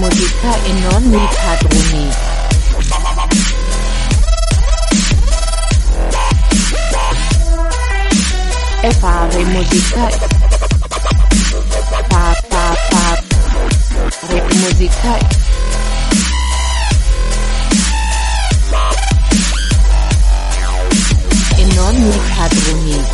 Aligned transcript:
musica 0.00 0.54
e 0.64 0.72
non 0.80 1.12
i 1.12 1.28
padroni. 1.44 2.08
E 8.80 8.90
fare 8.92 9.44
musica. 9.44 10.08
Pa 12.08 12.34
pa 12.48 12.76
pa. 12.88 13.22
Re 14.28 14.42
musica. 14.54 15.18
E 21.56 21.64
non 21.74 21.94
i 21.94 22.20
padroni. 22.34 23.04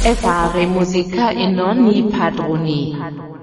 E 0.00 0.14
fare 0.14 0.66
musica 0.66 1.30
e 1.32 1.46
non 1.48 1.86
i 1.86 2.02
padroni. 2.04 3.37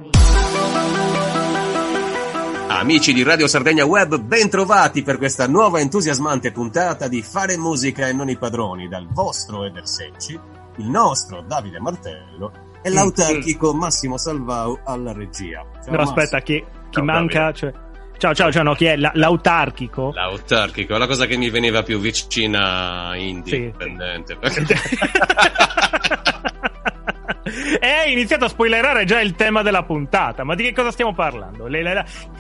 Amici 2.78 3.14
di 3.14 3.24
Radio 3.24 3.48
Sardegna 3.48 3.86
Web, 3.86 4.20
ben 4.20 4.50
trovati 4.50 5.02
per 5.02 5.18
questa 5.18 5.48
nuova 5.48 5.80
entusiasmante 5.80 6.52
puntata 6.52 7.08
di 7.08 7.22
Fare 7.22 7.58
musica 7.58 8.08
e 8.08 8.14
non 8.14 8.30
i 8.30 8.38
padroni 8.38 8.88
dal 8.90 9.08
vostro 9.12 9.64
Eder 9.64 9.88
Secci, 9.88 10.38
il 10.78 10.90
nostro 10.90 11.42
Davide 11.42 11.80
Martello 11.80 12.52
e 12.82 12.90
l'autarchico 12.90 13.74
Massimo 13.74 14.18
Salvau 14.18 14.78
alla 14.84 15.14
regia. 15.14 15.66
Ciao, 15.84 15.92
No, 15.92 15.98
Massimo. 15.98 16.20
aspetta, 16.20 16.42
chi, 16.42 16.60
chi 16.60 16.66
Ciao, 16.92 17.04
manca? 17.04 17.52
Cioè... 17.54 17.74
Ciao, 18.18 18.34
ciao, 18.34 18.52
ciao, 18.52 18.64
no, 18.64 18.74
chi 18.76 18.86
è? 18.86 18.96
La- 18.98 19.12
l'autarchico? 19.16 20.12
L'autarchico, 20.14 20.98
la 20.98 21.08
cosa 21.08 21.26
che 21.26 21.38
mi 21.38 21.50
veniva 21.50 21.82
più 21.84 22.00
vicina 22.00 23.12
Sì. 23.14 23.28
indipendente. 23.28 24.38
e 27.80 27.88
hai 27.88 28.12
iniziato 28.12 28.46
a 28.46 28.50
spoilerare 28.50 29.06
già 29.06 29.22
il 29.22 29.36
tema 29.36 29.62
della 29.62 29.84
puntata. 29.84 30.44
Ma 30.44 30.56
di 30.56 30.64
che 30.64 30.74
cosa 30.74 30.90
stiamo 30.90 31.14
parlando? 31.14 31.68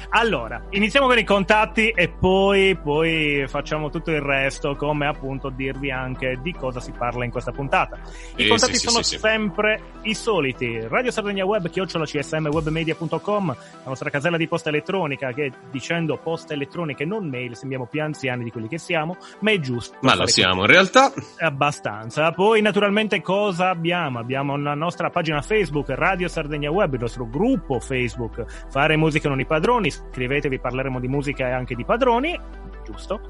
Allora, 0.10 0.66
iniziamo 0.72 1.06
con 1.06 1.20
i 1.20 1.24
contatti 1.24 1.90
e 1.90 2.10
poi, 2.10 2.76
poi 2.76 3.46
facciamo 3.48 3.92
tutto 3.92 4.10
il 4.10 4.22
resto, 4.22 4.76
come 4.76 5.06
appunto 5.06 5.50
dirvi 5.50 5.92
anche 5.92 6.40
di 6.42 6.54
cosa 6.54 6.80
si 6.80 6.92
parla 6.92 7.24
in 7.24 7.30
questa 7.30 7.52
puntata. 7.52 8.00
I 8.38 8.44
Sì, 8.44 8.48
contatti 8.48 8.78
sì, 8.78 8.88
sono 8.88 9.04
sì, 9.04 9.14
sì. 9.16 9.20
sempre 9.20 9.82
i 10.04 10.16
soliti. 10.16 10.80
Radio 10.88 11.12
Sardegna 11.12 11.46
Web, 11.46 11.70
chiocciola 11.70 12.06
csmwebmedia.com, 12.06 13.48
la 13.48 13.56
nostra 13.84 14.10
casella 14.10 14.38
di 14.38 14.48
posta 14.48 14.70
elettronica 14.70 15.32
che 15.34 15.52
dicendo 15.70 16.18
posta 16.18 16.54
elettronica 16.54 17.04
e 17.04 17.06
non 17.06 17.30
mail 17.30 17.56
sembriamo 17.56 17.86
più 17.86 18.02
anziani 18.02 18.44
di 18.44 18.50
quelli 18.50 18.68
che 18.68 18.80
siamo, 18.80 19.18
ma 19.42 19.52
è 19.52 19.60
giusto. 19.60 19.98
Ma 20.02 20.16
lo 20.16 20.26
siamo 20.26 20.62
in 20.62 20.68
realtà. 20.68 21.14
Abbastanza. 21.38 22.32
Poi, 22.32 22.62
naturalmente, 22.62 23.22
cosa 23.22 23.70
abbiamo? 23.70 24.18
Abbiamo 24.18 24.58
la 24.58 24.74
nostra 24.74 24.95
pagina 25.10 25.42
Facebook, 25.42 25.90
Radio 25.90 26.28
Sardegna 26.28 26.72
Web, 26.72 26.94
il 26.94 27.00
nostro 27.02 27.28
gruppo 27.28 27.80
Facebook, 27.80 28.46
Fare 28.70 28.96
Musica 28.96 29.30
Non 29.30 29.40
i 29.40 29.46
Padroni. 29.46 29.88
Iscrivetevi, 29.88 30.60
parleremo 30.60 31.00
di 31.00 31.08
musica 31.08 31.48
e 31.48 31.52
anche 31.52 31.76
di 31.76 31.86
padroni, 31.86 32.40
giusto? 32.86 33.22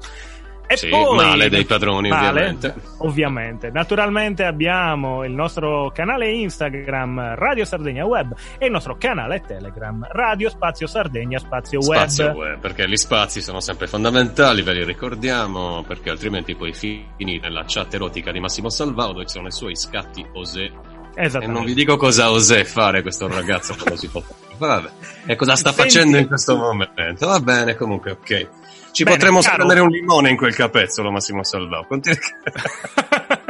E 0.68 0.76
Sì, 0.76 0.88
poi, 0.88 1.14
male 1.14 1.48
dei 1.48 1.64
padroni, 1.64 2.08
Male, 2.08 2.28
ovviamente. 2.28 2.74
ovviamente. 2.98 3.70
Naturalmente 3.70 4.44
abbiamo 4.44 5.24
il 5.24 5.30
nostro 5.30 5.92
canale 5.94 6.28
Instagram 6.32 7.36
Radio 7.36 7.64
Sardegna 7.64 8.04
Web 8.04 8.34
e 8.58 8.66
il 8.66 8.72
nostro 8.72 8.96
canale 8.96 9.42
Telegram 9.46 10.04
Radio 10.10 10.48
Spazio 10.48 10.88
Sardegna 10.88 11.38
Spazio 11.38 11.78
Web. 11.78 11.98
Spazio 12.00 12.32
web, 12.32 12.58
perché 12.58 12.88
gli 12.88 12.96
spazi 12.96 13.40
sono 13.40 13.60
sempre 13.60 13.86
fondamentali, 13.86 14.62
ve 14.62 14.72
li 14.72 14.84
ricordiamo, 14.84 15.84
perché 15.86 16.10
altrimenti 16.10 16.56
poi 16.56 16.72
finire 16.72 17.40
nella 17.40 17.62
chat 17.64 17.94
erotica 17.94 18.32
di 18.32 18.40
Massimo 18.40 18.68
Salvao 18.68 19.12
dove 19.12 19.26
ci 19.26 19.34
sono 19.34 19.46
i 19.46 19.52
suoi 19.52 19.76
scatti 19.76 20.26
osè. 20.32 20.68
E 21.16 21.46
non 21.46 21.64
vi 21.64 21.74
dico 21.74 21.96
cosa 21.96 22.30
osè 22.30 22.64
fare 22.64 23.02
questo 23.02 23.26
ragazzo 23.26 23.74
quando 23.74 23.96
si 23.96 24.08
può 24.08 24.20
fare. 24.20 24.34
Vabbè. 24.58 24.88
E 25.26 25.36
cosa 25.36 25.56
sta 25.56 25.72
Senti- 25.72 25.90
facendo 25.90 26.16
in 26.18 26.26
questo 26.26 26.56
momento. 26.56 27.26
Va 27.26 27.40
bene, 27.40 27.74
comunque, 27.74 28.12
ok. 28.12 28.48
Ci 28.92 29.04
Bene, 29.04 29.16
potremmo 29.16 29.40
caro. 29.40 29.56
prendere 29.56 29.80
un 29.80 29.88
limone 29.90 30.30
in 30.30 30.36
quel 30.36 30.54
capezzolo, 30.54 31.10
Massimo 31.10 31.42
Salvao. 31.44 31.84
Continui- 31.86 32.18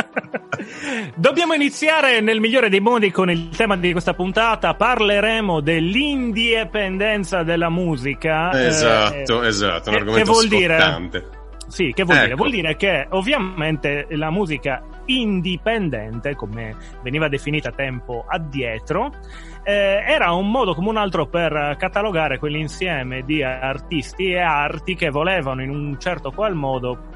Dobbiamo 1.14 1.54
iniziare 1.54 2.20
nel 2.20 2.40
migliore 2.40 2.68
dei 2.68 2.80
modi 2.80 3.10
con 3.10 3.30
il 3.30 3.48
tema 3.50 3.76
di 3.76 3.92
questa 3.92 4.14
puntata. 4.14 4.74
Parleremo 4.74 5.60
dell'indipendenza 5.60 7.42
della 7.42 7.70
musica. 7.70 8.50
esatto, 8.66 9.42
Eh, 9.42 9.48
esatto, 9.48 9.90
un 9.90 9.96
argomento 9.96 10.24
che 10.24 10.30
vuol 10.38 10.48
dire? 10.48 10.78
scottante. 10.78 11.24
Sì, 11.68 11.92
che 11.94 12.04
vuol 12.04 12.16
dire? 12.18 12.28
Ecco. 12.28 12.36
Vuol 12.36 12.50
dire 12.50 12.76
che 12.76 13.06
ovviamente 13.10 14.06
la 14.10 14.30
musica 14.30 14.82
indipendente, 15.06 16.34
come 16.34 16.74
veniva 17.02 17.28
definita 17.28 17.70
tempo 17.70 18.24
addietro, 18.26 19.12
eh, 19.62 20.02
era 20.06 20.32
un 20.32 20.50
modo 20.50 20.74
come 20.74 20.88
un 20.88 20.96
altro 20.96 21.26
per 21.26 21.76
catalogare 21.78 22.38
quell'insieme 22.38 23.22
di 23.22 23.42
artisti 23.42 24.30
e 24.30 24.38
arti 24.38 24.94
che 24.94 25.10
volevano 25.10 25.62
in 25.62 25.70
un 25.70 25.98
certo 25.98 26.30
qual 26.30 26.54
modo 26.54 27.14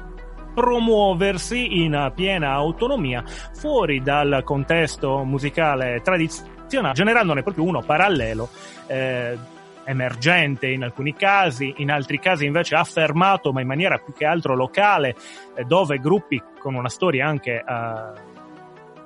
promuoversi 0.53 1.81
in 1.81 2.11
piena 2.13 2.51
autonomia 2.51 3.23
fuori 3.53 4.01
dal 4.01 4.41
contesto 4.43 5.23
musicale 5.23 6.01
tradizionale, 6.01 6.93
generandone 6.93 7.41
proprio 7.41 7.63
uno 7.63 7.81
parallelo. 7.81 8.49
eh, 8.87 9.59
emergente 9.91 10.67
in 10.67 10.83
alcuni 10.83 11.13
casi, 11.13 11.73
in 11.77 11.91
altri 11.91 12.19
casi 12.19 12.45
invece 12.45 12.75
affermato 12.75 13.51
ma 13.51 13.61
in 13.61 13.67
maniera 13.67 13.97
più 13.97 14.13
che 14.13 14.25
altro 14.25 14.55
locale, 14.55 15.15
eh, 15.55 15.63
dove 15.63 15.97
gruppi 15.97 16.41
con 16.59 16.75
una 16.75 16.89
storia 16.89 17.27
anche 17.27 17.63
eh, 17.67 18.29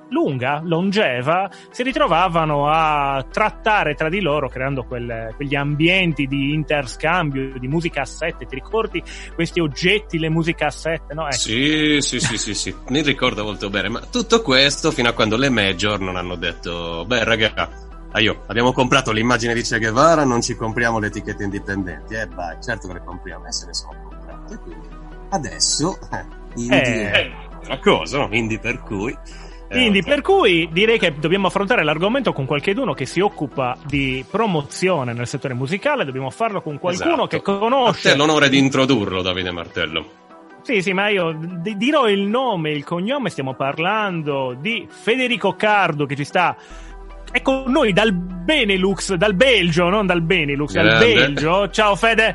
lunga, 0.08 0.60
longeva, 0.62 1.50
si 1.70 1.82
ritrovavano 1.82 2.68
a 2.68 3.24
trattare 3.30 3.94
tra 3.94 4.08
di 4.08 4.20
loro 4.20 4.48
creando 4.48 4.84
quel- 4.84 5.32
quegli 5.34 5.54
ambienti 5.54 6.26
di 6.26 6.52
interscambio 6.52 7.58
di 7.58 7.68
musicassette. 7.68 8.46
Ti 8.46 8.54
ricordi 8.54 9.02
questi 9.34 9.60
oggetti, 9.60 10.18
le 10.18 10.30
musicassette? 10.30 11.14
No? 11.14 11.24
Ecco. 11.24 11.36
Sì, 11.36 11.98
sì, 12.00 12.20
sì, 12.20 12.36
sì, 12.36 12.54
sì, 12.54 12.74
mi 12.88 13.02
ricordo 13.02 13.44
molto 13.44 13.70
bene, 13.70 13.88
ma 13.88 14.00
tutto 14.00 14.42
questo 14.42 14.90
fino 14.90 15.08
a 15.08 15.12
quando 15.12 15.36
le 15.36 15.48
major 15.48 16.00
non 16.00 16.16
hanno 16.16 16.36
detto, 16.36 17.04
beh 17.06 17.24
raga, 17.24 17.68
ah, 18.16 18.20
io 18.20 18.42
abbiamo 18.46 18.72
comprato 18.72 19.12
l'immagine 19.12 19.54
di 19.54 19.62
Che 19.62 19.78
Guevara, 19.78 20.24
non 20.24 20.40
ci 20.42 20.54
compriamo 20.56 20.98
le 20.98 21.08
etichette 21.08 21.44
indipendenti, 21.44 22.14
eh 22.14 22.26
vai, 22.26 22.56
certo 22.62 22.88
che 22.88 22.94
le 22.94 23.02
compriamo, 23.04 23.46
e 23.46 23.52
se 23.52 23.66
ne 23.66 23.74
sono 23.74 23.92
comprate, 24.08 24.58
quindi 24.62 24.86
adesso, 25.30 25.98
eh, 26.12 26.24
indie 26.54 26.82
Eh. 26.82 27.10
è 27.10 27.32
una 27.66 27.78
cosa, 27.78 28.18
no? 28.18 28.28
Indie 28.30 28.58
per 28.58 28.80
cui... 28.80 29.12
eh, 29.12 29.18
Quindi, 29.68 29.98
ok. 29.98 30.04
per 30.06 30.20
cui 30.22 30.68
direi 30.72 30.98
che 30.98 31.14
dobbiamo 31.18 31.48
affrontare 31.48 31.82
l'argomento 31.84 32.32
con 32.32 32.46
qualcuno 32.46 32.94
che 32.94 33.04
si 33.06 33.20
occupa 33.20 33.76
di 33.84 34.24
promozione 34.30 35.12
nel 35.12 35.26
settore 35.26 35.54
musicale. 35.54 36.04
Dobbiamo 36.04 36.30
farlo 36.30 36.62
con 36.62 36.78
qualcuno 36.78 37.12
Esatto. 37.12 37.26
che 37.26 37.36
A 37.36 37.38
te 37.40 37.44
conosce. 37.44 38.16
l'onore 38.16 38.48
di 38.48 38.58
introdurlo, 38.58 39.20
Davide 39.22 39.50
Martello. 39.50 40.06
Sì, 40.62 40.82
sì, 40.82 40.92
ma 40.92 41.08
io 41.08 41.32
di- 41.60 41.76
dirò 41.76 42.08
il 42.08 42.22
nome, 42.22 42.70
il 42.70 42.84
cognome. 42.84 43.28
Stiamo 43.30 43.54
parlando 43.54 44.56
di 44.58 44.86
Federico 44.88 45.54
Cardo 45.54 46.06
che 46.06 46.14
ci 46.16 46.24
sta. 46.24 46.56
È 47.36 47.42
con 47.42 47.64
noi 47.66 47.92
dal 47.92 48.14
Benelux, 48.14 49.12
dal 49.12 49.34
Belgio, 49.34 49.90
non 49.90 50.06
dal 50.06 50.22
Benelux, 50.22 50.72
dal 50.72 50.86
Grande. 50.86 51.14
Belgio. 51.14 51.68
Ciao 51.68 51.94
Fede. 51.94 52.34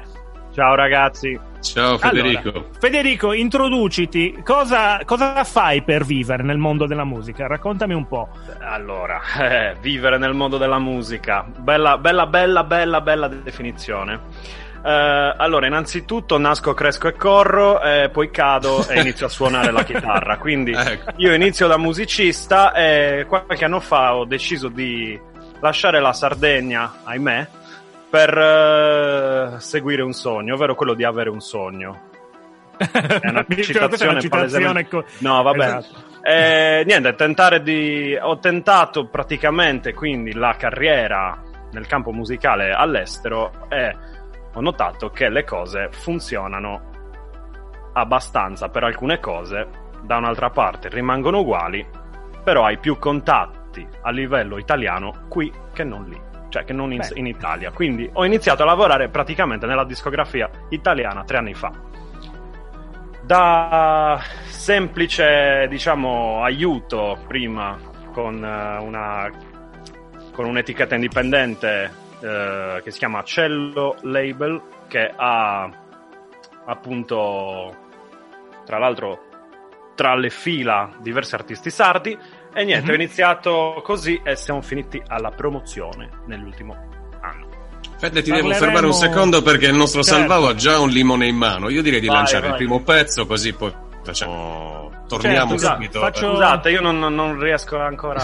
Ciao 0.54 0.76
ragazzi, 0.76 1.40
Ciao 1.60 1.98
Federico. 1.98 2.50
Allora, 2.50 2.66
Federico, 2.78 3.34
introduciti. 3.34 4.40
Cosa, 4.44 5.00
cosa 5.04 5.44
fai 5.44 5.82
per 5.82 6.06
vivere 6.06 6.44
nel 6.44 6.60
mondo 6.60 6.86
della 6.86 7.04
musica? 7.04 7.48
Raccontami 7.48 7.96
un 7.96 8.08
po'. 8.08 8.30
allora, 8.60 9.20
eh, 9.40 9.76
vivere 9.82 10.20
nel 10.20 10.36
mondo 10.36 10.60
della 10.60 10.78
musica, 10.78 11.48
bella, 11.58 11.98
bella, 11.98 12.28
bella, 12.28 12.64
bella, 12.64 13.02
bella 13.02 13.28
definizione. 13.28 14.20
Eh, 14.84 15.34
allora, 15.38 15.68
innanzitutto 15.68 16.38
nasco, 16.38 16.74
cresco 16.74 17.08
e 17.08 17.14
corro, 17.14 17.82
eh, 17.82 18.10
poi 18.10 18.32
cado 18.32 18.88
e 18.88 19.00
inizio 19.02 19.28
a 19.28 19.30
suonare 19.30 19.72
la 19.72 19.84
chitarra. 19.84 20.38
Quindi 20.38 20.72
Ecco. 20.82 21.12
io 21.18 21.34
inizio 21.34 21.68
da 21.68 21.78
musicista 21.78 22.74
e 22.74 23.26
qualche 23.28 23.66
anno 23.66 23.80
fa 23.80 24.16
ho 24.16 24.26
deciso 24.26 24.68
di 24.68 25.20
lasciare 25.60 26.00
la 26.00 26.14
Sardegna, 26.14 27.02
ahimè, 27.04 27.48
per 28.10 28.38
eh, 28.38 29.60
seguire 29.60 30.02
un 30.02 30.14
sogno, 30.14 30.56
ovvero 30.56 30.76
quello 30.76 30.94
di 30.94 31.04
avere 31.04 31.30
un 31.30 31.40
sogno. 31.40 32.10
È 32.78 32.90
una 32.98 33.20
è 33.22 33.30
una 33.30 33.46
citazione 33.62 34.22
citazione 34.22 34.88
co- 34.88 35.06
No, 35.20 35.44
vabbè. 35.44 35.66
Esatto. 35.66 36.10
Eh, 36.24 36.84
niente, 36.86 37.16
tentare 37.16 37.62
di. 37.62 38.18
Ho 38.20 38.40
tentato 38.40 39.08
praticamente 39.08 39.94
quindi 39.94 40.34
la 40.34 40.56
carriera 40.58 41.40
nel 41.72 41.88
campo 41.88 42.12
musicale 42.12 42.72
all'estero 42.72 43.68
e 43.70 43.96
ho 44.54 44.62
notato 44.62 45.10
che 45.10 45.30
le 45.30 45.44
cose 45.44 45.90
funzionano 45.92 46.90
abbastanza 47.94 48.70
per 48.70 48.84
alcune 48.84 49.20
cose, 49.20 49.68
da 50.02 50.18
un'altra 50.18 50.50
parte 50.50 50.90
rimangono 50.90 51.40
uguali, 51.40 51.86
però 52.44 52.66
hai 52.66 52.78
più 52.78 52.98
contatti 52.98 53.88
a 54.02 54.12
livello 54.12 54.58
italiano 54.58 55.26
qui 55.28 55.52
che 55.74 55.84
non 55.84 56.06
lì. 56.08 56.30
Cioè, 56.50 56.66
che 56.66 56.74
non 56.74 56.92
in, 56.92 57.02
in 57.14 57.28
Italia. 57.28 57.72
Quindi 57.72 58.10
ho 58.12 58.26
iniziato 58.26 58.64
a 58.64 58.66
lavorare 58.66 59.08
praticamente 59.08 59.66
nella 59.66 59.86
discografia 59.86 60.50
italiana 60.68 61.24
tre 61.24 61.38
anni 61.38 61.54
fa 61.54 61.72
da 63.22 64.20
semplice, 64.48 65.68
diciamo, 65.70 66.44
aiuto 66.44 67.18
prima 67.28 67.78
con 68.12 68.44
eh, 68.44 68.84
una 68.84 69.32
con 70.34 70.46
un'etichetta 70.46 70.96
indipendente 70.96 71.92
eh, 72.22 72.82
che 72.84 72.92
si 72.92 72.98
chiama 73.00 73.24
Cello 73.24 73.98
Label, 74.02 74.62
che 74.88 75.12
ha 75.16 75.70
appunto, 76.66 77.76
tra 78.66 78.78
l'altro, 78.78 79.20
tra 79.96 80.16
le 80.16 80.30
fila 80.30 80.92
diversi 81.00 81.36
artisti 81.36 81.70
sardi. 81.70 82.18
E 82.54 82.64
niente, 82.66 82.86
Mhm. 82.88 82.92
ho 82.92 82.96
iniziato 82.96 83.82
così 83.84 84.20
e 84.24 84.36
siamo 84.36 84.62
finiti 84.62 85.02
alla 85.08 85.32
promozione 85.32 86.10
nell'ultimo 86.26 86.76
anno. 87.22 87.50
Fede, 87.98 88.22
ti 88.22 88.30
devo 88.32 88.48
Parleremo- 88.50 88.60
fermare 88.66 88.86
un 88.88 88.94
secondo 88.94 89.42
perché 89.42 89.68
il 89.68 89.76
nostro 89.76 90.04
Certo. 90.04 90.20
Salvao 90.20 90.48
ha 90.50 90.56
già 90.56 90.80
un 90.80 90.90
limone 90.90 91.28
in 91.28 91.36
mano. 91.36 91.70
Io 91.70 91.82
direi 91.82 92.00
di 92.00 92.08
Vai, 92.08 92.18
lanciare 92.18 92.42
vai. 92.42 92.50
il 92.52 92.56
primo 92.58 92.82
pezzo, 92.82 93.26
così 93.26 93.54
poi 93.54 93.72
facciamo. 94.04 94.90
Torniamo 95.08 95.58
Certo, 95.58 95.74
subito. 95.74 96.00
faccio- 96.00 96.30
Scusate, 96.32 96.70
io 96.70 96.82
non, 96.82 97.00
non- 97.00 97.38
riesco 97.40 97.78
ancora. 97.78 98.22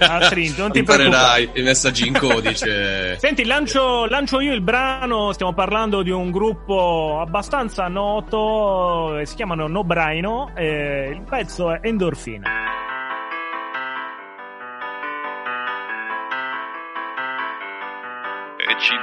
Ah, 0.00 0.18
Trin, 0.28 0.54
non 0.56 0.72
ti 0.72 0.78
Imparerai 0.80 1.50
i 1.54 1.62
messaggi 1.62 2.08
in 2.08 2.18
codice. 2.18 3.16
Senti, 3.20 3.44
lancio, 3.44 4.06
lancio 4.06 4.40
io 4.40 4.52
il 4.52 4.60
brano. 4.62 5.32
Stiamo 5.32 5.52
parlando 5.54 6.02
di 6.02 6.10
un 6.10 6.30
gruppo 6.30 7.18
abbastanza 7.20 7.86
noto. 7.88 9.18
eh, 9.18 9.26
Si 9.26 9.36
chiamano 9.36 9.68
No 9.68 9.84
Braino. 9.84 10.50
eh, 10.56 11.10
il 11.12 11.22
pezzo 11.22 11.70
è 11.72 11.78
Endorfina. 11.82 12.50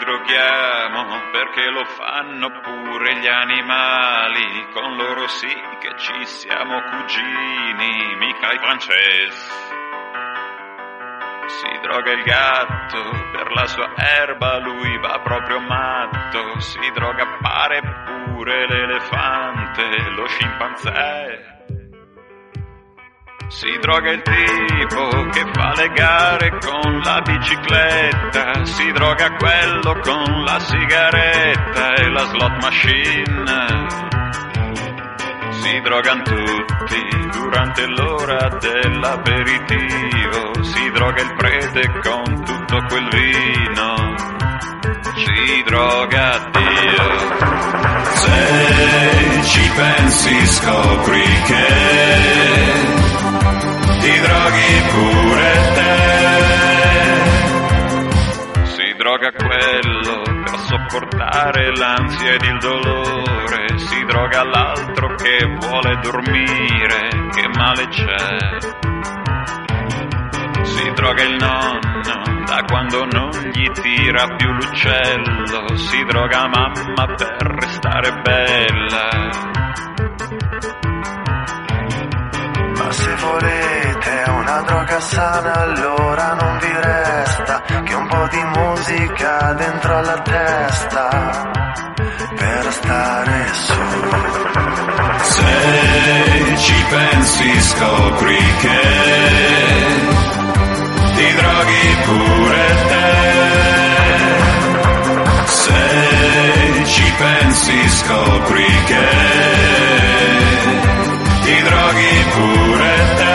Droghiamo 0.04 1.32
perché 1.32 1.70
lo 1.70 1.86
fanno 1.86 2.50
pure 2.62 3.16
gli 3.20 3.28
animali, 3.28 4.68
con 4.74 4.98
loro 4.98 5.28
sì 5.28 5.54
che 5.80 5.94
ci 5.98 6.26
siamo 6.26 6.82
cugini, 6.82 8.16
mica 8.18 8.52
i 8.52 8.60
francesi. 8.60 9.72
Si 11.46 11.80
droga 11.82 12.12
il 12.12 12.24
gatto 12.24 13.10
per 13.32 13.52
la 13.54 13.66
sua 13.66 13.94
erba, 13.96 14.60
lui 14.60 14.98
va 15.00 15.20
proprio 15.24 15.60
matto, 15.60 16.60
si 16.60 16.92
droga 16.94 17.38
pare 17.42 17.82
pure 18.06 18.68
l'elefante, 18.68 20.10
lo 20.10 20.28
scimpanzé. 20.28 21.53
Si 23.56 23.70
droga 23.80 24.10
il 24.10 24.24
tipo 24.24 25.30
che 25.30 25.46
fa 25.54 25.74
le 25.76 25.88
gare 25.90 26.58
con 26.60 27.02
la 27.04 27.22
bicicletta, 27.22 28.66
si 28.66 28.92
droga 28.94 29.36
quello 29.36 29.94
con 30.02 30.44
la 30.44 30.60
sigaretta 30.60 31.94
e 31.94 32.10
la 32.10 32.26
slot 32.26 32.64
machine. 32.64 33.86
Si 35.52 35.82
drogano 35.82 36.24
tutti 36.24 37.30
durante 37.32 37.86
l'ora 37.86 38.50
dell'aperitivo, 38.60 40.64
si 40.64 40.90
droga 40.90 41.22
il 41.22 41.36
prete 41.36 41.92
con 42.02 42.44
tutto 42.44 42.84
quel 42.88 43.08
vino, 43.10 44.16
si 45.16 45.62
droga 45.64 46.50
Dio. 46.52 47.08
Se 48.14 49.44
ci 49.44 49.72
pensi 49.76 50.48
scopri 50.48 51.24
che 51.46 53.03
ti 54.04 54.20
droghi 54.20 54.82
pure 54.92 55.52
te. 55.76 55.92
Si 58.76 58.94
droga 58.98 59.32
quello 59.32 60.22
per 60.44 60.58
sopportare 60.60 61.72
l'ansia 61.78 62.34
ed 62.34 62.44
il 62.44 62.58
dolore, 62.60 63.78
si 63.78 64.04
droga 64.04 64.44
l'altro 64.44 65.16
che 65.16 65.38
vuole 65.62 66.00
dormire, 66.02 67.10
che 67.34 67.48
male 67.56 67.88
c'è. 67.88 68.60
Si 70.64 70.92
droga 70.96 71.24
il 71.24 71.36
nonno 71.40 72.44
da 72.46 72.62
quando 72.68 73.06
non 73.06 73.32
gli 73.54 73.70
tira 73.72 74.28
più 74.36 74.52
l'uccello, 74.52 75.78
si 75.78 76.04
droga 76.04 76.48
mamma 76.48 77.06
per 77.16 77.56
restare 77.58 78.22
bella. 78.22 79.52
Ma 82.76 82.92
se 82.92 83.16
volete 84.24 84.30
una 84.30 84.62
droga 84.62 85.00
sana 85.00 85.54
allora 85.54 86.34
non 86.34 86.58
vi 86.60 86.72
resta 86.72 87.62
che 87.84 87.94
un 87.94 88.08
po' 88.08 88.28
di 88.30 88.44
musica 88.56 89.54
dentro 89.54 89.98
alla 89.98 90.22
testa 90.22 91.52
per 92.36 92.72
stare 92.72 93.48
su. 93.52 93.74
Se 95.22 96.56
ci 96.58 96.86
pensi 96.90 97.62
scopri 97.62 98.38
che 98.62 98.82
ti 101.16 101.34
droghi 101.34 101.98
pure 102.06 102.76
te. 102.88 103.12
Se 105.46 106.86
ci 106.86 107.14
pensi 107.18 107.90
scopri 107.90 108.84
che 108.86 109.10
ti 111.44 111.62
droghi 111.62 112.26
pure 112.34 113.16
te. 113.16 113.33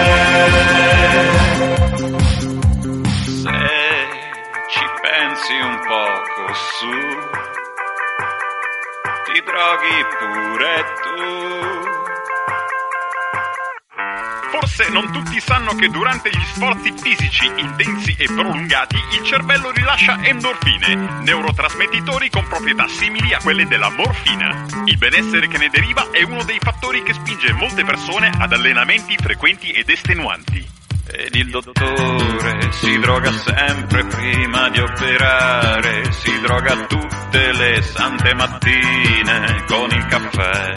Non 14.91 15.13
tutti 15.13 15.41
sanno 15.41 15.75
che 15.75 15.89
durante 15.89 16.31
gli 16.31 16.45
sforzi 16.45 16.93
fisici 16.97 17.47
intensi 17.57 18.17
e 18.19 18.25
prolungati 18.27 18.97
il 19.13 19.23
cervello 19.25 19.71
rilascia 19.71 20.19
endorfine, 20.23 21.21
neurotrasmettitori 21.23 22.31
con 22.31 22.47
proprietà 22.49 22.89
simili 22.89 23.33
a 23.33 23.39
quelle 23.39 23.67
della 23.67 23.91
morfina. 23.91 24.48
Il 24.85 24.97
benessere 24.99 25.49
che 25.49 25.59
ne 25.59 25.69
deriva 25.71 26.09
è 26.11 26.23
uno 26.23 26.43
dei 26.45 26.59
fattori 26.61 27.03
che 27.03 27.13
spinge 27.13 27.53
molte 27.53 27.85
persone 27.85 28.31
ad 28.37 28.53
allenamenti 28.53 29.17
frequenti 29.17 29.71
ed 29.71 29.89
estenuanti. 29.89 30.67
Ed 31.11 31.35
il 31.35 31.49
dottore 31.49 32.71
si 32.73 32.99
droga 32.99 33.33
sempre 33.33 34.05
prima 34.05 34.69
di 34.69 34.79
operare, 34.81 36.13
si 36.13 36.41
droga 36.41 36.77
tutte 36.87 37.53
le 37.53 37.81
sante 37.83 38.35
mattine 38.35 39.65
con 39.67 39.91
il 39.91 40.07
caffè. 40.07 40.73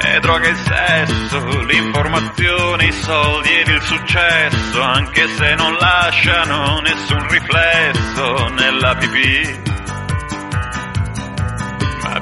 E 0.00 0.20
droga 0.20 0.48
il 0.48 0.56
sesso, 0.56 1.62
l'informazione, 1.64 2.84
i 2.86 2.92
soldi 2.92 3.48
ed 3.50 3.68
il 3.68 3.82
successo, 3.82 4.80
anche 4.80 5.26
se 5.28 5.54
non 5.56 5.74
lasciano 5.74 6.80
nessun 6.80 7.28
riflesso 7.28 8.48
nella 8.48 8.94
pipì. 8.94 9.77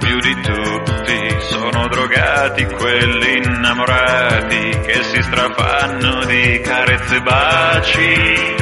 Più 0.06 0.20
di 0.20 0.40
tutti 0.40 1.36
sono 1.48 1.88
drogati 1.88 2.64
quelli 2.64 3.38
innamorati 3.38 4.78
che 4.86 5.02
si 5.02 5.20
strafanno 5.20 6.24
di 6.26 6.60
carezze 6.62 7.16
e 7.16 7.20
baci 7.22 8.54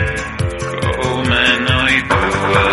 come 0.97 1.59
noi 1.59 2.07
due. 2.07 2.65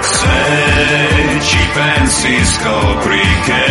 Se 0.00 1.40
ci 1.42 1.68
pensi 1.74 2.44
scopri 2.44 3.20
che 3.44 3.64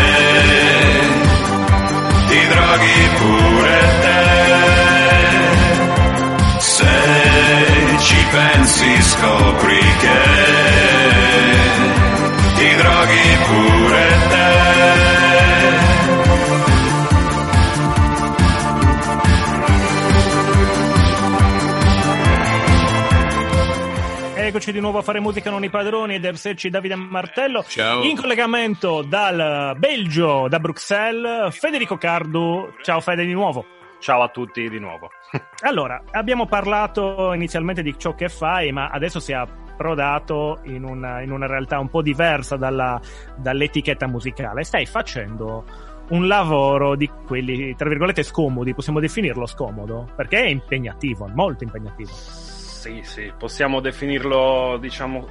ti 2.27 2.48
droghi 2.48 3.10
pure 3.17 3.79
te. 4.00 4.24
Se 6.60 7.98
ci 8.00 8.25
pensi 8.31 9.01
scopri 9.01 9.79
che 10.00 10.63
ti 12.55 12.75
droghi 12.75 13.35
Eccoci 24.46 24.72
di 24.72 24.80
nuovo 24.80 25.00
a 25.00 25.02
fare 25.02 25.20
musica 25.20 25.50
non 25.50 25.64
i 25.64 25.72
padroni 25.72 26.14
ed 26.14 26.24
Ersecci 26.24 26.70
Davide 26.70 26.94
Martello. 26.94 27.64
Ciao. 27.68 28.04
In 28.04 28.16
collegamento 28.16 29.02
dal 29.02 29.75
Belgio, 29.75 30.48
da 30.48 30.60
Bruxelles, 30.60 31.58
Federico 31.58 31.98
Cardu. 31.98 32.72
Ciao 32.84 33.02
Fede 33.02 33.25
di 33.25 33.34
nuovo. 33.34 33.66
Ciao 34.00 34.22
a 34.22 34.30
tutti 34.30 34.70
di 34.70 34.78
nuovo. 34.78 35.10
Allora, 35.66 36.00
abbiamo 36.12 36.46
parlato 36.46 37.34
inizialmente 37.34 37.82
di 37.82 37.98
ciò 37.98 38.14
che 38.14 38.30
fai, 38.30 38.72
ma 38.72 38.90
adesso 38.90 39.20
si 39.20 39.32
è 39.32 39.36
approdato 39.36 40.60
in 40.66 40.84
una, 40.84 41.22
in 41.22 41.32
una 41.32 41.48
realtà 41.48 41.80
un 41.80 41.90
po' 41.90 42.04
diversa 42.04 42.56
dalla- 42.56 43.02
dall'etichetta 43.36 44.06
musicale. 44.06 44.64
Stai 44.64 44.86
facendo 44.86 45.66
un 46.10 46.28
lavoro 46.28 46.96
di 46.96 47.10
quelli, 47.25 47.75
tra 47.75 47.90
virgolette, 47.90 48.22
scomodi, 48.22 48.75
possiamo 48.75 49.00
definirlo 49.00 49.48
scomodo, 49.48 50.08
perché 50.16 50.44
è 50.44 50.50
impegnativo, 50.50 51.28
molto 51.34 51.64
impegnativo. 51.64 52.54
Sì, 52.86 53.01
sì, 53.01 53.34
possiamo 53.36 53.80
definirlo, 53.80 54.77
diciamo, 54.80 55.27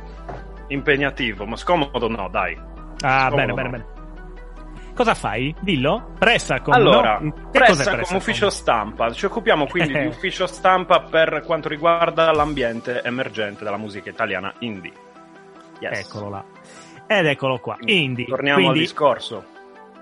impegnativo, 0.68 1.46
ma 1.46 1.54
scomodo 1.54 2.08
no, 2.08 2.28
dai. 2.28 2.58
Ah, 3.02 3.28
Scomodo, 3.28 3.36
bene, 3.36 3.52
bene, 3.52 3.62
no. 3.62 3.70
bene. 3.70 3.86
Cosa 4.92 5.14
fai? 5.14 5.54
Dillo? 5.60 6.14
Pressa 6.18 6.60
come 6.60 6.76
Allora, 6.76 7.18
no? 7.20 7.32
Che 7.32 7.50
pressa 7.50 7.66
cos'è 7.72 7.84
come 7.84 7.96
Pressacom? 7.96 8.16
ufficio 8.16 8.50
stampa. 8.50 9.12
Ci 9.12 9.26
occupiamo 9.26 9.66
quindi 9.66 9.96
di 9.96 10.06
ufficio 10.06 10.46
stampa 10.48 11.00
per 11.00 11.42
quanto 11.46 11.68
riguarda 11.68 12.32
l'ambiente 12.32 13.02
emergente 13.04 13.62
della 13.62 13.76
musica 13.76 14.10
italiana 14.10 14.52
indie. 14.60 14.92
Yes. 15.78 16.08
Eccolo 16.08 16.30
là. 16.30 16.44
Ed 17.06 17.26
eccolo 17.26 17.58
qua, 17.58 17.76
indie. 17.80 18.24
Torniamo 18.26 18.60
Quindi- 18.60 18.78
al 18.78 18.84
discorso. 18.84 19.44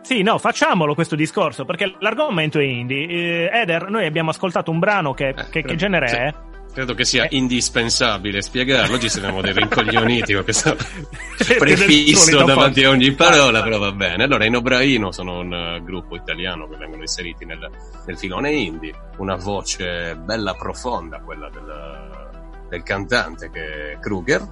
Sì, 0.00 0.23
no, 0.23 0.38
facciamolo 0.38 0.94
questo 0.94 1.16
discorso, 1.16 1.64
perché 1.66 1.94
l'argomento 1.99 2.59
è 2.59 2.64
indie. 2.64 3.06
Eh, 3.06 3.50
Eder, 3.52 3.88
noi 3.90 4.06
abbiamo 4.06 4.30
ascoltato 4.30 4.71
un 4.71 4.78
brano 4.78 5.12
che, 5.12 5.35
che, 5.50 5.62
che 5.62 5.73
Eh, 5.73 5.76
genere 5.76 6.09
sì. 6.09 6.16
è? 6.16 6.35
Credo 6.72 6.94
che 6.94 7.04
sia 7.04 7.24
Eh. 7.24 7.36
indispensabile 7.36 8.40
spiegarlo. 8.40 8.94
Oggi 8.94 9.10
saremo 9.10 9.42
dei 9.42 9.52
rincoglioniti 9.52 10.32
con 10.32 10.42
questo 10.42 10.74
prefisso 11.58 12.44
davanti 12.44 12.82
a 12.82 12.88
ogni 12.88 13.12
parola, 13.12 13.62
però 13.62 13.78
va 13.78 13.92
bene. 13.92 14.24
Allora, 14.24 14.46
in 14.46 14.56
Obraino 14.56 15.12
sono 15.12 15.40
un 15.40 15.52
eh, 15.52 15.82
gruppo 15.84 16.16
italiano 16.16 16.66
che 16.68 16.76
vengono 16.76 17.02
inseriti 17.02 17.44
nel, 17.44 17.70
nel 18.06 18.18
filone 18.18 18.52
indie, 18.52 18.94
una 19.18 19.36
voce 19.36 20.16
bella 20.16 20.54
profonda, 20.54 21.20
quella 21.20 21.50
del, 21.50 22.66
del 22.70 22.82
cantante 22.82 23.50
che 23.50 23.92
è 23.92 23.98
Kruger. 23.98 24.48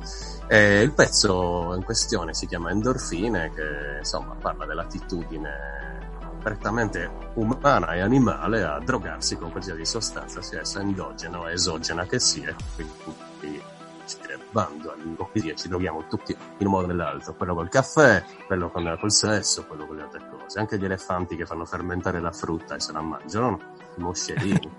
E 0.47 0.83
il 0.83 0.93
pezzo 0.93 1.73
in 1.75 1.85
questione 1.85 2.35
si 2.35 2.47
chiama 2.47 2.71
Endorfine, 2.71 3.51
che 3.55 3.99
insomma 3.99 4.35
parla 4.39 4.67
dell'attitudine 4.67 5.89
prettamente 6.41 7.11
umana 7.35 7.93
e 7.93 8.01
animale 8.01 8.65
a 8.65 8.79
drogarsi 8.81 9.37
con 9.37 9.51
qualsiasi 9.51 9.85
sostanza, 9.85 10.43
sia 10.43 10.61
essa 10.61 10.81
endogena 10.81 11.39
o 11.39 11.49
esogena 11.49 12.05
che 12.07 12.19
sia. 12.19 12.55
Quindi 12.75 13.19
bando 14.51 14.93
all'ipocrisia, 14.93 15.55
ci 15.55 15.69
droghiamo 15.69 16.07
tutti 16.09 16.37
in 16.59 16.67
un 16.67 16.73
modo 16.73 16.85
o 16.85 16.89
nell'altro, 16.89 17.35
quello 17.35 17.55
col 17.55 17.69
caffè, 17.69 18.23
quello 18.47 18.71
con, 18.71 18.97
col 18.99 19.13
sesso, 19.13 19.65
quello 19.67 19.87
con 19.87 19.97
le 19.97 20.03
altre 20.03 20.21
cose. 20.29 20.59
Anche 20.59 20.79
gli 20.79 20.85
elefanti 20.85 21.37
che 21.37 21.47
fanno 21.47 21.65
fermentare 21.65 22.21
la 22.21 22.33
frutta 22.33 22.75
e 22.75 22.81
se 22.81 22.93
la 22.93 23.01
mangiano, 23.01 23.51
no? 23.51 23.61
i 23.97 24.01
moscerini. 24.01 24.71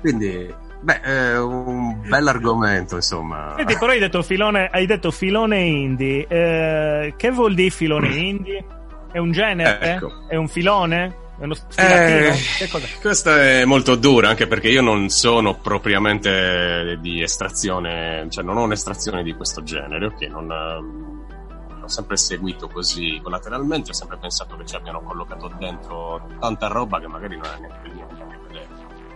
Quindi, 0.00 0.54
beh, 0.80 1.00
è 1.00 1.38
un 1.38 2.00
bell'argomento, 2.00 2.96
insomma. 2.96 3.54
Senti, 3.56 3.76
però 3.78 3.92
hai 3.92 3.98
detto 3.98 4.22
filone, 4.22 4.68
hai 4.72 4.86
detto 4.86 5.10
filone 5.10 5.60
indie. 5.60 6.26
Eh, 6.26 7.14
che 7.16 7.30
vuol 7.30 7.54
dire 7.54 7.70
filone 7.70 8.08
indie? 8.16 8.64
È 9.12 9.18
un 9.18 9.32
genere? 9.32 9.80
Ecco. 9.80 10.24
È 10.26 10.36
un 10.36 10.48
filone? 10.48 11.16
È 11.38 11.44
uno 11.44 11.54
stilatino? 11.54 12.28
Eh, 12.28 12.98
questa 13.00 13.40
è 13.40 13.64
molto 13.64 13.96
dura 13.96 14.28
anche 14.28 14.46
perché 14.46 14.68
io 14.68 14.82
non 14.82 15.08
sono 15.08 15.54
propriamente 15.54 16.98
di 17.00 17.22
estrazione, 17.22 18.26
cioè 18.28 18.44
non 18.44 18.58
ho 18.58 18.62
un'estrazione 18.64 19.22
di 19.22 19.32
questo 19.32 19.62
genere, 19.62 20.06
ok? 20.06 20.20
Non, 20.28 20.52
ehm, 20.52 21.80
l'ho 21.80 21.88
sempre 21.88 22.18
seguito 22.18 22.68
così 22.68 23.18
collateralmente, 23.22 23.90
ho 23.90 23.94
sempre 23.94 24.18
pensato 24.18 24.54
che 24.58 24.66
ci 24.66 24.76
abbiano 24.76 25.00
collocato 25.00 25.50
dentro 25.58 26.28
tanta 26.38 26.66
roba 26.68 27.00
che 27.00 27.06
magari 27.06 27.36
non 27.36 27.46
è 27.46 27.58
neanche 27.58 27.88
lì 27.88 28.00
a 28.00 28.06
vedere. 28.06 28.68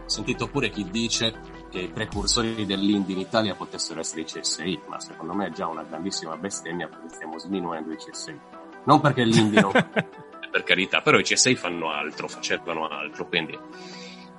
Ho 0.04 0.08
sentito 0.08 0.48
pure 0.48 0.70
chi 0.70 0.88
dice 0.90 1.34
che 1.70 1.80
i 1.80 1.88
precursori 1.88 2.64
dell'indie 2.64 3.14
in 3.14 3.20
Italia 3.20 3.54
potessero 3.54 4.00
essere 4.00 4.22
i 4.22 4.24
CSI, 4.24 4.80
ma 4.88 4.98
secondo 4.98 5.34
me 5.34 5.48
è 5.48 5.50
già 5.50 5.66
una 5.66 5.82
grandissima 5.82 6.36
bestemmia 6.36 6.88
perché 6.88 7.08
stiamo 7.10 7.38
sminuendo 7.38 7.92
i 7.92 7.96
CSI. 7.96 8.53
Non 8.84 9.00
perché 9.00 9.24
l'indie 9.24 9.60
non 9.60 9.72
per 10.50 10.62
carità, 10.62 11.00
però 11.00 11.18
i 11.18 11.22
CSI 11.22 11.56
fanno 11.56 11.90
altro, 11.90 12.28
facevano 12.28 12.86
altro, 12.86 13.26
quindi 13.26 13.58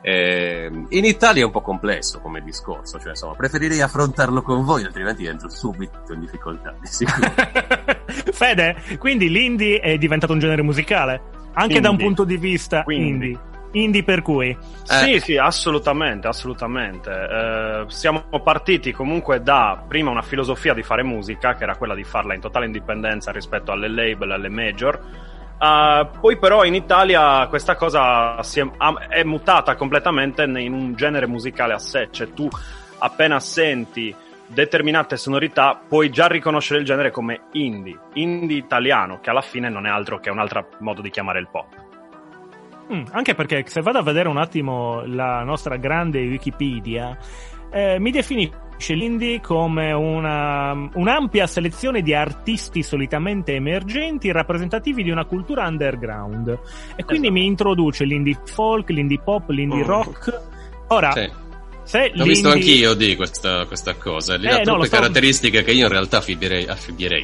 eh, 0.07 0.69
in 0.89 1.03
Italia 1.03 1.41
è 1.41 1.45
un 1.45 1.51
po' 1.51 1.61
complesso 1.61 2.19
come 2.19 2.43
discorso, 2.43 2.99
cioè 2.99 3.09
insomma 3.09 3.33
preferirei 3.33 3.81
affrontarlo 3.81 4.43
con 4.43 4.63
voi, 4.63 4.83
altrimenti 4.83 5.25
entro 5.25 5.49
subito 5.49 6.13
in 6.13 6.19
difficoltà, 6.19 6.75
di 6.79 6.85
sicuro. 6.85 7.33
Fede, 8.31 8.75
quindi 8.99 9.29
l'indie 9.29 9.79
è 9.79 9.97
diventato 9.97 10.33
un 10.33 10.39
genere 10.39 10.61
musicale? 10.61 11.21
Anche 11.53 11.79
da 11.79 11.89
un 11.89 11.97
punto 11.97 12.23
di 12.23 12.37
vista 12.37 12.83
Quindi. 12.83 13.07
indie. 13.29 13.39
Indie 13.75 14.03
per 14.03 14.21
cui? 14.21 14.57
Sì, 14.83 15.19
sì, 15.19 15.37
assolutamente, 15.37 16.27
assolutamente. 16.27 17.09
Eh, 17.11 17.83
siamo 17.87 18.23
partiti 18.41 18.93
comunque 18.93 19.41
da 19.41 19.83
prima 19.85 20.11
una 20.11 20.21
filosofia 20.21 20.73
di 20.73 20.81
fare 20.81 21.03
musica, 21.03 21.55
che 21.55 21.63
era 21.63 21.75
quella 21.75 21.93
di 21.93 22.03
farla 22.03 22.33
in 22.33 22.41
totale 22.41 22.65
indipendenza 22.65 23.31
rispetto 23.31 23.71
alle 23.71 23.89
label, 23.89 24.31
alle 24.31 24.49
major. 24.49 24.99
Eh, 25.59 26.09
poi 26.19 26.37
però 26.37 26.63
in 26.63 26.73
Italia 26.73 27.47
questa 27.47 27.75
cosa 27.75 28.41
si 28.43 28.61
è, 28.61 28.67
è 29.09 29.23
mutata 29.23 29.75
completamente 29.75 30.43
in 30.43 30.73
un 30.73 30.95
genere 30.95 31.27
musicale 31.27 31.73
a 31.73 31.79
sé, 31.79 32.07
cioè 32.11 32.31
tu 32.31 32.47
appena 32.99 33.41
senti 33.41 34.15
determinate 34.47 35.17
sonorità 35.17 35.81
puoi 35.87 36.09
già 36.09 36.27
riconoscere 36.27 36.79
il 36.79 36.85
genere 36.85 37.11
come 37.11 37.47
indie, 37.53 37.99
indie 38.13 38.57
italiano, 38.57 39.19
che 39.19 39.31
alla 39.31 39.41
fine 39.41 39.69
non 39.69 39.85
è 39.85 39.89
altro 39.89 40.19
che 40.19 40.29
un 40.29 40.39
altro 40.39 40.69
modo 40.79 41.01
di 41.01 41.09
chiamare 41.09 41.39
il 41.39 41.49
pop. 41.51 41.84
Mm, 42.93 43.03
anche 43.11 43.33
perché 43.33 43.63
se 43.67 43.81
vado 43.81 43.97
a 43.97 44.03
vedere 44.03 44.29
un 44.29 44.37
attimo 44.37 45.01
la 45.05 45.43
nostra 45.43 45.75
grande 45.77 46.19
Wikipedia, 46.21 47.17
eh, 47.71 47.97
mi 47.99 48.11
definisce 48.11 48.93
l'indie 48.93 49.41
come 49.41 49.91
una, 49.91 50.71
un'ampia 50.93 51.47
selezione 51.47 52.01
di 52.01 52.13
artisti 52.13 52.83
solitamente 52.83 53.55
emergenti 53.55 54.31
rappresentativi 54.31 55.01
di 55.01 55.09
una 55.09 55.25
cultura 55.25 55.65
underground. 55.67 56.49
E 56.95 57.03
quindi 57.03 57.27
Esatto. 57.27 57.31
mi 57.41 57.45
introduce 57.45 58.03
l'indie 58.05 58.37
folk, 58.45 58.89
l'indie 58.89 59.19
pop, 59.23 59.49
l'indie 59.49 59.83
Mm. 59.83 59.87
rock. 59.87 60.41
Ora, 60.89 61.11
Sì. 61.13 61.27
se 61.83 62.11
L'ho 62.13 62.23
visto 62.23 62.49
anch'io 62.49 62.93
di 62.93 63.15
questa, 63.15 63.65
questa 63.65 63.95
cosa, 63.95 64.37
gli 64.37 64.45
Eh, 64.45 64.49
dà 64.49 64.57
no, 64.57 64.63
troppe 64.63 64.85
so. 64.85 64.95
caratteristiche 64.95 65.63
che 65.63 65.71
io 65.71 65.85
in 65.87 65.91
realtà 65.91 66.17
affibierei, 66.17 66.67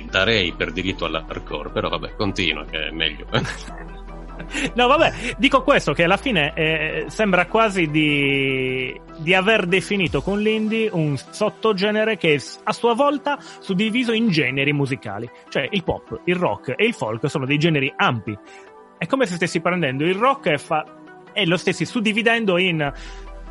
darei 0.10 0.54
per 0.54 0.72
diritto 0.72 1.06
all'hardcore, 1.06 1.70
però 1.70 1.90
vabbè, 1.90 2.16
continua 2.16 2.66
che 2.66 2.88
è 2.88 2.92
meglio. 2.92 3.28
No, 4.76 4.88
vabbè, 4.88 5.36
dico 5.38 5.64
questo 5.64 5.94
che 5.94 6.04
alla 6.04 6.18
fine 6.18 6.54
eh, 6.56 7.06
sembra 7.08 7.48
quasi 7.48 7.88
di, 7.90 9.00
di 9.18 9.34
aver 9.34 9.66
definito 9.66 10.22
con 10.22 10.40
l'indie 10.40 10.90
un 10.92 11.18
sottogenere 11.18 12.18
che 12.18 12.42
a 12.64 12.74
sua 12.74 12.94
volta 12.94 13.38
suddiviso 13.60 14.12
in 14.12 14.30
generi 14.30 14.74
musicali. 14.74 15.30
Cioè 15.50 15.68
il 15.72 15.84
pop, 15.84 16.22
il 16.26 16.36
rock 16.36 16.74
e 16.76 16.86
il 16.86 16.94
folk 16.94 17.30
sono 17.30 17.46
dei 17.46 17.58
generi 17.58 17.92
ampi. 17.96 18.38
È 18.98 19.06
come 19.08 19.26
se 19.26 19.36
stessi 19.36 19.62
prendendo 19.62 20.06
il 20.06 20.16
rock 20.16 20.48
e, 20.48 20.58
fa- 20.58 20.86
e 21.34 21.46
lo 21.46 21.58
stessi 21.58 21.86
suddividendo 21.86 22.58
in, 22.58 22.92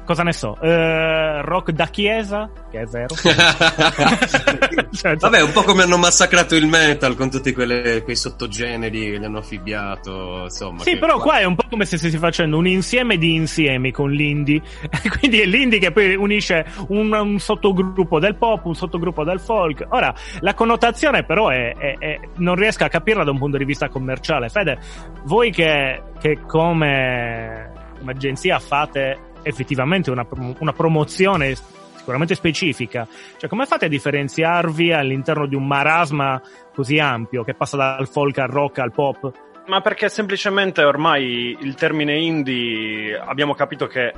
cosa 0.04 0.22
ne 0.22 0.32
so, 0.32 0.56
eh, 0.60 1.42
rock 1.42 1.70
da 1.70 1.86
chiesa, 1.86 2.50
che 2.70 2.80
è 2.80 2.84
vero. 2.86 3.14
Cioè, 4.92 5.16
Vabbè, 5.16 5.40
un 5.42 5.52
po' 5.52 5.62
come 5.62 5.82
hanno 5.82 5.96
massacrato 5.98 6.54
il 6.56 6.66
metal 6.66 7.14
con 7.14 7.30
tutti 7.30 7.52
quelle- 7.52 8.02
quei 8.02 8.16
sottogeneri 8.16 9.12
che 9.12 9.18
li 9.18 9.24
hanno 9.24 9.38
affibbiato, 9.38 10.42
insomma. 10.44 10.82
Sì, 10.82 10.96
però 10.98 11.18
qua 11.18 11.38
è 11.38 11.44
un 11.44 11.54
po' 11.54 11.64
come 11.70 11.84
se 11.84 11.96
stessi 11.96 12.18
facendo 12.18 12.56
un 12.58 12.66
insieme 12.66 13.16
di 13.16 13.34
insiemi 13.34 13.92
con 13.92 14.10
l'indie. 14.10 14.60
Quindi 15.18 15.40
è 15.40 15.46
l'indie 15.46 15.78
che 15.78 15.92
poi 15.92 16.14
unisce 16.16 16.66
un, 16.88 17.12
un 17.12 17.38
sottogruppo 17.38 18.18
del 18.18 18.34
pop, 18.36 18.64
un 18.64 18.74
sottogruppo 18.74 19.24
del 19.24 19.40
folk. 19.40 19.86
Ora, 19.90 20.12
la 20.40 20.54
connotazione 20.54 21.24
però 21.24 21.48
è, 21.48 21.74
è- 21.76 21.96
è- 21.98 22.20
non 22.36 22.56
riesco 22.56 22.84
a 22.84 22.88
capirla 22.88 23.24
da 23.24 23.30
un 23.30 23.38
punto 23.38 23.56
di 23.56 23.64
vista 23.64 23.88
commerciale. 23.88 24.48
Fede, 24.48 24.78
voi 25.24 25.50
che, 25.50 26.02
che 26.20 26.40
come, 26.46 27.70
come 27.98 28.12
agenzia 28.12 28.58
fate 28.58 29.28
effettivamente 29.42 30.10
una, 30.10 30.26
una 30.58 30.72
promozione 30.72 31.54
sicuramente 32.00 32.34
specifica, 32.34 33.06
cioè 33.36 33.48
come 33.48 33.66
fate 33.66 33.84
a 33.84 33.88
differenziarvi 33.88 34.92
all'interno 34.92 35.46
di 35.46 35.54
un 35.54 35.66
marasma 35.66 36.40
così 36.74 36.98
ampio 36.98 37.44
che 37.44 37.54
passa 37.54 37.76
dal 37.76 38.08
folk 38.08 38.38
al 38.38 38.48
rock 38.48 38.78
al 38.78 38.92
pop? 38.92 39.32
Ma 39.66 39.80
perché 39.82 40.08
semplicemente 40.08 40.82
ormai 40.82 41.56
il 41.60 41.74
termine 41.74 42.16
indie 42.16 43.16
abbiamo 43.18 43.54
capito 43.54 43.86
che 43.86 44.12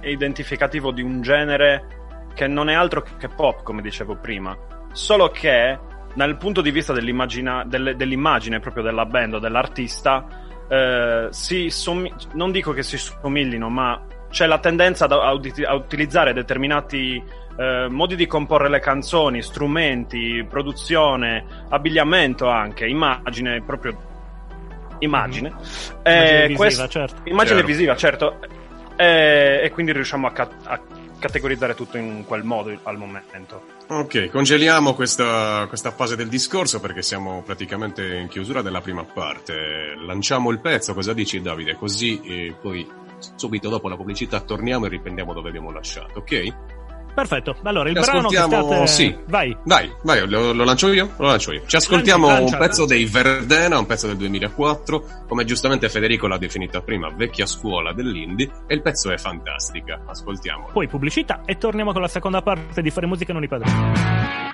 è 0.00 0.08
identificativo 0.08 0.92
di 0.92 1.02
un 1.02 1.22
genere 1.22 2.28
che 2.34 2.46
non 2.46 2.68
è 2.68 2.74
altro 2.74 3.02
che 3.18 3.28
pop, 3.28 3.62
come 3.62 3.80
dicevo 3.80 4.16
prima. 4.16 4.56
Solo 4.92 5.30
che 5.30 5.78
dal 6.14 6.36
punto 6.36 6.60
di 6.60 6.70
vista 6.70 6.92
delle- 6.92 7.96
dell'immagine 7.96 8.60
proprio 8.60 8.82
della 8.82 9.06
band 9.06 9.34
o 9.34 9.38
dell'artista, 9.38 10.24
eh, 10.68 11.28
si 11.30 11.70
sommi- 11.70 12.12
non 12.34 12.52
dico 12.52 12.72
che 12.72 12.82
si 12.82 12.98
somiglino, 12.98 13.68
ma 13.68 14.00
c'è 14.30 14.46
la 14.46 14.58
tendenza 14.58 15.04
ad- 15.06 15.12
a, 15.12 15.32
uti- 15.32 15.62
a 15.64 15.74
utilizzare 15.74 16.32
determinati 16.32 17.22
eh, 17.58 17.86
modi 17.88 18.16
di 18.16 18.26
comporre 18.26 18.68
le 18.68 18.80
canzoni, 18.80 19.42
strumenti, 19.42 20.44
produzione, 20.48 21.44
abbigliamento 21.70 22.48
anche, 22.48 22.86
immagine, 22.86 23.62
proprio 23.62 23.96
immagine. 24.98 25.48
Immagine 25.48 25.94
Eh, 26.02 26.46
visiva, 26.48 26.56
quest- 26.56 26.88
certo. 26.88 27.20
immagine 27.24 27.54
Chiaro. 27.60 27.66
visiva, 27.66 27.96
certo. 27.96 28.38
Eh, 28.96 29.60
e 29.64 29.70
quindi 29.70 29.92
riusciamo 29.92 30.26
a, 30.26 30.32
ca- 30.32 30.48
a 30.64 30.80
categorizzare 31.18 31.74
tutto 31.74 31.96
in 31.98 32.24
quel 32.26 32.44
modo 32.44 32.76
al 32.82 32.96
momento. 32.96 33.74
Ok, 33.88 34.30
congeliamo 34.30 34.94
questa, 34.94 35.64
questa 35.68 35.90
fase 35.92 36.16
del 36.16 36.28
discorso 36.28 36.80
perché 36.80 37.02
siamo 37.02 37.42
praticamente 37.44 38.16
in 38.16 38.28
chiusura 38.28 38.60
della 38.62 38.80
prima 38.80 39.04
parte. 39.04 39.94
Lanciamo 40.04 40.50
il 40.50 40.58
pezzo, 40.60 40.92
cosa 40.92 41.12
dici 41.12 41.40
Davide? 41.40 41.74
Così 41.76 42.20
e 42.22 42.54
poi 42.60 42.86
subito 43.36 43.68
dopo 43.68 43.88
la 43.88 43.96
pubblicità 43.96 44.40
torniamo 44.40 44.86
e 44.86 44.88
riprendiamo 44.88 45.32
dove 45.32 45.48
abbiamo 45.48 45.70
lasciato, 45.70 46.18
ok? 46.20 46.54
Perfetto, 47.16 47.56
allora 47.62 47.88
il 47.88 47.96
Ci 47.96 48.02
brano 48.02 48.18
ascoltiamo- 48.28 48.66
state... 48.66 48.86
sì. 48.88 49.18
Vai. 49.26 49.56
Vai, 49.64 49.90
vai, 50.02 50.28
lo, 50.28 50.52
lo 50.52 50.64
lancio 50.64 50.92
io? 50.92 51.14
Lo 51.16 51.28
lancio 51.28 51.52
io. 51.52 51.62
Ci 51.64 51.76
ascoltiamo 51.76 52.26
Lancia, 52.26 52.56
un 52.56 52.60
pezzo 52.60 52.84
dei 52.84 53.06
Verdena, 53.06 53.78
un 53.78 53.86
pezzo 53.86 54.06
del 54.06 54.18
2004, 54.18 55.04
come 55.26 55.46
giustamente 55.46 55.88
Federico 55.88 56.26
l'ha 56.26 56.36
definita 56.36 56.82
prima, 56.82 57.08
vecchia 57.08 57.46
scuola 57.46 57.94
dell'indie, 57.94 58.50
e 58.66 58.74
il 58.74 58.82
pezzo 58.82 59.10
è 59.10 59.16
fantastica. 59.16 60.02
Ascoltiamolo. 60.04 60.72
Poi 60.74 60.88
pubblicità 60.88 61.40
e 61.46 61.56
torniamo 61.56 61.92
con 61.92 62.02
la 62.02 62.08
seconda 62.08 62.42
parte 62.42 62.82
di 62.82 62.90
Fare 62.90 63.06
Musica 63.06 63.32
Non 63.32 63.44
i 63.44 63.48
Padroni. 63.48 64.45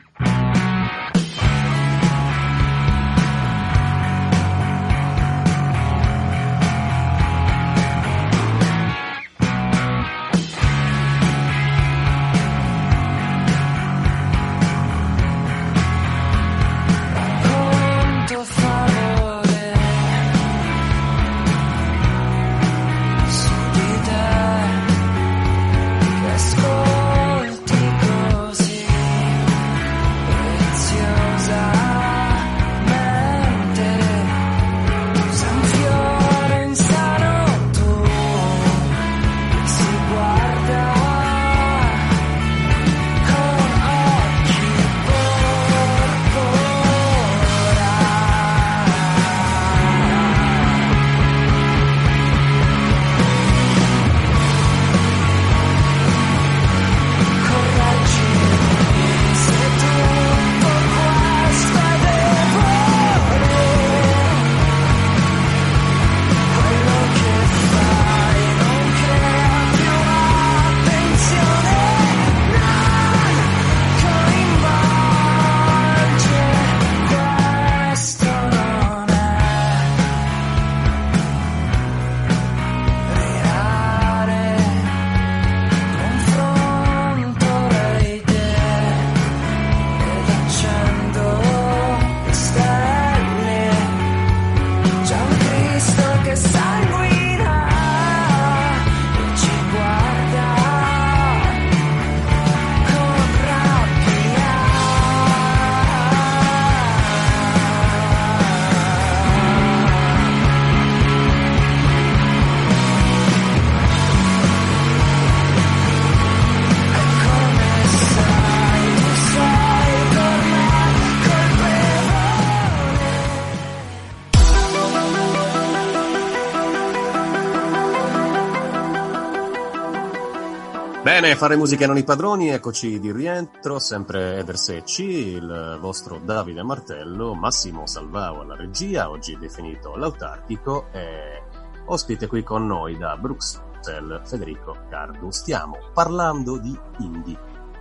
Bene, 131.02 131.34
fare 131.34 131.56
musica 131.56 131.84
non 131.88 131.96
i 131.96 132.04
padroni, 132.04 132.50
eccoci 132.50 133.00
di 133.00 133.10
rientro, 133.10 133.80
sempre 133.80 134.36
Eder 134.36 134.56
Secci, 134.56 135.34
il 135.34 135.78
vostro 135.80 136.20
Davide 136.24 136.62
Martello, 136.62 137.34
Massimo 137.34 137.88
Salvao 137.88 138.42
alla 138.42 138.54
regia, 138.54 139.10
oggi 139.10 139.36
definito 139.36 139.96
l'autarchico, 139.96 140.86
e 140.92 141.42
ospite 141.86 142.28
qui 142.28 142.44
con 142.44 142.68
noi 142.68 142.96
da 142.96 143.16
Bruxelles, 143.16 144.30
Federico 144.30 144.76
Cardu. 144.88 145.32
Stiamo 145.32 145.78
parlando 145.92 146.56
di 146.56 146.78
indie, 147.00 147.36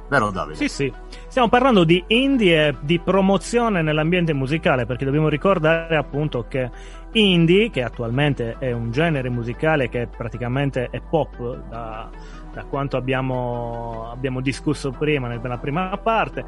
vero 0.10 0.32
Davide? 0.32 0.56
Sì, 0.56 0.68
sì. 0.68 0.92
Stiamo 1.28 1.48
parlando 1.48 1.84
di 1.84 2.04
indie 2.08 2.70
e 2.70 2.76
di 2.82 2.98
promozione 3.00 3.84
nell'ambiente 3.84 4.34
musicale, 4.34 4.88
perché 4.88 5.06
dobbiamo 5.06 5.30
ricordare 5.30 5.96
appunto 5.96 6.48
che 6.50 6.72
indie, 7.12 7.70
che 7.70 7.84
attualmente 7.84 8.56
è 8.58 8.72
un 8.72 8.90
genere 8.92 9.30
musicale 9.30 9.90
che 9.90 10.08
praticamente 10.08 10.88
è 10.90 11.00
pop 11.02 11.68
da, 11.70 12.10
da 12.54 12.66
quanto 12.66 12.98
abbiamo, 12.98 14.10
abbiamo 14.12 14.42
discusso 14.42 14.92
prima 14.92 15.28
nella 15.28 15.58
prima 15.58 15.98
parte, 15.98 16.46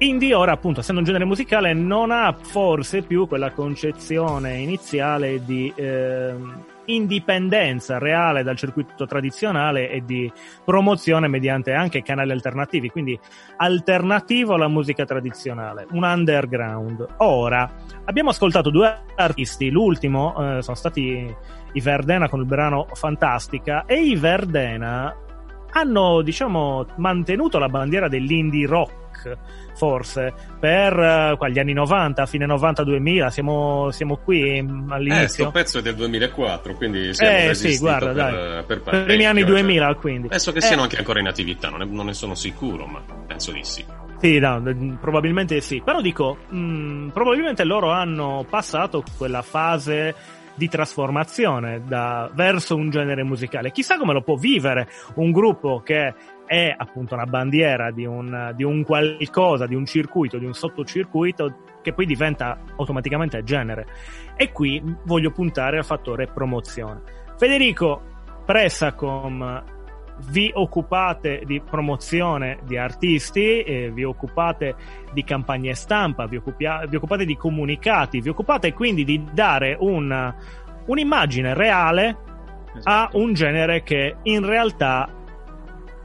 Indie 0.00 0.32
ora 0.32 0.52
appunto 0.52 0.78
essendo 0.78 1.00
un 1.00 1.06
genere 1.06 1.24
musicale 1.24 1.72
non 1.72 2.12
ha 2.12 2.32
forse 2.32 3.02
più 3.02 3.26
quella 3.26 3.50
concezione 3.50 4.58
iniziale 4.58 5.44
di 5.44 5.72
ehm, 5.74 6.64
indipendenza 6.84 7.98
reale 7.98 8.44
dal 8.44 8.56
circuito 8.56 9.06
tradizionale 9.06 9.90
e 9.90 10.04
di 10.04 10.30
promozione 10.64 11.26
mediante 11.26 11.72
anche 11.72 12.02
canali 12.02 12.30
alternativi, 12.30 12.90
quindi 12.90 13.18
alternativo 13.56 14.54
alla 14.54 14.68
musica 14.68 15.04
tradizionale, 15.04 15.88
un 15.90 16.04
underground. 16.04 17.04
Ora 17.18 17.68
abbiamo 18.04 18.30
ascoltato 18.30 18.70
due 18.70 19.00
artisti, 19.16 19.68
l'ultimo 19.68 20.58
eh, 20.58 20.62
sono 20.62 20.76
stati 20.76 21.34
i 21.72 21.80
Verdena 21.80 22.28
con 22.28 22.38
il 22.38 22.46
brano 22.46 22.86
Fantastica 22.92 23.84
e 23.84 24.00
i 24.00 24.14
Verdena 24.14 25.26
hanno 25.72 26.22
diciamo 26.22 26.86
mantenuto 26.96 27.58
la 27.58 27.68
bandiera 27.68 28.08
dell'indie 28.08 28.66
rock 28.66 28.96
forse 29.74 30.32
per 30.60 30.92
eh, 30.98 31.34
qua, 31.36 31.48
gli 31.48 31.58
anni 31.58 31.72
90 31.72 32.24
fine 32.26 32.46
90-2000 32.46 33.26
siamo, 33.28 33.90
siamo 33.90 34.16
qui 34.16 34.62
mm, 34.62 34.90
Eh, 34.90 34.94
all'inizio 34.94 35.44
sto 35.44 35.50
pezzo 35.50 35.78
è 35.78 35.82
del 35.82 35.94
2004, 35.96 36.74
quindi 36.74 37.12
siamo 37.14 37.36
Eh, 37.50 37.54
sì, 37.54 37.78
guarda, 37.78 38.06
per, 38.06 38.14
dai. 38.14 38.64
per 38.64 39.00
i 39.00 39.04
primi 39.04 39.24
anni 39.24 39.40
parecchio, 39.42 39.62
2000 39.62 39.86
cioè. 39.86 39.94
quindi 39.96 40.28
Penso 40.28 40.52
che 40.52 40.58
Eh, 40.58 40.62
siano 40.62 40.82
anche 40.82 40.96
ancora 40.98 41.20
in 41.20 41.26
attività, 41.26 41.68
non 41.68 41.80
ne, 41.80 41.84
non 41.86 42.06
ne 42.06 42.12
sono 42.14 42.34
sicuro, 42.34 42.86
ma 42.86 43.00
penso 43.26 43.50
di 43.52 43.62
sì. 43.64 43.84
Sì, 44.20 44.38
no, 44.40 44.60
d- 44.60 44.98
probabilmente 44.98 45.60
sì. 45.60 45.80
Però 45.84 46.00
dico, 46.00 46.38
mh, 46.48 47.08
probabilmente 47.12 47.62
loro 47.64 47.90
hanno 47.92 48.44
passato 48.48 49.04
quella 49.16 49.42
fase 49.42 50.12
di 50.58 50.68
trasformazione 50.68 51.82
da- 51.86 52.28
verso 52.34 52.74
un 52.76 52.90
genere 52.90 53.22
musicale. 53.22 53.70
Chissà 53.70 53.96
come 53.96 54.12
lo 54.12 54.22
può 54.22 54.34
vivere 54.34 54.88
un 55.14 55.30
gruppo 55.30 55.80
che 55.82 56.14
è 56.44 56.74
appunto 56.76 57.14
una 57.14 57.26
bandiera 57.26 57.90
di 57.90 58.04
un, 58.04 58.52
di 58.56 58.64
un 58.64 58.82
qualcosa, 58.82 59.66
di 59.66 59.74
un 59.74 59.86
circuito, 59.86 60.38
di 60.38 60.44
un 60.44 60.54
sottocircuito 60.54 61.60
che 61.80 61.92
poi 61.92 62.04
diventa 62.04 62.58
automaticamente 62.76 63.42
genere. 63.44 63.86
E 64.36 64.50
qui 64.50 64.82
voglio 65.04 65.30
puntare 65.30 65.78
al 65.78 65.84
fattore 65.84 66.26
promozione. 66.26 67.02
Federico 67.36 68.02
Pressacom 68.44 69.76
vi 70.30 70.50
occupate 70.54 71.42
di 71.44 71.60
promozione 71.60 72.58
di 72.64 72.76
artisti, 72.76 73.62
eh, 73.62 73.90
vi 73.92 74.04
occupate 74.04 74.74
di 75.12 75.24
campagne 75.24 75.74
stampa, 75.74 76.26
vi, 76.26 76.36
occupia- 76.36 76.84
vi 76.86 76.96
occupate 76.96 77.24
di 77.24 77.36
comunicati, 77.36 78.20
vi 78.20 78.28
occupate 78.28 78.72
quindi 78.72 79.04
di 79.04 79.24
dare 79.32 79.76
un- 79.78 80.34
un'immagine 80.86 81.54
reale 81.54 82.16
a 82.82 83.04
Esatto. 83.04 83.18
un 83.18 83.32
genere 83.32 83.82
che 83.82 84.16
in 84.22 84.44
realtà 84.44 85.08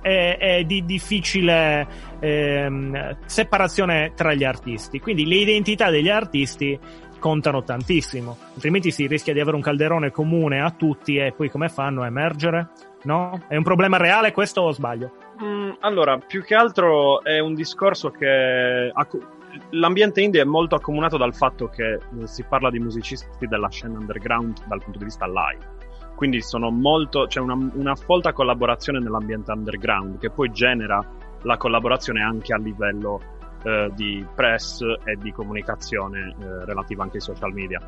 è, 0.02 0.38
è 0.38 0.63
di 0.63 0.86
difficile 0.86 1.88
ehm, 2.19 3.17
separazione 3.26 4.13
tra 4.15 4.34
gli 4.34 4.43
artisti. 4.43 4.99
Quindi 4.99 5.26
le 5.26 5.36
identità 5.36 5.89
degli 5.89 6.10
artisti 6.10 6.78
contano 7.19 7.63
tantissimo, 7.63 8.38
altrimenti 8.54 8.91
si 8.91 9.08
rischia 9.08 9.34
di 9.34 9.39
avere 9.39 9.56
un 9.56 9.62
calderone 9.62 10.12
comune 10.12 10.62
a 10.62 10.71
tutti 10.71 11.15
e 11.15 11.32
poi 11.32 11.49
come 11.49 11.69
fanno 11.69 12.04
a 12.04 12.08
emergere? 12.08 12.67
No? 13.03 13.41
È 13.47 13.55
un 13.55 13.63
problema 13.63 13.97
reale 13.97 14.31
questo 14.31 14.61
o 14.61 14.71
sbaglio? 14.71 15.11
Mm, 15.41 15.71
allora, 15.79 16.17
più 16.17 16.43
che 16.43 16.55
altro 16.55 17.23
è 17.23 17.39
un 17.39 17.53
discorso 17.53 18.11
che 18.11 18.91
l'ambiente 19.71 20.21
indie 20.21 20.41
è 20.41 20.45
molto 20.45 20.75
accomunato 20.75 21.17
dal 21.17 21.33
fatto 21.33 21.67
che 21.67 21.93
eh, 21.93 21.99
si 22.27 22.43
parla 22.43 22.69
di 22.69 22.79
musicisti 22.79 23.47
della 23.47 23.69
scena 23.69 23.97
underground 23.97 24.65
dal 24.67 24.81
punto 24.81 24.99
di 24.99 25.05
vista 25.05 25.25
live. 25.25 25.81
Quindi 26.15 26.41
sono 26.41 26.69
molto, 26.69 27.25
c'è 27.27 27.39
una, 27.39 27.57
una 27.73 27.95
folta 27.95 28.33
collaborazione 28.33 28.99
nell'ambiente 28.99 29.51
underground 29.51 30.19
che 30.19 30.29
poi 30.29 30.51
genera 30.51 31.03
la 31.41 31.57
collaborazione 31.57 32.21
anche 32.21 32.53
a 32.53 32.57
livello 32.57 33.19
eh, 33.63 33.91
di 33.95 34.25
press 34.33 34.81
e 35.03 35.15
di 35.17 35.31
comunicazione 35.31 36.35
eh, 36.39 36.65
relativa 36.65 37.03
anche 37.03 37.17
ai 37.17 37.23
social 37.23 37.51
media. 37.51 37.81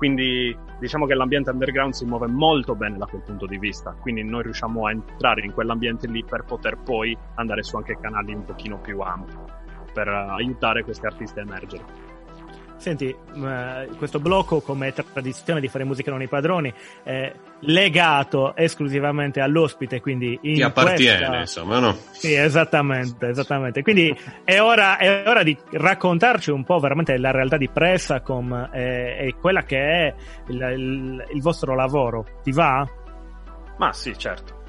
Quindi 0.00 0.56
diciamo 0.78 1.04
che 1.04 1.12
l'ambiente 1.12 1.50
underground 1.50 1.92
si 1.92 2.06
muove 2.06 2.26
molto 2.26 2.74
bene 2.74 2.96
da 2.96 3.04
quel 3.04 3.20
punto 3.20 3.44
di 3.44 3.58
vista, 3.58 3.94
quindi 4.00 4.24
noi 4.24 4.44
riusciamo 4.44 4.86
a 4.86 4.92
entrare 4.92 5.44
in 5.44 5.52
quell'ambiente 5.52 6.06
lì 6.06 6.24
per 6.24 6.44
poter 6.44 6.78
poi 6.78 7.14
andare 7.34 7.62
su 7.62 7.76
anche 7.76 7.98
canali 8.00 8.32
un 8.32 8.46
pochino 8.46 8.78
più 8.78 8.98
ampi, 9.00 9.36
per 9.92 10.08
eh, 10.08 10.26
aiutare 10.30 10.84
questi 10.84 11.04
artisti 11.04 11.40
a 11.40 11.42
emergere. 11.42 12.09
Senti, 12.80 13.08
eh, 13.34 13.88
questo 13.98 14.20
blocco, 14.20 14.62
come 14.62 14.90
tradizione 14.94 15.60
di 15.60 15.68
fare 15.68 15.84
musica 15.84 16.10
non 16.10 16.22
i 16.22 16.28
padroni, 16.28 16.72
è 17.02 17.30
legato 17.60 18.56
esclusivamente 18.56 19.40
all'ospite, 19.42 20.00
quindi 20.00 20.38
in 20.44 20.54
Ti 20.54 20.62
appartiene, 20.62 21.16
questa- 21.18 21.40
insomma, 21.40 21.78
no? 21.78 21.94
Sì, 22.12 22.32
esattamente, 22.32 23.28
esattamente. 23.28 23.82
Quindi 23.82 24.18
è 24.44 24.60
ora, 24.62 24.96
è 24.96 25.24
ora 25.26 25.42
di 25.42 25.54
raccontarci 25.72 26.50
un 26.50 26.64
po' 26.64 26.78
veramente 26.78 27.18
la 27.18 27.30
realtà 27.30 27.58
di 27.58 27.68
Pressacom 27.68 28.70
e, 28.72 29.16
e 29.26 29.34
quella 29.38 29.62
che 29.64 29.78
è 29.78 30.14
il, 30.48 30.56
il- 30.78 31.24
il 31.34 31.42
vostro 31.42 31.74
lavoro. 31.74 32.24
Ti 32.42 32.50
va? 32.52 32.88
Ma 33.76 33.92
sì, 33.92 34.16
certo. 34.16 34.62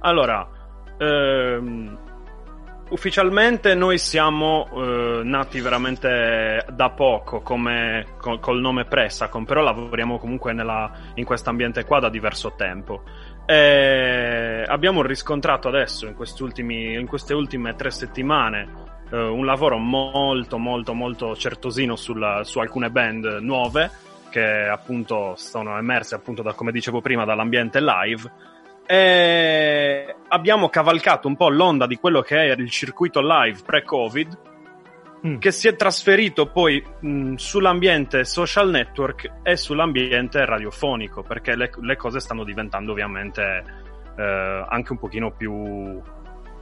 Allora, 0.00 0.46
ehm, 0.98 1.98
ufficialmente 2.90 3.74
noi 3.74 3.98
siamo 3.98 4.68
eh, 4.72 5.20
nati 5.24 5.60
veramente 5.60 6.64
da 6.70 6.90
poco 6.90 7.40
come, 7.40 8.06
col, 8.18 8.38
col 8.40 8.60
nome 8.60 8.84
Pressacom, 8.84 9.44
però 9.44 9.62
lavoriamo 9.62 10.18
comunque 10.18 10.52
nella, 10.52 10.90
in 11.14 11.24
questo 11.24 11.50
ambiente 11.50 11.84
qua 11.84 12.00
da 12.00 12.08
diverso 12.08 12.54
tempo. 12.56 13.02
E 13.46 14.64
abbiamo 14.66 15.02
riscontrato 15.02 15.68
adesso, 15.68 16.06
in, 16.06 16.14
in 16.70 17.06
queste 17.06 17.34
ultime 17.34 17.74
tre 17.74 17.90
settimane, 17.90 18.68
eh, 19.10 19.16
un 19.16 19.44
lavoro 19.44 19.78
molto, 19.78 20.58
molto, 20.58 20.94
molto 20.94 21.34
certosino 21.34 21.96
sulla- 21.96 22.44
su 22.44 22.58
alcune 22.60 22.90
band 22.90 23.38
nuove 23.40 23.90
che 24.30 24.68
appunto 24.68 25.34
sono 25.36 25.76
emerse 25.76 26.14
appunto 26.14 26.40
da, 26.40 26.52
come 26.54 26.70
dicevo 26.70 27.00
prima, 27.00 27.24
dall'ambiente 27.24 27.80
live 27.80 28.30
e 28.90 30.16
abbiamo 30.26 30.68
cavalcato 30.68 31.28
un 31.28 31.36
po' 31.36 31.48
l'onda 31.48 31.86
di 31.86 31.94
quello 31.94 32.22
che 32.22 32.44
era 32.44 32.60
il 32.60 32.70
circuito 32.70 33.20
live 33.20 33.60
pre-Covid, 33.64 34.38
Mm. 35.26 35.36
che 35.36 35.50
si 35.52 35.68
è 35.68 35.76
trasferito 35.76 36.46
poi 36.46 36.82
mh, 37.00 37.34
sull'ambiente 37.34 38.24
social 38.24 38.70
network 38.70 39.30
e 39.42 39.54
sull'ambiente 39.54 40.42
radiofonico, 40.46 41.22
perché 41.22 41.56
le, 41.56 41.70
le 41.78 41.96
cose 41.96 42.20
stanno 42.20 42.42
diventando 42.42 42.92
ovviamente 42.92 43.62
eh, 44.16 44.64
anche 44.66 44.92
un 44.92 44.98
pochino 44.98 45.30
più, 45.30 46.00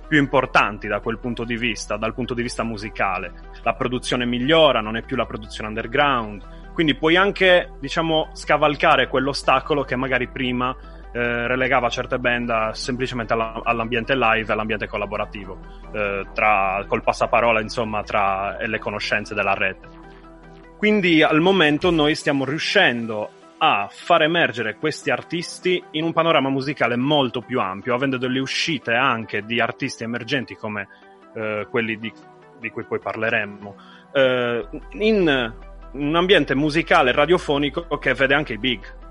più 0.09 0.19
importanti 0.19 0.89
da 0.89 0.99
quel 0.99 1.21
punto 1.21 1.45
di 1.45 1.57
vista, 1.57 1.97
dal 1.97 2.15
punto 2.15 2.35
di 2.35 2.43
vista 2.43 2.65
musicale. 2.65 3.33
La 3.63 3.75
produzione 3.75 4.27
migliora, 4.27 4.81
non 4.81 4.97
è 4.97 5.03
più 5.03 5.15
la 5.15 5.27
produzione 5.27 5.69
underground, 5.69 6.73
quindi 6.73 6.97
puoi 6.97 7.15
anche, 7.15 7.75
diciamo, 7.79 8.31
scavalcare 8.33 9.07
quell'ostacolo 9.07 9.85
che 9.85 9.95
magari 9.95 10.27
prima 10.27 10.77
eh, 11.19 11.49
relegava 11.49 11.89
certe 11.89 12.21
band 12.21 12.71
semplicemente 12.71 13.33
alla- 13.33 13.61
all'ambiente 13.65 14.15
live 14.15 14.53
all'ambiente 14.53 14.87
collaborativo, 14.87 15.59
eh, 15.93 16.27
tra, 16.33 16.85
col 16.87 17.03
passaparola, 17.03 17.61
insomma, 17.61 18.05
tra 18.05 18.57
le 18.65 18.79
conoscenze 18.79 19.35
della 19.35 19.55
rete. 19.55 19.89
Quindi 20.77 21.25
al 21.25 21.41
momento 21.41 21.91
noi 21.91 22.15
stiamo 22.15 22.45
riuscendo 22.45 23.31
a 23.59 23.89
far 23.91 24.23
emergere 24.23 24.77
questi 24.77 25.11
artisti 25.11 25.83
in 25.93 26.05
un 26.05 26.13
panorama 26.13 26.51
musicale 26.51 26.95
molto 26.95 27.41
più 27.41 27.59
ampio, 27.59 27.97
avendo 27.97 28.17
delle 28.17 28.39
uscite 28.39 28.95
anche 28.95 29.45
di 29.45 29.61
artisti 29.61 30.05
emergenti 30.05 30.55
come 30.55 30.87
eh, 31.35 31.67
quelli 31.69 31.99
di, 31.99 32.13
di 32.61 32.71
cui 32.71 32.85
poi 32.85 33.01
parleremo, 33.01 33.77
eh, 34.13 34.69
in 34.93 35.53
un 35.91 36.15
ambiente 36.15 36.55
musicale 36.55 37.11
radiofonico 37.11 37.99
che 37.99 38.15
vede 38.15 38.35
anche 38.35 38.53
i 38.53 38.59
big. 38.59 39.07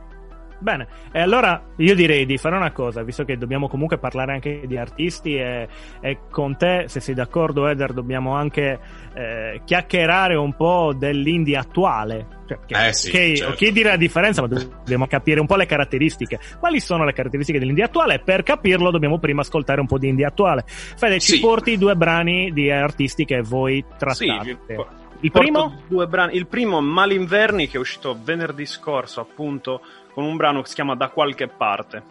Bene, 0.60 0.88
e 1.12 1.20
allora 1.22 1.62
io 1.78 1.94
direi 1.94 2.26
di 2.26 2.38
fare 2.38 2.56
una 2.56 2.72
cosa, 2.72 3.04
visto 3.04 3.24
che 3.24 3.38
dobbiamo 3.38 3.68
comunque 3.68 4.00
parlare 4.00 4.34
anche 4.34 4.62
di 4.66 4.76
artisti 4.78 5.36
e, 5.36 5.68
e 6.02 6.18
con 6.32 6.58
te, 6.58 6.86
se 6.88 7.00
sei 7.00 7.14
d'accordo 7.14 7.68
Eder, 7.68 7.94
dobbiamo 7.94 8.34
anche 8.34 8.80
eh, 9.14 9.62
chiacchierare 9.64 10.36
un 10.36 10.56
po' 10.56 10.94
dell'indie 10.98 11.58
attuale. 11.58 12.26
Cioè, 12.48 12.60
che, 12.66 12.88
Eh 12.88 12.94
sì, 12.94 13.12
che- 13.12 13.36
certo. 13.36 13.54
chi 13.56 13.72
dire 13.72 13.90
la 13.90 13.98
differenza, 13.98 14.42
ma 14.42 14.48
dobbiamo 14.48 15.06
capire 15.06 15.40
un 15.40 15.46
po' 15.46 15.58
le 15.58 15.66
caratteristiche. 15.68 16.40
Quali 16.60 16.80
sono 16.80 17.06
le 17.06 17.14
caratteristiche 17.14 17.60
dell'indie 17.60 17.84
attuale? 17.84 18.20
Per 18.20 18.42
capirlo 18.42 18.90
dobbiamo 18.90 19.20
prima 19.20 19.42
ascoltare 19.42 19.80
un 19.80 19.86
po' 19.88 20.00
di 20.00 20.08
indie 20.08 20.26
attuale. 20.26 20.64
Fede, 20.66 21.20
ci 21.20 21.34
Sì. 21.34 21.40
porti 21.40 21.78
due 21.78 21.96
brani 21.96 22.52
di 22.52 22.72
artisti 22.72 23.26
che 23.26 23.42
voi 23.42 23.84
Sì, 23.88 23.96
trattate. 23.98 24.58
vi- 24.66 24.76
Il 25.22 25.32
primo? 25.32 25.82
Due 25.88 26.06
brani. 26.06 26.36
Il 26.36 26.46
primo, 26.46 26.80
Malinverni, 26.80 27.68
che 27.68 27.78
è 27.78 27.80
uscito 27.80 28.16
venerdì 28.24 28.68
scorso, 28.68 29.20
appunto, 29.20 29.82
con 30.18 30.26
un 30.26 30.36
brano 30.36 30.64
che 30.64 30.70
si 30.70 30.74
chiama 30.74 30.96
Da 30.96 31.10
qualche 31.10 31.48
parte. 31.48 32.04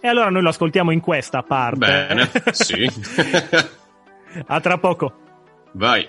E 0.00 0.08
allora 0.08 0.28
noi 0.28 0.42
lo 0.42 0.48
ascoltiamo 0.48 0.90
in 0.90 0.98
questa 0.98 1.44
parte. 1.44 1.78
Bene, 1.78 2.28
sì. 2.50 2.84
A 4.46 4.58
tra 4.58 4.76
poco. 4.78 5.12
Vai. 5.74 6.04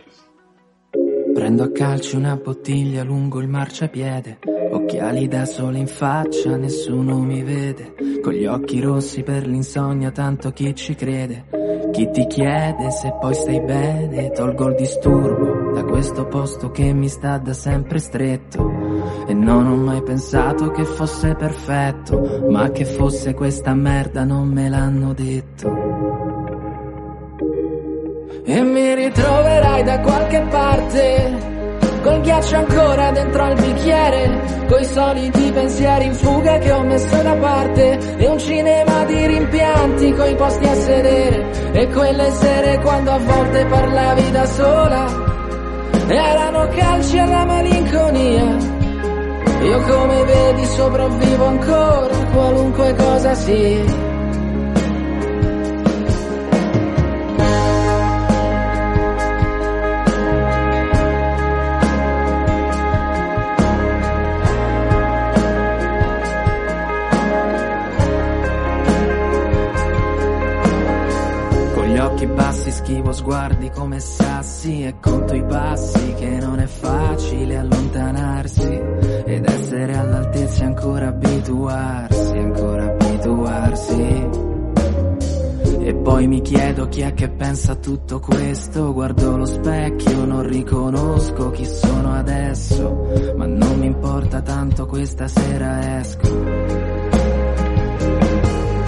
Prendo 1.35 1.63
a 1.63 1.71
calci 1.71 2.15
una 2.15 2.35
bottiglia 2.35 3.03
lungo 3.03 3.41
il 3.41 3.47
marciapiede, 3.47 4.39
occhiali 4.71 5.27
da 5.27 5.45
sole 5.45 5.77
in 5.77 5.87
faccia, 5.87 6.55
nessuno 6.55 7.19
mi 7.19 7.43
vede, 7.43 7.93
con 8.23 8.33
gli 8.33 8.47
occhi 8.47 8.79
rossi 8.79 9.21
per 9.21 9.45
l'insonnia, 9.45 10.09
tanto 10.09 10.51
chi 10.51 10.73
ci 10.73 10.95
crede, 10.95 11.45
chi 11.91 12.09
ti 12.09 12.25
chiede 12.25 12.89
se 12.89 13.15
poi 13.19 13.35
stai 13.35 13.61
bene, 13.61 14.31
tolgo 14.31 14.69
il 14.69 14.75
disturbo 14.75 15.73
da 15.73 15.83
questo 15.83 16.25
posto 16.25 16.71
che 16.71 16.91
mi 16.91 17.09
sta 17.09 17.37
da 17.37 17.53
sempre 17.53 17.99
stretto, 17.99 18.84
e 19.27 19.33
non 19.33 19.67
ho 19.67 19.75
mai 19.75 20.01
pensato 20.03 20.71
che 20.71 20.85
fosse 20.85 21.35
perfetto, 21.35 22.47
ma 22.49 22.69
che 22.69 22.85
fosse 22.85 23.33
questa 23.33 23.73
merda 23.73 24.23
non 24.23 24.47
me 24.47 24.69
l'hanno 24.69 25.13
detto. 25.13 26.13
E 28.47 28.61
mi 28.61 28.93
ritroverai 28.93 29.83
da 29.83 29.99
qualche 30.01 30.39
parte 30.51 31.53
Col 32.03 32.21
ghiaccio 32.21 32.55
ancora 32.57 33.09
dentro 33.09 33.41
al 33.41 33.55
bicchiere 33.55 34.39
Coi 34.67 34.85
soliti 34.85 35.51
pensieri 35.51 36.05
in 36.05 36.13
fuga 36.13 36.59
che 36.59 36.71
ho 36.71 36.83
messo 36.83 37.23
da 37.23 37.33
parte 37.33 38.17
E 38.17 38.27
un 38.27 38.37
cinema 38.37 39.03
di 39.05 39.25
rimpianti 39.25 40.11
coi 40.13 40.35
posti 40.35 40.65
a 40.67 40.75
sedere 40.75 41.71
E 41.71 41.87
quelle 41.87 42.29
sere 42.29 42.79
quando 42.81 43.09
a 43.09 43.17
volte 43.17 43.65
parlavi 43.65 44.31
da 44.31 44.45
sola 44.45 45.05
Erano 46.07 46.67
calci 46.67 47.17
alla 47.17 47.45
malinconia 47.45 48.74
Io 49.65 49.81
come 49.81 50.23
vedi 50.25 50.65
sopravvivo 50.65 51.45
ancora 51.45 52.15
qualunque 52.31 52.95
cosa 52.95 53.33
sia. 53.33 53.83
Con 71.73 71.85
gli 71.85 71.97
occhi 71.97 72.27
bassi 72.27 72.71
schivo 72.71 73.11
sguardi 73.11 73.71
come 73.71 73.99
sassi 74.65 74.83
e 74.83 74.95
conto 74.99 75.35
i 75.35 75.43
passi 75.43 76.13
che 76.15 76.39
non 76.39 76.59
è 76.59 76.65
facile 76.65 77.57
allontanarsi 77.57 78.81
ed 79.25 79.45
essere 79.45 79.95
all'altezza 79.95 80.63
e 80.63 80.65
ancora 80.65 81.07
abituarsi, 81.09 82.37
ancora 82.37 82.85
abituarsi. 82.85 84.29
E 85.81 85.93
poi 85.93 86.27
mi 86.27 86.41
chiedo 86.41 86.87
chi 86.87 87.01
è 87.01 87.13
che 87.13 87.29
pensa 87.29 87.73
a 87.73 87.75
tutto 87.75 88.19
questo, 88.19 88.91
guardo 88.91 89.37
lo 89.37 89.45
specchio, 89.45 90.25
non 90.25 90.47
riconosco 90.47 91.51
chi 91.51 91.65
sono 91.65 92.13
adesso, 92.13 93.33
ma 93.35 93.45
non 93.45 93.77
mi 93.77 93.85
importa 93.85 94.41
tanto 94.41 94.87
questa 94.87 95.27
sera 95.27 95.99
esco. 95.99 96.27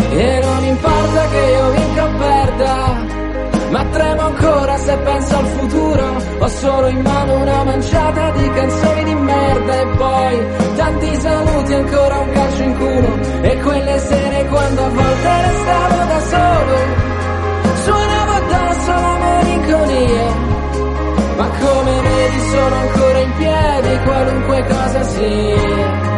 E 0.09 0.39
non 0.41 0.63
importa 0.65 1.27
che 1.27 1.37
io 1.37 1.71
vinca 1.71 2.03
o 2.03 2.17
perda, 2.17 2.96
ma 3.69 3.83
tremo 3.85 4.21
ancora 4.21 4.77
se 4.77 4.97
penso 4.97 5.37
al 5.37 5.45
futuro. 5.45 6.05
Ho 6.39 6.47
solo 6.47 6.87
in 6.87 7.01
mano 7.01 7.35
una 7.41 7.63
manciata 7.63 8.31
di 8.31 8.49
canzoni 8.51 9.03
di 9.03 9.13
merda 9.15 9.81
e 9.81 9.87
poi 9.97 10.45
tanti 10.75 11.15
saluti, 11.15 11.73
ancora 11.73 12.19
un 12.19 12.31
calcio 12.31 12.63
in 12.63 12.77
culo. 12.77 13.41
E 13.41 13.59
quelle 13.59 13.99
sere 13.99 14.45
quando 14.47 14.83
a 14.83 14.89
volte 14.89 15.41
restavo 15.41 15.95
da 16.05 16.19
solo, 16.19 16.77
suonavo 17.83 18.31
addosso 18.31 18.91
la 18.91 19.17
malinconia. 19.17 20.45
Ma 21.37 21.47
come 21.47 22.01
vedi 22.01 22.39
sono 22.49 22.75
ancora 22.75 23.19
in 23.19 23.33
piedi, 23.37 23.99
qualunque 24.03 24.65
cosa 24.67 25.03
sia 25.03 26.15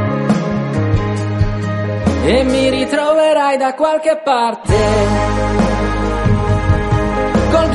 e 2.21 2.43
mi 2.43 2.69
ritroverai 2.69 3.57
da 3.57 3.73
qualche 3.73 4.21
parte. 4.23 5.78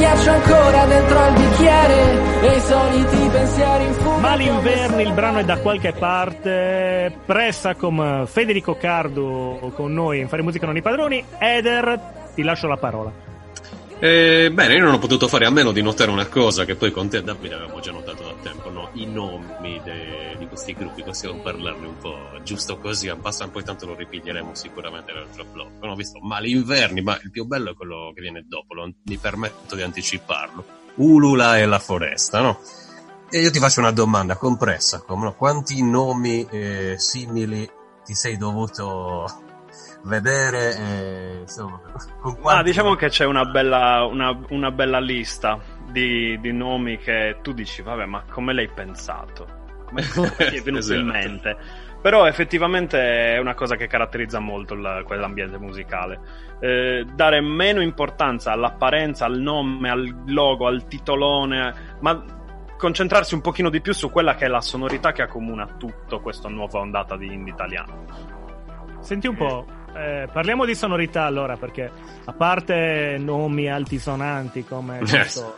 Ghiaccio 0.05 0.31
ancora 0.33 0.85
dentro 0.85 1.19
al 1.19 1.33
bicchiere 1.33 2.43
e 2.43 2.57
i 2.57 2.61
soliti 2.61 3.29
pensieri 3.31 3.87
in 3.87 3.93
fuga. 3.95 4.17
Malinverni, 4.19 5.03
il 5.03 5.13
brano 5.15 5.39
è 5.39 5.45
da 5.45 5.59
qualche 5.61 5.95
parte. 5.95 7.21
Pressa 7.25 7.75
con 7.75 8.25
Federico 8.27 8.77
Cardo 8.77 9.73
con 9.75 9.95
noi 9.95 10.21
in 10.21 10.29
Fare 10.29 10.43
Musica 10.43 10.67
Non 10.67 10.77
i 10.77 10.83
Padroni. 10.83 11.25
Eder, 11.39 11.99
ti 12.35 12.43
lascio 12.43 12.67
la 12.67 12.77
parola. 12.77 13.24
Eh, 14.05 14.51
bene, 14.53 14.75
io 14.75 14.85
non 14.85 14.93
ho 14.93 14.99
potuto 14.99 15.29
fare 15.29 15.47
a 15.47 15.51
meno 15.51 15.73
di 15.73 15.81
notare 15.81 16.11
una 16.11 16.27
cosa 16.27 16.67
che 16.67 16.75
poi 16.75 16.91
con 16.91 17.09
te, 17.09 17.23
Davide, 17.23 17.55
avevamo 17.55 17.81
già 17.81 17.91
notato 17.91 18.23
da 18.23 18.35
tempo, 18.43 18.69
no? 18.69 18.91
I 18.93 19.07
nomi 19.07 19.81
de- 19.83 20.37
di 20.37 20.47
questi 20.47 20.75
gruppi, 20.75 21.03
possiamo 21.03 21.41
parlarne 21.41 21.87
un 21.87 21.97
po' 21.97 22.19
giusto 22.43 22.77
così, 22.77 23.09
a 23.09 23.17
basta, 23.17 23.49
poi 23.49 23.65
tanto 23.65 23.87
lo 23.87 23.95
ripiglieremo 23.95 24.55
sicuramente 24.55 25.11
nell'altro 25.11 25.47
blog. 25.51 25.71
Non 25.81 25.93
ho 25.93 25.95
visto 25.95 26.19
Malinverni, 26.21 27.01
ma 27.01 27.19
il 27.23 27.31
più 27.31 27.47
bello 27.47 27.71
è 27.71 27.75
quello 27.75 28.13
che 28.15 28.21
viene 28.21 28.45
dopo, 28.47 28.75
lo- 28.75 28.93
mi 29.05 29.17
permetto 29.17 29.75
di 29.75 29.81
anticiparlo. 29.81 30.67
Ulula 30.97 31.57
e 31.57 31.65
la 31.65 31.79
foresta, 31.79 32.43
no? 32.43 32.61
E 33.31 33.41
io 33.41 33.51
ti 33.51 33.59
faccio 33.59 33.81
una 33.81 33.91
domanda 33.91 34.37
compressa, 34.37 34.99
come, 35.01 35.25
no? 35.25 35.35
quanti 35.35 35.83
nomi 35.83 36.47
eh, 36.51 36.97
simili 36.99 37.67
ti 38.05 38.13
sei 38.13 38.37
dovuto 38.37 39.44
vedere? 40.05 40.77
eh, 40.77 41.39
insomma, 41.41 41.81
con 42.21 42.33
Ah, 42.33 42.37
quanti- 42.41 42.65
diciamo 42.65 42.95
che 42.95 43.09
c'è 43.09 43.25
una 43.25 43.45
bella, 43.45 44.05
una, 44.05 44.39
una 44.51 44.71
bella 44.71 45.01
lista 45.01 45.59
di, 45.91 46.39
di 46.41 46.53
nomi 46.53 46.97
che 46.99 47.39
tu 47.43 47.53
dici, 47.53 47.83
vabbè, 47.83 48.05
ma 48.07 48.23
come 48.31 48.53
l'hai 48.55 48.69
pensato? 48.69 49.47
Come 49.87 50.03
ti 50.03 50.57
è 50.57 50.61
venuto 50.63 50.93
in 50.95 51.01
Esatto. 51.01 51.05
mente? 51.05 51.57
Però 52.05 52.27
effettivamente 52.27 53.35
è 53.35 53.39
una 53.39 53.55
cosa 53.55 53.77
che 53.77 53.87
caratterizza 53.87 54.39
molto 54.39 54.75
il- 54.75 55.03
quell'ambiente 55.07 55.57
musicale. 55.59 56.21
Eh, 56.61 57.07
dare 57.15 57.41
meno 57.41 57.81
importanza 57.81 58.53
all'apparenza, 58.53 59.25
al 59.25 59.39
nome, 59.39 59.89
al 59.89 60.15
logo, 60.27 60.67
al 60.67 60.87
titolone, 60.87 61.97
ma 62.01 62.23
concentrarsi 62.77 63.33
un 63.35 63.41
pochino 63.41 63.71
di 63.71 63.81
più 63.81 63.95
su 63.95 64.11
quella 64.11 64.35
che 64.35 64.45
è 64.45 64.49
la 64.49 64.61
sonorità 64.61 65.13
che 65.13 65.23
accomuna 65.23 65.67
tutto 65.79 66.21
questa 66.21 66.51
nuova 66.51 66.81
ondata 66.81 67.17
di 67.17 67.33
indie 67.33 67.55
italiano. 67.55 68.05
Senti 69.01 69.27
un 69.27 69.37
po', 69.37 69.65
eh, 69.97 70.29
parliamo 70.33 70.65
di 70.65 70.75
sonorità 70.75 71.25
allora, 71.25 71.57
perché 71.57 71.91
a 72.25 72.33
parte 72.33 73.17
nomi 73.19 73.71
altisonanti 73.71 74.65
come 74.65 74.99
questo, 74.99 75.57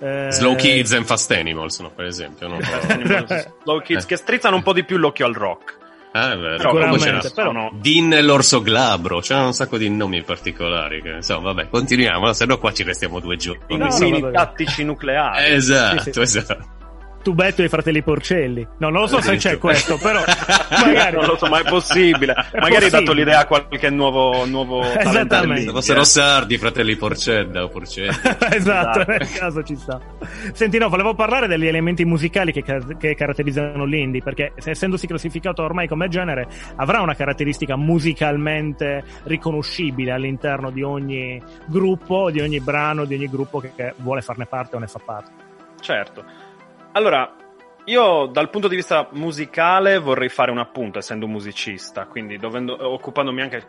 eh, 0.00 0.28
Slow 0.30 0.54
Kids 0.56 0.92
and 0.92 1.04
Fast 1.04 1.30
Animals, 1.32 1.78
no, 1.80 1.90
per 1.90 2.04
esempio. 2.06 2.48
No? 2.48 2.58
Slow 3.62 3.80
Kids 3.82 4.06
che 4.06 4.16
strizzano 4.16 4.56
un 4.56 4.62
po' 4.62 4.72
di 4.72 4.84
più 4.84 4.96
l'occhio 4.96 5.26
al 5.26 5.34
rock. 5.34 5.76
Ah, 6.12 6.34
vero. 6.36 6.56
Però 6.56 6.72
però- 6.72 7.20
sono- 7.42 7.70
Din 7.74 8.12
e 8.14 8.22
l'orso 8.22 8.62
glabro, 8.62 9.20
c'erano 9.20 9.46
un 9.46 9.52
sacco 9.52 9.76
di 9.76 9.90
nomi 9.90 10.22
particolari. 10.22 11.02
Che, 11.02 11.10
insomma, 11.10 11.52
vabbè, 11.52 11.68
continuiamo, 11.68 12.32
se 12.32 12.46
no 12.46 12.58
qua 12.58 12.72
ci 12.72 12.82
restiamo 12.82 13.20
due 13.20 13.36
giorni. 13.36 13.62
i 13.68 13.76
No, 13.76 13.86
no, 13.86 14.18
vabbè. 14.20 14.32
tattici 14.32 14.84
nucleari. 14.84 15.52
Esatto, 15.52 16.00
Sì, 16.00 16.12
sì. 16.12 16.20
esatto. 16.38 16.76
Tubetto 17.22 17.62
e 17.62 17.66
i 17.66 17.68
fratelli 17.68 18.02
Porcelli. 18.02 18.66
No, 18.78 18.88
non 18.90 19.02
lo 19.02 19.06
so 19.06 19.20
se 19.20 19.36
c'è 19.36 19.58
questo, 19.58 19.98
però 19.98 20.20
magari. 20.84 21.16
non 21.16 21.26
lo 21.26 21.36
so, 21.36 21.46
ma 21.46 21.60
è 21.60 21.64
possibile. 21.68 22.32
È 22.50 22.58
Magari 22.58 22.84
hai 22.84 22.90
dato 22.90 23.12
l'idea 23.12 23.40
a 23.40 23.46
qualche 23.46 23.90
nuovo, 23.90 24.46
nuovo 24.46 24.80
talento 24.94 25.08
Esattamente. 25.08 25.70
Fossero 25.72 26.04
sardi, 26.04 26.56
fratelli 26.58 26.96
Porcedda 26.96 27.64
o 27.64 27.68
Porcedda. 27.68 28.38
esatto, 28.50 29.00
Esatto. 29.00 29.04
nel 29.06 29.30
caso 29.32 29.62
ci 29.62 29.76
sta. 29.76 30.00
Senti, 30.52 30.78
no, 30.78 30.88
volevo 30.88 31.14
parlare 31.14 31.46
degli 31.46 31.66
elementi 31.66 32.04
musicali 32.04 32.52
che, 32.52 32.62
ca- 32.62 32.80
che 32.98 33.14
caratterizzano 33.14 33.84
l'indie, 33.84 34.22
perché 34.22 34.52
se- 34.56 34.70
essendosi 34.70 35.06
classificato 35.06 35.62
ormai 35.62 35.86
come 35.88 36.08
genere, 36.08 36.46
avrà 36.76 37.00
una 37.00 37.14
caratteristica 37.14 37.76
musicalmente 37.76 39.04
riconoscibile 39.24 40.12
all'interno 40.12 40.70
di 40.70 40.82
ogni 40.82 41.40
gruppo, 41.66 42.30
di 42.30 42.40
ogni 42.40 42.60
brano, 42.60 43.04
di 43.04 43.14
ogni 43.14 43.28
gruppo 43.28 43.58
che, 43.60 43.72
che 43.74 43.92
vuole 43.96 44.20
farne 44.22 44.46
parte 44.46 44.76
o 44.76 44.78
ne 44.78 44.86
fa 44.86 45.00
parte. 45.04 45.30
Certo. 45.80 46.24
Allora, 46.92 47.36
io 47.84 48.26
dal 48.26 48.50
punto 48.50 48.68
di 48.68 48.76
vista 48.76 49.08
musicale 49.12 49.98
vorrei 49.98 50.28
fare 50.28 50.50
un 50.50 50.58
appunto, 50.58 50.98
essendo 50.98 51.26
un 51.26 51.32
musicista, 51.32 52.06
quindi 52.06 52.36
dovendo, 52.36 52.76
occupandomi 52.92 53.40
anche 53.40 53.66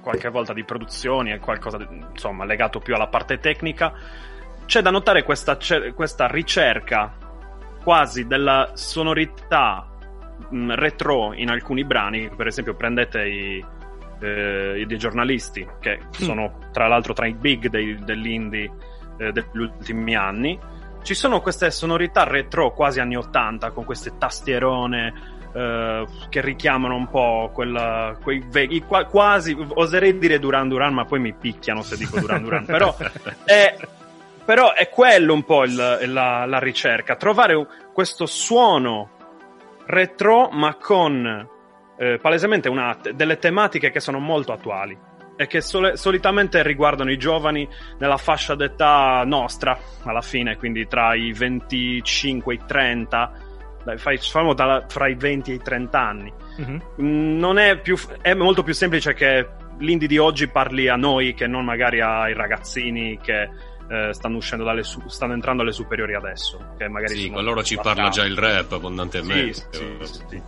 qualche 0.00 0.28
volta 0.28 0.52
di 0.52 0.64
produzioni 0.64 1.32
e 1.32 1.38
qualcosa 1.38 1.78
insomma 2.10 2.44
legato 2.44 2.80
più 2.80 2.94
alla 2.94 3.08
parte 3.08 3.38
tecnica, 3.38 3.92
c'è 4.66 4.82
da 4.82 4.90
notare 4.90 5.22
questa, 5.24 5.58
questa 5.94 6.26
ricerca 6.26 7.12
quasi 7.82 8.26
della 8.26 8.70
sonorità 8.74 9.88
mh, 10.48 10.74
retro 10.74 11.32
in 11.34 11.50
alcuni 11.50 11.84
brani, 11.84 12.30
per 12.30 12.46
esempio 12.46 12.74
prendete 12.74 13.26
i, 13.26 13.64
eh, 14.20 14.80
i 14.80 14.86
dei 14.86 14.98
giornalisti, 14.98 15.66
che 15.80 16.00
sono 16.12 16.68
tra 16.72 16.86
l'altro 16.86 17.14
tra 17.14 17.26
i 17.26 17.34
big 17.34 17.68
dei- 17.68 17.98
dell'indie 18.04 18.70
eh, 19.18 19.32
degli 19.32 19.58
ultimi 19.58 20.14
anni, 20.14 20.58
ci 21.02 21.14
sono 21.14 21.40
queste 21.40 21.70
sonorità 21.70 22.24
retro 22.24 22.72
quasi 22.72 23.00
anni 23.00 23.16
80 23.16 23.70
con 23.70 23.84
queste 23.84 24.12
tastierone 24.18 25.38
eh, 25.52 26.06
che 26.28 26.40
richiamano 26.40 26.94
un 26.94 27.08
po' 27.08 27.50
quella, 27.52 28.16
quei 28.22 28.44
vecchi, 28.48 28.82
qua- 28.82 29.04
quasi 29.06 29.56
oserei 29.74 30.18
dire 30.18 30.38
Duran 30.38 30.68
Duran, 30.68 30.94
ma 30.94 31.04
poi 31.04 31.18
mi 31.20 31.32
picchiano 31.34 31.82
se 31.82 31.96
dico 31.96 32.20
Duran 32.20 32.42
Duran. 32.42 32.64
Però 32.66 32.94
è, 33.44 33.76
però 34.44 34.72
è 34.74 34.88
quello 34.88 35.34
un 35.34 35.42
po' 35.44 35.64
il- 35.64 35.98
la, 36.12 36.44
la 36.46 36.58
ricerca, 36.58 37.16
trovare 37.16 37.66
questo 37.92 38.26
suono 38.26 39.10
retro, 39.86 40.48
ma 40.50 40.74
con 40.76 41.48
eh, 41.98 42.18
palesemente 42.18 42.68
una- 42.68 42.96
delle 43.12 43.38
tematiche 43.38 43.90
che 43.90 44.00
sono 44.00 44.18
molto 44.20 44.52
attuali 44.52 44.96
e 45.40 45.46
che 45.46 45.62
sole- 45.62 45.96
solitamente 45.96 46.62
riguardano 46.62 47.10
i 47.10 47.16
giovani 47.16 47.66
nella 47.98 48.18
fascia 48.18 48.54
d'età 48.54 49.22
nostra, 49.24 49.78
alla 50.02 50.20
fine, 50.20 50.58
quindi 50.58 50.86
tra 50.86 51.14
i 51.14 51.32
25 51.32 52.52
e 52.52 52.56
i 52.58 52.60
30, 52.66 53.32
dai, 53.82 53.96
fai- 53.96 54.18
facciamo 54.18 54.52
dalla- 54.52 54.84
fra 54.86 55.08
i 55.08 55.14
20 55.14 55.52
e 55.52 55.54
i 55.54 55.62
30 55.62 55.98
anni. 55.98 56.30
Mhm. 56.58 56.82
Mm, 57.00 57.38
Non 57.38 57.56
è 57.58 57.78
più, 57.78 57.96
è 58.20 58.34
molto 58.34 58.62
più 58.62 58.74
semplice 58.74 59.14
che 59.14 59.48
l'indie 59.78 60.06
di 60.08 60.18
oggi 60.18 60.46
parli 60.46 60.88
a 60.88 60.96
noi 60.96 61.32
che 61.32 61.46
non 61.46 61.64
magari 61.64 62.02
ai 62.02 62.34
ragazzini 62.34 63.18
che 63.22 63.48
eh, 63.92 64.12
stanno 64.12 64.36
uscendo 64.36 64.62
dalle 64.62 64.82
su- 64.84 65.08
stanno 65.08 65.32
entrando 65.32 65.62
alle 65.62 65.72
superiori 65.72 66.14
adesso. 66.14 66.74
Che 66.76 66.86
magari 66.86 67.14
Sì, 67.16 67.30
con 67.30 67.42
loro 67.42 67.62
ci 67.64 67.76
parla 67.76 68.08
già 68.10 68.24
il 68.24 68.36
rap 68.36 68.70
abbondantemente. 68.72 69.54
Sì, 69.54 69.62
sì, 69.70 69.96
sì, 70.02 70.22
sì. 70.28 70.42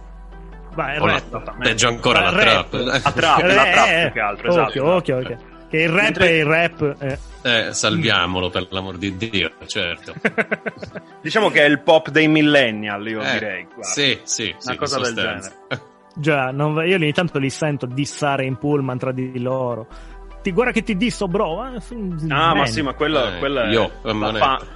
Vai, 0.74 0.98
O 0.98 1.06
la- 1.06 1.12
rap. 1.30 1.58
peggio 1.58 1.88
ancora 1.88 2.20
la 2.20 2.30
rap. 2.30 2.68
trap. 2.70 2.72
La 2.84 3.00
trap, 3.00 3.38
Eh, 3.42 3.54
la 3.54 3.62
trap 3.64 3.86
eh, 3.88 4.00
più 4.04 4.12
che 4.12 4.20
altro, 4.20 4.48
occhio, 4.48 4.62
esatto. 4.62 4.94
occhio, 4.94 5.16
occhio. 5.18 5.38
Che 5.68 5.76
il 5.80 5.88
rap 5.88 6.02
Mentre- 6.02 6.28
è 6.28 6.32
il 6.32 6.44
rap. 6.44 6.96
eh. 6.98 7.18
Eh, 7.44 7.72
salviamolo 7.74 8.50
per 8.50 8.66
l'amor 8.70 8.96
di 8.98 9.16
Dio, 9.16 9.50
certo. 9.66 10.12
Diciamo 11.22 11.50
che 11.50 11.62
è 11.64 11.68
il 11.68 11.80
pop 11.80 12.10
dei 12.10 12.28
millennial, 12.28 13.06
io 13.08 13.20
Eh, 13.20 13.32
direi. 13.32 13.62
guarda. 13.64 13.82
Sì, 13.84 14.18
sì, 14.22 14.54
sì, 14.58 14.68
Una 14.68 14.76
cosa 14.76 14.96
del 14.98 15.06
sostanza. 15.06 15.52
Già, 16.14 16.50
non- 16.50 16.86
io 16.86 16.96
ogni 16.96 17.12
tanto 17.12 17.38
li 17.38 17.50
sento 17.50 17.86
dissare 17.86 18.44
in 18.44 18.56
pullman 18.56 18.98
tra 18.98 19.12
di 19.12 19.38
loro. 19.40 19.86
Ti 20.42 20.52
guarda 20.52 20.72
che 20.72 20.82
ti 20.82 20.96
disso, 20.96 21.26
bro. 21.28 21.64
eh, 21.66 21.78
Ah, 22.28 22.54
ma 22.54 22.66
sì, 22.66 22.82
ma 22.82 22.92
quella, 22.94 23.36
Eh, 23.36 23.38
quella 23.38 23.64
è 23.64 23.70
io, 23.70 23.90
la, 24.02 24.12
manetta. 24.12 24.44
fa- 24.58 24.66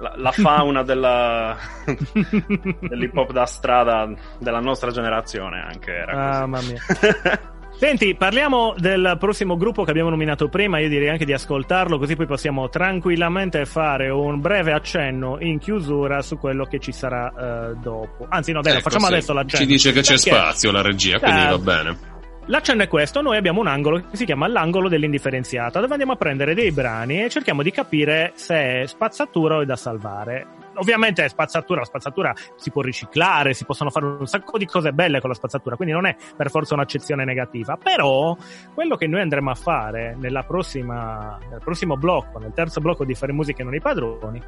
la- 0.00 0.14
la 0.16 0.30
fauna 0.32 0.82
della, 0.82 1.56
dell'hip 2.80 3.16
hop 3.16 3.32
da 3.32 3.46
strada 3.46 4.10
della 4.38 4.60
nostra 4.60 4.90
generazione 4.90 5.60
anche 5.60 5.90
era 5.92 6.12
così. 6.12 6.38
Mamma 6.40 6.60
mia. 6.62 6.80
Senti, 7.76 8.14
parliamo 8.14 8.74
del 8.78 9.16
prossimo 9.18 9.56
gruppo 9.56 9.82
che 9.82 9.90
abbiamo 9.90 10.08
nominato 10.08 10.48
prima. 10.48 10.78
Io 10.78 10.88
direi 10.88 11.08
anche 11.08 11.24
di 11.24 11.32
ascoltarlo, 11.32 11.98
così 11.98 12.14
poi 12.14 12.24
possiamo 12.26 12.68
tranquillamente 12.68 13.64
fare 13.66 14.10
un 14.10 14.40
breve 14.40 14.72
accenno 14.72 15.38
in 15.40 15.58
chiusura 15.58 16.22
su 16.22 16.38
quello 16.38 16.64
che 16.66 16.78
ci 16.78 16.92
sarà 16.92 17.32
eh, 17.70 17.74
dopo. 17.82 18.26
Anzi, 18.28 18.52
no, 18.52 18.60
dai, 18.60 18.74
Ecco, 18.74 18.82
facciamo 18.88 19.06
adesso 19.06 19.32
l'accenno. 19.32 19.62
Ci 19.64 19.66
dice 19.68 19.90
che 19.92 20.02
c'è 20.02 20.14
Perché 20.14 20.30
spazio 20.30 20.70
la 20.70 20.82
regia, 20.82 21.18
quindi 21.18 21.40
Eh, 21.42 21.48
va 21.48 21.58
bene. 21.58 21.98
L'accenno 22.46 22.82
è 22.82 22.88
questo: 22.88 23.22
noi 23.22 23.38
abbiamo 23.38 23.60
un 23.60 23.66
angolo 23.66 24.00
che 24.10 24.16
si 24.16 24.26
chiama 24.26 24.46
l'angolo 24.46 24.88
dell'indifferenziata, 24.88 25.80
dove 25.80 25.92
andiamo 25.92 26.12
a 26.12 26.16
prendere 26.16 26.54
dei 26.54 26.72
brani 26.72 27.24
e 27.24 27.30
cerchiamo 27.30 27.62
di 27.62 27.70
capire 27.70 28.32
se 28.34 28.82
è 28.82 28.86
spazzatura 28.86 29.56
o 29.56 29.60
è 29.62 29.64
da 29.64 29.76
salvare. 29.76 30.46
Ovviamente 30.76 31.24
è 31.24 31.28
spazzatura, 31.28 31.80
la 31.80 31.86
spazzatura 31.86 32.34
si 32.56 32.70
può 32.70 32.82
riciclare, 32.82 33.54
si 33.54 33.64
possono 33.64 33.90
fare 33.90 34.06
un 34.06 34.26
sacco 34.26 34.58
di 34.58 34.66
cose 34.66 34.92
belle 34.92 35.20
con 35.20 35.30
la 35.30 35.36
spazzatura, 35.36 35.76
quindi 35.76 35.94
non 35.94 36.04
è 36.04 36.16
per 36.36 36.50
forza 36.50 36.74
un'accezione 36.74 37.24
negativa. 37.24 37.76
Però 37.76 38.36
quello 38.74 38.96
che 38.96 39.06
noi 39.06 39.20
andremo 39.20 39.50
a 39.50 39.54
fare 39.54 40.16
prossima, 40.46 41.38
nel 41.48 41.60
prossimo 41.62 41.96
blocco, 41.96 42.38
nel 42.40 42.52
terzo 42.52 42.80
blocco 42.80 43.04
di 43.04 43.14
Fare 43.14 43.32
Musica 43.32 43.62
e 43.62 43.64
non 43.64 43.74
i 43.74 43.80
padroni, 43.80 44.42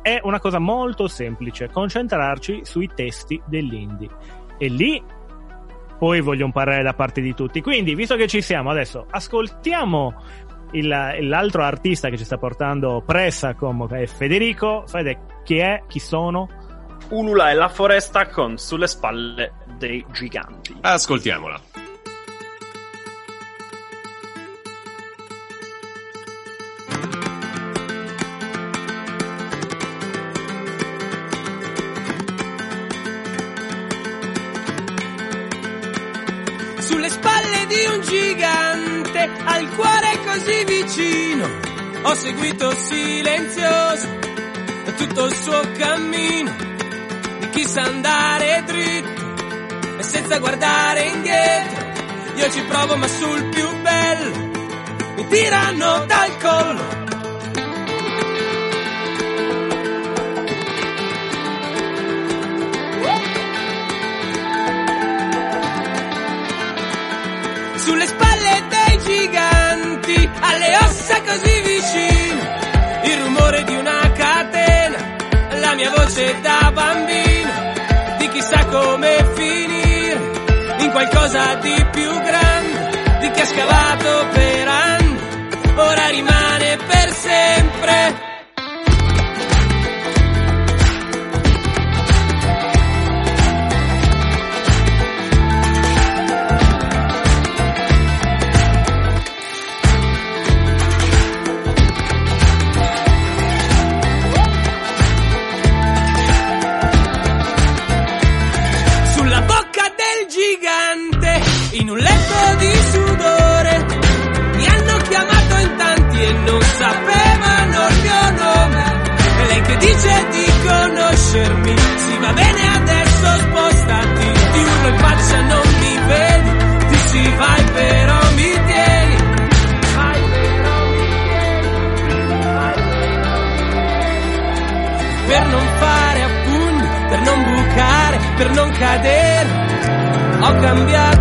è 0.00 0.20
una 0.22 0.38
cosa 0.38 0.58
molto 0.58 1.06
semplice: 1.06 1.68
concentrarci 1.68 2.60
sui 2.64 2.88
testi 2.94 3.42
dell'indie. 3.44 4.08
E 4.56 4.68
lì 4.68 5.02
poi 6.02 6.20
voglio 6.20 6.46
imparare 6.46 6.82
da 6.82 6.94
parte 6.94 7.20
di 7.20 7.32
tutti. 7.32 7.60
Quindi, 7.60 7.94
visto 7.94 8.16
che 8.16 8.26
ci 8.26 8.42
siamo 8.42 8.70
adesso, 8.70 9.06
ascoltiamo 9.08 10.20
il- 10.72 10.88
l'altro 10.88 11.62
artista 11.62 12.08
che 12.08 12.16
ci 12.16 12.24
sta 12.24 12.38
portando 12.38 13.04
pressa 13.06 13.54
come 13.54 13.86
è 14.00 14.06
Federico. 14.06 14.82
Fede, 14.88 15.20
chi 15.44 15.58
è? 15.58 15.84
Chi 15.86 16.00
sono? 16.00 16.48
Ulula 17.10 17.52
e 17.52 17.54
la 17.54 17.68
foresta 17.68 18.26
con 18.26 18.58
sulle 18.58 18.88
spalle 18.88 19.52
dei 19.78 20.04
giganti. 20.10 20.76
Ascoltiamola. 20.80 21.60
Al 39.44 39.68
cuore 39.74 40.18
così 40.24 40.64
vicino. 40.64 41.48
Ho 42.02 42.14
seguito 42.14 42.74
silenzioso 42.74 44.20
tutto 44.96 45.24
il 45.26 45.34
suo 45.34 45.60
cammino 45.78 46.54
di 47.38 47.48
chi 47.50 47.64
sa 47.64 47.82
andare 47.82 48.62
dritto 48.66 49.34
e 49.98 50.02
senza 50.02 50.38
guardare 50.38 51.02
indietro. 51.02 51.90
Io 52.36 52.50
ci 52.50 52.62
provo 52.62 52.96
ma 52.96 53.06
sul 53.06 53.48
più 53.50 53.80
bello 53.80 54.50
mi 55.16 55.26
tirano 55.28 56.04
dal 56.06 56.36
collo. 56.38 57.01
Vicino, 71.82 72.42
il 73.04 73.16
rumore 73.22 73.64
di 73.64 73.74
una 73.74 74.12
catena, 74.12 74.98
la 75.60 75.74
mia 75.74 75.90
voce 75.90 76.40
da 76.40 76.70
bambino, 76.72 77.50
di 78.18 78.28
chissà 78.28 78.64
come 78.66 79.32
finire, 79.34 80.20
in 80.78 80.90
qualcosa 80.90 81.54
di 81.56 81.86
più 81.90 82.10
grande, 82.20 83.18
di 83.20 83.30
chi 83.30 83.40
ha 83.40 83.46
scavato 83.46 84.26
per 84.32 84.68
anni, 84.68 85.18
ora 85.74 86.08
rimane 86.08 86.76
per 86.86 87.12
sempre. 87.12 88.31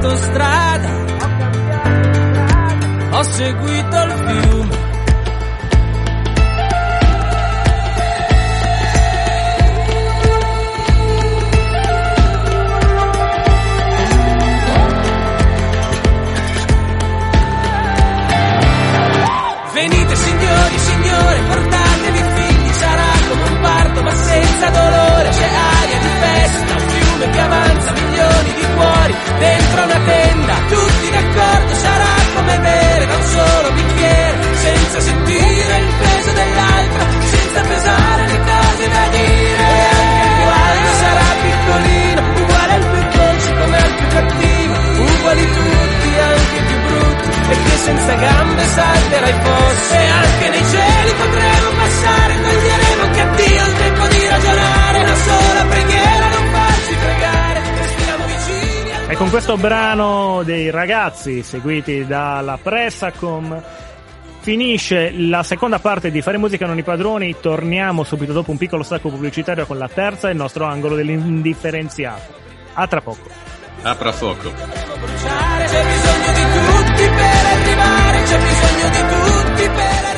Cambiato 0.01 0.15
strada, 0.17 0.89
ho 3.11 3.23
seguito 3.23 4.00
questo 59.43 59.57
brano 59.57 60.43
dei 60.43 60.69
ragazzi 60.69 61.41
seguiti 61.41 62.05
dalla 62.05 62.59
Pressacom 62.61 63.59
finisce 64.39 65.11
la 65.17 65.41
seconda 65.41 65.79
parte 65.79 66.11
di 66.11 66.21
Fare 66.21 66.37
musica 66.37 66.67
non 66.67 66.77
i 66.77 66.83
padroni. 66.83 67.35
Torniamo 67.41 68.03
subito 68.03 68.33
dopo 68.33 68.51
un 68.51 68.57
piccolo 68.57 68.83
stacco 68.83 69.09
pubblicitario 69.09 69.65
con 69.65 69.79
la 69.79 69.87
terza 69.87 70.27
e 70.27 70.33
il 70.33 70.37
nostro 70.37 70.65
angolo 70.65 70.93
dell'indifferenziato. 70.93 72.33
A 72.73 72.85
tra 72.85 73.01
poco. 73.01 73.29
Apra 73.81 74.11
fuoco. 74.11 74.51
bruciare, 74.51 75.65
c'è 75.65 75.85
bisogno 75.85 76.31
di 76.33 76.43
tutti 76.43 77.09
per 77.09 77.45
arrivare, 77.45 78.21
c'è 78.21 78.37
bisogno 78.37 78.89
di 78.91 78.99
tutti 78.99 79.63
per 79.63 79.79
arrivare, 79.79 80.10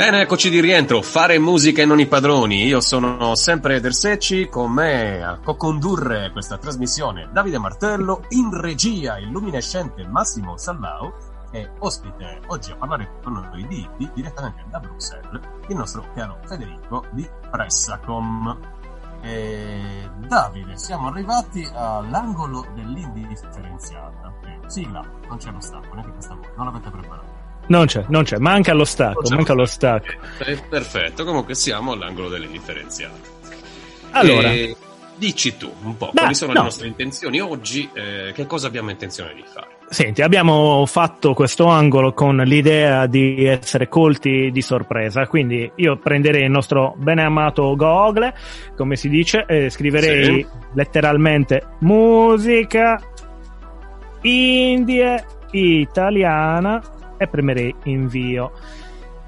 Bene, 0.00 0.22
eccoci 0.22 0.48
di 0.48 0.62
rientro. 0.62 1.02
Fare 1.02 1.38
musica 1.38 1.82
e 1.82 1.84
non 1.84 2.00
i 2.00 2.06
padroni. 2.06 2.64
Io 2.64 2.80
sono 2.80 3.34
sempre 3.34 3.80
Del 3.80 3.92
Secci, 3.92 4.48
con 4.48 4.72
me 4.72 5.22
a 5.22 5.38
co-condurre 5.44 6.30
questa 6.32 6.56
trasmissione 6.56 7.28
Davide 7.30 7.58
Martello, 7.58 8.22
in 8.30 8.48
regia 8.58 9.18
il 9.18 9.28
luminescente 9.28 10.06
Massimo 10.06 10.56
Salvao 10.56 11.12
e 11.50 11.68
ospite 11.80 12.40
oggi 12.46 12.70
a 12.70 12.76
parlare 12.76 13.18
con 13.22 13.34
noi 13.34 13.66
di, 13.66 13.86
di- 13.98 14.10
direttamente 14.14 14.64
da 14.70 14.78
Bruxelles 14.78 15.42
il 15.68 15.76
nostro 15.76 16.06
caro 16.14 16.38
Federico 16.46 17.04
di 17.10 17.28
Pressacom. 17.50 18.58
E 19.20 20.10
Davide, 20.16 20.78
siamo 20.78 21.08
arrivati 21.08 21.68
all'angolo 21.74 22.66
dell'indifferenziata. 22.74 24.32
Sigla, 24.66 25.04
non 25.28 25.36
c'è 25.36 25.50
lo 25.50 25.60
stacco, 25.60 25.92
neanche 25.92 26.12
questa 26.12 26.32
volta, 26.32 26.52
non 26.56 26.64
l'avete 26.64 26.88
preparato. 26.88 27.39
Non 27.66 27.86
c'è, 27.86 28.04
non 28.08 28.24
c'è, 28.24 28.38
manca 28.38 28.72
lo 28.72 28.84
stacco, 28.84 29.28
manca 29.30 29.52
lo 29.52 29.64
stacco. 29.64 30.12
Eh, 30.44 30.58
perfetto, 30.68 31.24
comunque 31.24 31.54
siamo 31.54 31.92
all'angolo 31.92 32.28
dell'indifferenziata. 32.28 33.28
Allora, 34.12 34.50
E 34.52 34.74
dici 35.16 35.56
tu 35.56 35.72
un 35.82 35.96
po' 35.96 36.10
Beh, 36.12 36.20
quali 36.20 36.34
sono 36.34 36.52
no. 36.52 36.58
le 36.58 36.64
nostre 36.64 36.86
intenzioni 36.88 37.40
oggi, 37.40 37.88
eh, 37.92 38.32
che 38.32 38.46
cosa 38.46 38.66
abbiamo 38.66 38.90
intenzione 38.90 39.34
di 39.34 39.44
fare. 39.46 39.68
Senti, 39.88 40.22
abbiamo 40.22 40.84
fatto 40.86 41.34
questo 41.34 41.66
angolo 41.66 42.12
con 42.12 42.36
l'idea 42.38 43.06
di 43.06 43.44
essere 43.44 43.88
colti 43.88 44.50
di 44.52 44.62
sorpresa, 44.62 45.26
quindi 45.26 45.70
io 45.76 45.96
prenderei 45.98 46.44
il 46.44 46.50
nostro 46.50 46.94
bene 46.96 47.22
amato 47.22 47.74
Google, 47.76 48.34
come 48.76 48.96
si 48.96 49.08
dice, 49.08 49.44
e 49.46 49.68
scriverei 49.68 50.24
Sì. 50.24 50.46
letteralmente 50.74 51.66
musica 51.80 53.00
indie 54.22 55.24
italiana 55.52 56.80
e 57.20 57.26
premerei 57.26 57.74
invio. 57.84 58.52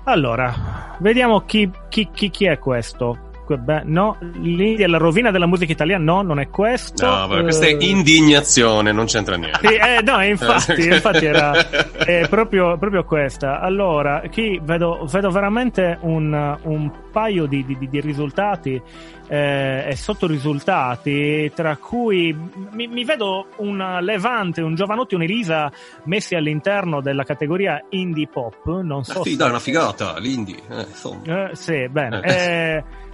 Allora, 0.05 0.97
vediamo 1.01 1.43
chi, 1.43 1.71
chi, 1.91 2.09
chi, 2.11 2.31
chi 2.31 2.47
è 2.47 2.59
questo. 2.59 3.32
Que- 3.53 3.59
beh, 3.59 3.83
No, 3.85 4.17
l'India 4.41 4.87
è 4.87 4.89
la 4.89 4.99
rovina 4.99 5.31
della 5.31 5.47
musica 5.47 5.73
italiana, 5.73 6.03
no, 6.05 6.23
non 6.23 6.39
è 6.41 6.49
questo. 6.49 7.05
No, 7.07 7.27
vabbè, 7.27 7.43
questa 7.43 7.67
è 7.67 7.75
Eh, 7.75 7.85
indignazione, 7.85 8.93
non 8.93 9.05
c'entra 9.07 9.37
niente. 9.37 9.67
sì, 9.67 9.75
eh, 9.75 10.01
no, 10.03 10.21
infatti, 10.25 10.87
infatti 10.87 11.25
era 11.27 11.53
è 12.05 12.27
proprio, 12.29 12.77
proprio 12.79 13.05
questa. 13.05 13.61
Allora, 13.61 14.23
qui 14.33 14.61
vedo, 14.63 15.07
vedo 15.11 15.31
veramente 15.31 15.99
un, 16.03 16.59
un 16.63 16.91
paio 17.13 17.47
di, 17.47 17.65
di- 17.67 17.89
di 17.89 18.01
risultati 18.01 18.81
eh, 19.29 19.85
e 19.89 19.97
sottorisultati, 19.97 21.53
tra 21.55 21.77
cui 21.77 22.37
mi, 22.73 22.87
mi 22.87 23.05
vedo 23.05 23.47
un 23.57 23.99
Levante, 24.01 24.63
un 24.63 24.75
Giovanotti, 24.75 25.15
un 25.15 25.23
Elisa 25.23 25.71
messi 26.05 26.35
all'interno 26.35 27.01
della 27.01 27.25
categoria 27.25 27.83
indie 27.91 28.29
pop. 28.33 28.65
Non 28.83 29.05
so 29.05 29.21
Ah, 29.21 29.23
sì, 29.23 29.31
se- 29.33 29.37
dai, 29.37 29.49
una 29.51 29.59
figata, 29.59 30.19
l'indie. 30.19 30.57
Eh, 30.71 30.87
eh, 31.31 31.51
sì, 31.53 31.89
bene. 31.89 32.21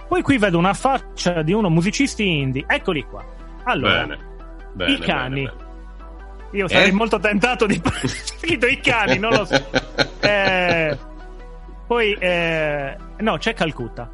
Poi 0.09 0.21
qui 0.23 0.37
vedo 0.37 0.57
una 0.57 0.73
faccia 0.73 1.41
di 1.43 1.53
uno 1.53 1.69
musicisti 1.69 2.27
indie. 2.39 2.65
Eccoli 2.67 3.03
qua. 3.05 3.23
Allora, 3.63 4.01
Bene. 4.05 4.17
Bene, 4.73 4.91
i 4.93 4.99
cani. 4.99 5.43
bene. 5.43 5.67
Io 6.53 6.67
sarei 6.67 6.89
Eh? 6.89 6.93
molto 6.93 7.19
tentato 7.19 7.65
di 7.67 7.79
scritto 8.05 8.65
i 8.67 8.79
cani, 8.81 9.19
non 9.19 9.31
lo 9.31 9.45
so. 9.45 9.63
Eh, 10.21 10.97
Poi, 11.85 12.13
eh, 12.19 12.95
no, 13.19 13.37
c'è 13.37 13.53
Calcutta. 13.53 14.09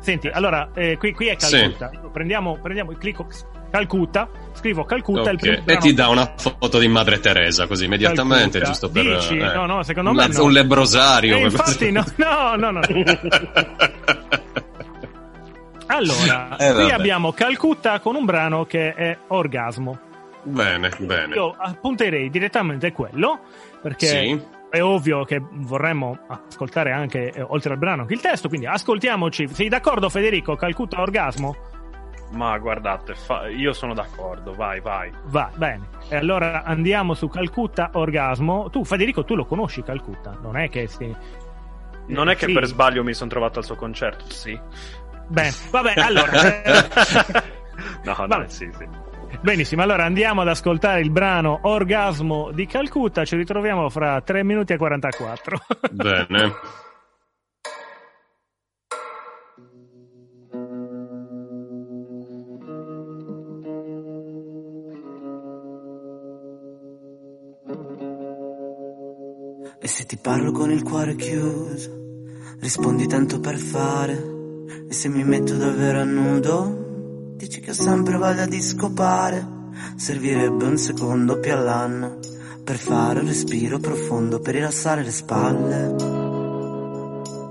Senti, 0.00 0.28
allora, 0.28 0.68
eh, 0.74 0.98
qui, 0.98 1.12
qui 1.14 1.28
è 1.28 1.36
Sì. 1.38 1.56
Calcutta. 1.58 1.90
Prendiamo, 2.12 2.58
prendiamo, 2.60 2.92
clicco 2.92 3.26
Calcutta, 3.70 4.28
scrivo 4.52 4.84
Calcutta. 4.84 5.30
il 5.30 5.36
Ok, 5.36 5.40
primo 5.40 5.62
E 5.66 5.76
ti 5.78 5.94
dà 5.94 6.08
una 6.08 6.32
foto 6.36 6.78
di 6.78 6.86
Madre 6.88 7.18
Teresa 7.20 7.66
così 7.66 7.86
immediatamente, 7.86 8.60
Calcutta. 8.60 8.66
giusto 8.66 8.90
per... 8.90 9.02
Dici? 9.16 9.36
eh, 9.38 9.52
No, 9.54 9.64
no, 9.66 9.82
secondo 9.82 10.12
me 10.12 10.26
mezzo- 10.26 10.40
no. 10.40 10.44
un 10.46 10.52
lebrosario. 10.52 11.36
Eh, 11.38 11.40
infatti, 11.44 11.90
no, 11.90 12.04
no, 12.16 12.56
no, 12.56 12.70
no. 12.70 12.80
Allora, 15.86 16.56
Eh, 16.56 16.72
qui 16.72 16.90
abbiamo 16.90 17.32
Calcutta 17.32 18.00
con 18.00 18.14
un 18.16 18.24
brano 18.24 18.64
che 18.64 18.94
è 18.94 19.16
Orgasmo. 19.28 19.98
Bene, 20.42 20.90
bene. 20.98 21.34
Io 21.34 21.54
appunterei 21.56 22.28
direttamente 22.30 22.92
quello, 22.92 23.40
perché 23.82 24.06
Sì. 24.06 24.42
è 24.70 24.82
ovvio 24.82 25.24
che 25.24 25.40
vorremmo 25.40 26.18
ascoltare 26.48 26.92
anche, 26.92 27.32
eh, 27.32 27.42
oltre 27.42 27.72
al 27.72 27.78
brano, 27.78 28.02
anche 28.02 28.14
il 28.14 28.20
testo, 28.20 28.48
quindi 28.48 28.66
ascoltiamoci. 28.66 29.48
Sei 29.48 29.68
d'accordo 29.68 30.08
Federico? 30.08 30.56
Calcutta 30.56 31.00
Orgasmo? 31.00 31.56
Ma 32.32 32.58
guardate, 32.58 33.14
fa- 33.14 33.46
io 33.48 33.72
sono 33.72 33.94
d'accordo, 33.94 34.52
vai, 34.54 34.80
vai. 34.80 35.10
Va, 35.26 35.50
bene. 35.54 35.88
E 36.08 36.16
allora 36.16 36.64
andiamo 36.64 37.14
su 37.14 37.28
Calcutta 37.28 37.90
Orgasmo. 37.92 38.68
Tu, 38.70 38.84
Federico, 38.84 39.24
tu 39.24 39.34
lo 39.36 39.44
conosci 39.44 39.82
Calcutta? 39.82 40.36
Non 40.42 40.56
è 40.56 40.68
che 40.68 40.86
si... 40.88 41.14
Non 42.06 42.28
è 42.28 42.36
che 42.36 42.46
Sì. 42.46 42.52
per 42.52 42.66
sbaglio 42.66 43.02
mi 43.02 43.14
sono 43.14 43.30
trovato 43.30 43.60
al 43.60 43.64
suo 43.64 43.76
concerto, 43.76 44.26
sì. 44.28 44.58
Bene, 45.28 45.52
vabbè, 45.70 45.94
allora... 45.96 46.30
no, 48.04 48.14
no, 48.16 48.26
Vabbè. 48.26 48.48
sì, 48.48 48.68
sì. 48.76 48.86
Benissimo, 49.40 49.82
allora 49.82 50.04
andiamo 50.04 50.40
ad 50.40 50.48
ascoltare 50.48 51.00
il 51.00 51.10
brano 51.10 51.58
Orgasmo 51.62 52.50
di 52.52 52.66
Calcutta. 52.66 53.24
Ci 53.24 53.36
ritroviamo 53.36 53.88
fra 53.90 54.20
3 54.20 54.42
minuti 54.42 54.72
e 54.72 54.76
44. 54.76 55.58
Bene. 55.92 56.52
E 69.80 69.86
se 69.86 70.04
ti 70.04 70.16
parlo 70.16 70.52
con 70.52 70.70
il 70.70 70.82
cuore 70.82 71.14
chiuso, 71.16 71.90
rispondi 72.60 73.06
tanto 73.06 73.38
per 73.40 73.56
fare. 73.58 74.33
E 74.88 74.92
se 74.92 75.08
mi 75.08 75.24
metto 75.24 75.54
davvero 75.54 76.00
a 76.00 76.04
nudo, 76.04 77.32
dici 77.36 77.60
che 77.60 77.70
ho 77.70 77.74
sempre 77.74 78.16
voglia 78.16 78.46
di 78.46 78.60
scopare. 78.60 79.46
Servirebbe 79.96 80.64
un 80.64 80.76
secondo 80.76 81.38
più 81.38 81.52
all'anno 81.52 82.18
per 82.64 82.78
fare 82.78 83.20
un 83.20 83.26
respiro 83.26 83.78
profondo, 83.78 84.40
per 84.40 84.54
rilassare 84.54 85.02
le 85.02 85.10
spalle. 85.10 85.94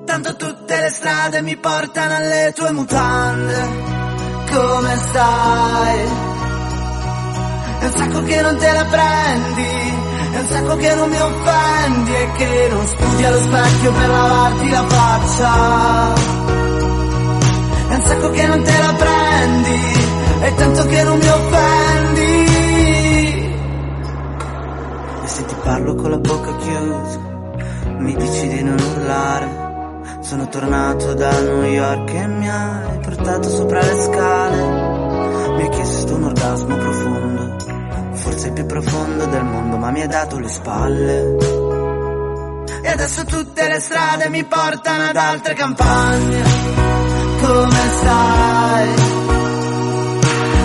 Tanto 0.05 0.35
tutte 0.35 0.79
le 0.79 0.89
strade 0.89 1.41
mi 1.41 1.55
portano 1.57 2.15
alle 2.15 2.51
tue 2.55 2.71
mutande. 2.71 3.91
Come 4.51 4.95
stai? 4.95 5.99
È 7.79 7.85
un 7.85 7.91
sacco 7.91 8.23
che 8.23 8.41
non 8.41 8.57
te 8.57 8.71
la 8.71 8.85
prendi, 8.85 9.63
è 10.31 10.39
un 10.39 10.47
sacco 10.47 10.75
che 10.77 10.95
non 10.95 11.09
mi 11.09 11.19
offendi 11.19 12.13
e 12.13 12.31
che 12.37 12.67
non 12.69 12.87
sputi 12.87 13.23
allo 13.23 13.39
specchio 13.39 13.91
per 13.91 14.07
lavarti 14.09 14.69
la 14.69 14.87
faccia. 14.87 16.62
È 17.93 17.95
un 17.95 18.01
sacco 18.01 18.31
che 18.31 18.47
non 18.47 18.63
te 18.63 18.71
la 18.79 18.93
prendi, 18.95 19.79
è 20.39 20.55
tanto 20.55 20.85
che 20.87 21.03
non 21.03 21.17
mi 21.19 21.27
offendi. 21.27 22.45
E 25.23 25.27
se 25.27 25.45
ti 25.45 25.55
parlo 25.61 25.93
con 25.93 26.09
la 26.09 26.17
bocca 26.17 26.55
chiusa, 26.55 27.19
mi 27.99 28.15
dici 28.15 28.47
di 28.47 28.63
non 28.63 28.79
urlare. 28.79 30.17
Sono 30.21 30.49
tornato 30.49 31.13
da 31.13 31.39
New 31.39 31.61
York 31.61 32.13
e 32.15 32.25
mi 32.25 32.49
hai 32.49 32.99
portato 32.99 33.47
sopra 33.47 33.79
le 33.79 34.01
scale. 34.01 34.61
Mi 35.55 35.61
hai 35.61 35.69
chiesto 35.69 36.15
un 36.15 36.23
orgasmo 36.23 36.75
profondo, 36.75 37.57
forse 38.13 38.47
il 38.47 38.53
più 38.53 38.65
profondo 38.65 39.25
del 39.27 39.43
mondo, 39.43 39.77
ma 39.77 39.91
mi 39.91 40.01
hai 40.01 40.07
dato 40.07 40.39
le 40.39 40.49
spalle. 40.49 41.35
E 42.81 42.89
adesso 42.89 43.23
tutte 43.25 43.67
le 43.67 43.79
strade 43.79 44.29
mi 44.29 44.43
portano 44.45 45.03
ad 45.09 45.15
altre 45.15 45.53
campagne. 45.53 46.82
Come 47.43 47.79
stai? 47.99 48.89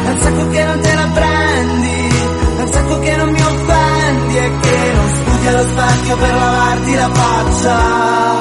È 0.05 0.11
un 0.11 0.19
sacco 0.21 0.49
che 0.49 0.65
non 0.65 0.81
te 0.81 0.95
la 0.95 1.09
prendi, 1.13 2.09
è 2.57 2.63
un 2.63 2.73
sacco 2.73 2.99
che 3.01 3.17
non 3.17 3.29
mi 3.31 3.41
offendi 3.41 4.37
e 4.37 4.53
che 4.61 4.93
non 4.95 5.09
sputi 5.09 5.47
allo 5.49 5.67
specchio 5.67 6.17
per 6.17 6.35
lavarti 6.35 6.95
la 6.95 7.11
faccia. 7.13 8.39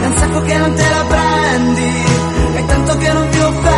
È 0.00 0.06
un 0.06 0.14
sacco 0.16 0.40
che 0.40 0.56
non 0.56 0.74
te 0.74 0.88
la 0.88 1.04
prendi, 1.04 2.04
è 2.54 2.64
tanto 2.64 2.96
che 2.96 3.12
non 3.12 3.28
ti 3.28 3.38
offendi. 3.40 3.73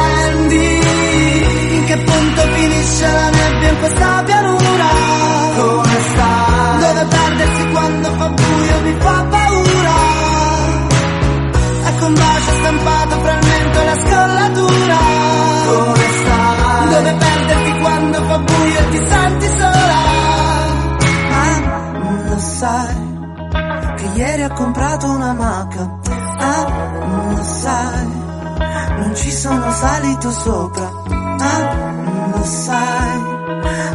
Salito 29.76 30.30
sopra. 30.30 30.90
Ah, 31.38 31.92
lo 32.34 32.44
sai, 32.44 33.20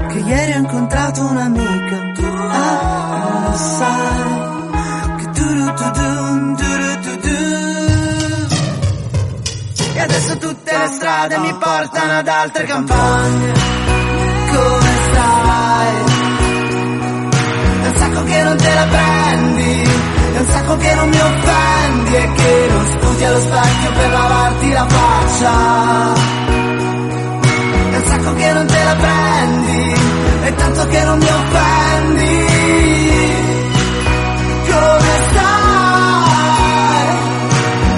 che 0.10 0.20
ieri 0.20 0.54
ho 0.54 0.58
incontrato 0.58 1.26
un'amica. 1.26 1.98
Ah, 2.52 3.48
lo 3.50 3.58
sai, 3.58 4.40
che 5.18 5.30
tu-du-tu-dum, 5.32 6.56
tu-du-tu-du. 6.56 7.40
E 9.94 10.00
adesso 10.00 10.38
tutte 10.38 10.78
le 10.78 10.88
strade 10.88 11.38
mi 11.40 11.54
portano 11.58 12.18
ad 12.20 12.28
altre 12.28 12.64
campagne. 12.66 13.54
Come 14.52 14.92
stai? 15.10 15.96
Un 17.84 17.94
sacco 17.96 18.24
che 18.24 18.44
non 18.44 18.58
te 18.58 18.74
la 18.74 18.86
prendi, 18.86 19.51
sacco 20.62 20.78
che 20.78 20.94
non 20.96 21.10
mi 21.10 21.20
offendi 21.20 22.16
e 22.16 22.32
che 22.34 22.68
non 22.70 22.86
sputi 22.86 23.24
allo 23.24 23.40
specchio 23.40 23.92
per 23.94 24.10
lavarti 24.12 24.72
la 24.72 24.86
faccia. 24.88 26.14
È 27.92 27.96
un 27.98 28.04
sacco 28.06 28.34
che 28.36 28.54
non 28.54 28.66
te 28.68 28.84
la 28.84 28.96
prendi, 28.96 29.94
è 30.44 30.56
tanto 30.56 30.88
che 30.88 31.04
non 31.04 31.18
mi 31.18 31.26
offendi. 31.26 32.46
Come 34.72 35.10
stai? 35.30 35.50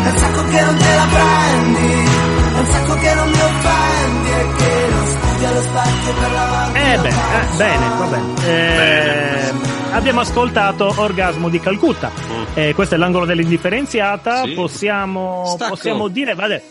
È 0.03 0.09
un 0.09 0.17
sacco 0.17 0.43
che 0.45 0.61
non 0.61 0.77
te 0.77 0.95
la 0.95 1.07
prendi, 1.11 1.93
è 1.93 2.59
un 2.59 2.67
sacco 2.71 2.93
che 2.95 3.13
non 3.13 3.29
mi 3.29 3.41
offendi 3.41 4.29
e 4.29 4.47
che 4.57 4.87
non 4.89 5.07
sputi 5.07 5.45
allo 5.45 5.61
specchio 5.61 6.13
per 6.13 6.31
lavarti 6.31 6.77
Eh 6.79 6.95
la 6.95 7.01
beh, 7.01 7.11
faccia. 7.11 7.39
eh, 7.41 7.57
bene, 7.57 7.85
va 7.97 8.05
bene. 8.05 8.33
Eh, 8.45 9.51
abbiamo 9.93 10.21
ascoltato 10.21 10.91
Orgasmo 10.97 11.49
di 11.49 11.59
Calcutta. 11.59 12.11
Eh, 12.55 12.73
questo 12.73 12.95
è 12.95 12.97
l'angolo 12.97 13.25
dell'indifferenziata. 13.25 14.43
Sì. 14.43 14.53
Possiamo, 14.53 15.55
possiamo 15.57 16.07
dire, 16.07 16.33
vale. 16.33 16.61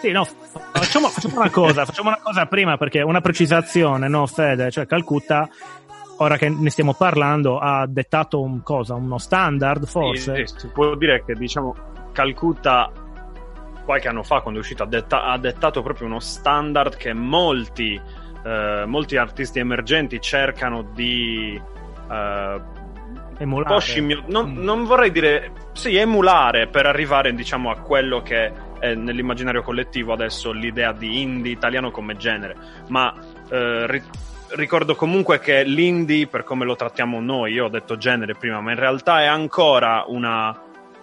Sì, 0.00 0.10
no, 0.10 0.26
facciamo, 0.72 1.08
facciamo 1.08 1.40
una 1.40 1.50
cosa, 1.50 1.84
facciamo 1.84 2.08
una 2.08 2.20
cosa 2.22 2.46
prima 2.46 2.76
perché 2.76 3.00
una 3.02 3.20
precisazione, 3.20 4.08
no, 4.08 4.26
Fede, 4.26 4.70
cioè 4.70 4.86
Calcutta, 4.86 5.48
ora 6.18 6.36
che 6.36 6.48
ne 6.48 6.70
stiamo 6.70 6.94
parlando, 6.94 7.58
ha 7.58 7.86
dettato 7.86 8.40
un 8.40 8.62
cosa, 8.62 8.94
uno 8.94 9.18
standard 9.18 9.86
forse. 9.86 10.46
Sì, 10.46 10.54
si 10.58 10.68
può 10.68 10.94
dire 10.94 11.22
che 11.24 11.34
diciamo 11.34 11.74
Calcutta 12.12 12.90
qualche 13.84 14.08
anno 14.08 14.22
fa 14.22 14.40
quando 14.40 14.60
è 14.60 14.62
uscito 14.62 14.82
ha, 14.82 14.86
detta- 14.86 15.24
ha 15.24 15.38
dettato 15.38 15.82
proprio 15.82 16.06
uno 16.06 16.20
standard 16.20 16.96
che 16.96 17.12
molti, 17.12 18.00
eh, 18.44 18.84
molti 18.86 19.16
artisti 19.16 19.58
emergenti 19.58 20.20
cercano 20.20 20.82
di 20.94 21.60
eh, 22.10 22.60
Emulare. 23.38 23.80
scimmio- 23.80 24.22
non, 24.28 24.52
Mm. 24.52 24.62
non 24.62 24.84
vorrei 24.84 25.10
dire 25.10 25.52
sì 25.72 25.96
emulare 25.96 26.68
per 26.68 26.86
arrivare 26.86 27.34
diciamo 27.34 27.70
a 27.70 27.76
quello 27.78 28.22
che 28.22 28.52
è 28.78 28.94
nell'immaginario 28.94 29.62
collettivo 29.62 30.12
adesso 30.12 30.52
l'idea 30.52 30.92
di 30.92 31.20
indie 31.20 31.50
italiano 31.50 31.90
come 31.90 32.16
genere 32.16 32.54
ma 32.88 33.12
eh, 33.50 33.86
ri- 33.88 34.02
ricordo 34.50 34.94
comunque 34.94 35.40
che 35.40 35.64
l'indie 35.64 36.28
per 36.28 36.44
come 36.44 36.64
lo 36.64 36.76
trattiamo 36.76 37.20
noi 37.20 37.54
io 37.54 37.64
ho 37.64 37.68
detto 37.68 37.96
genere 37.96 38.34
prima 38.34 38.60
ma 38.60 38.70
in 38.70 38.78
realtà 38.78 39.22
è 39.22 39.26
ancora 39.26 40.04
una, 40.06 40.56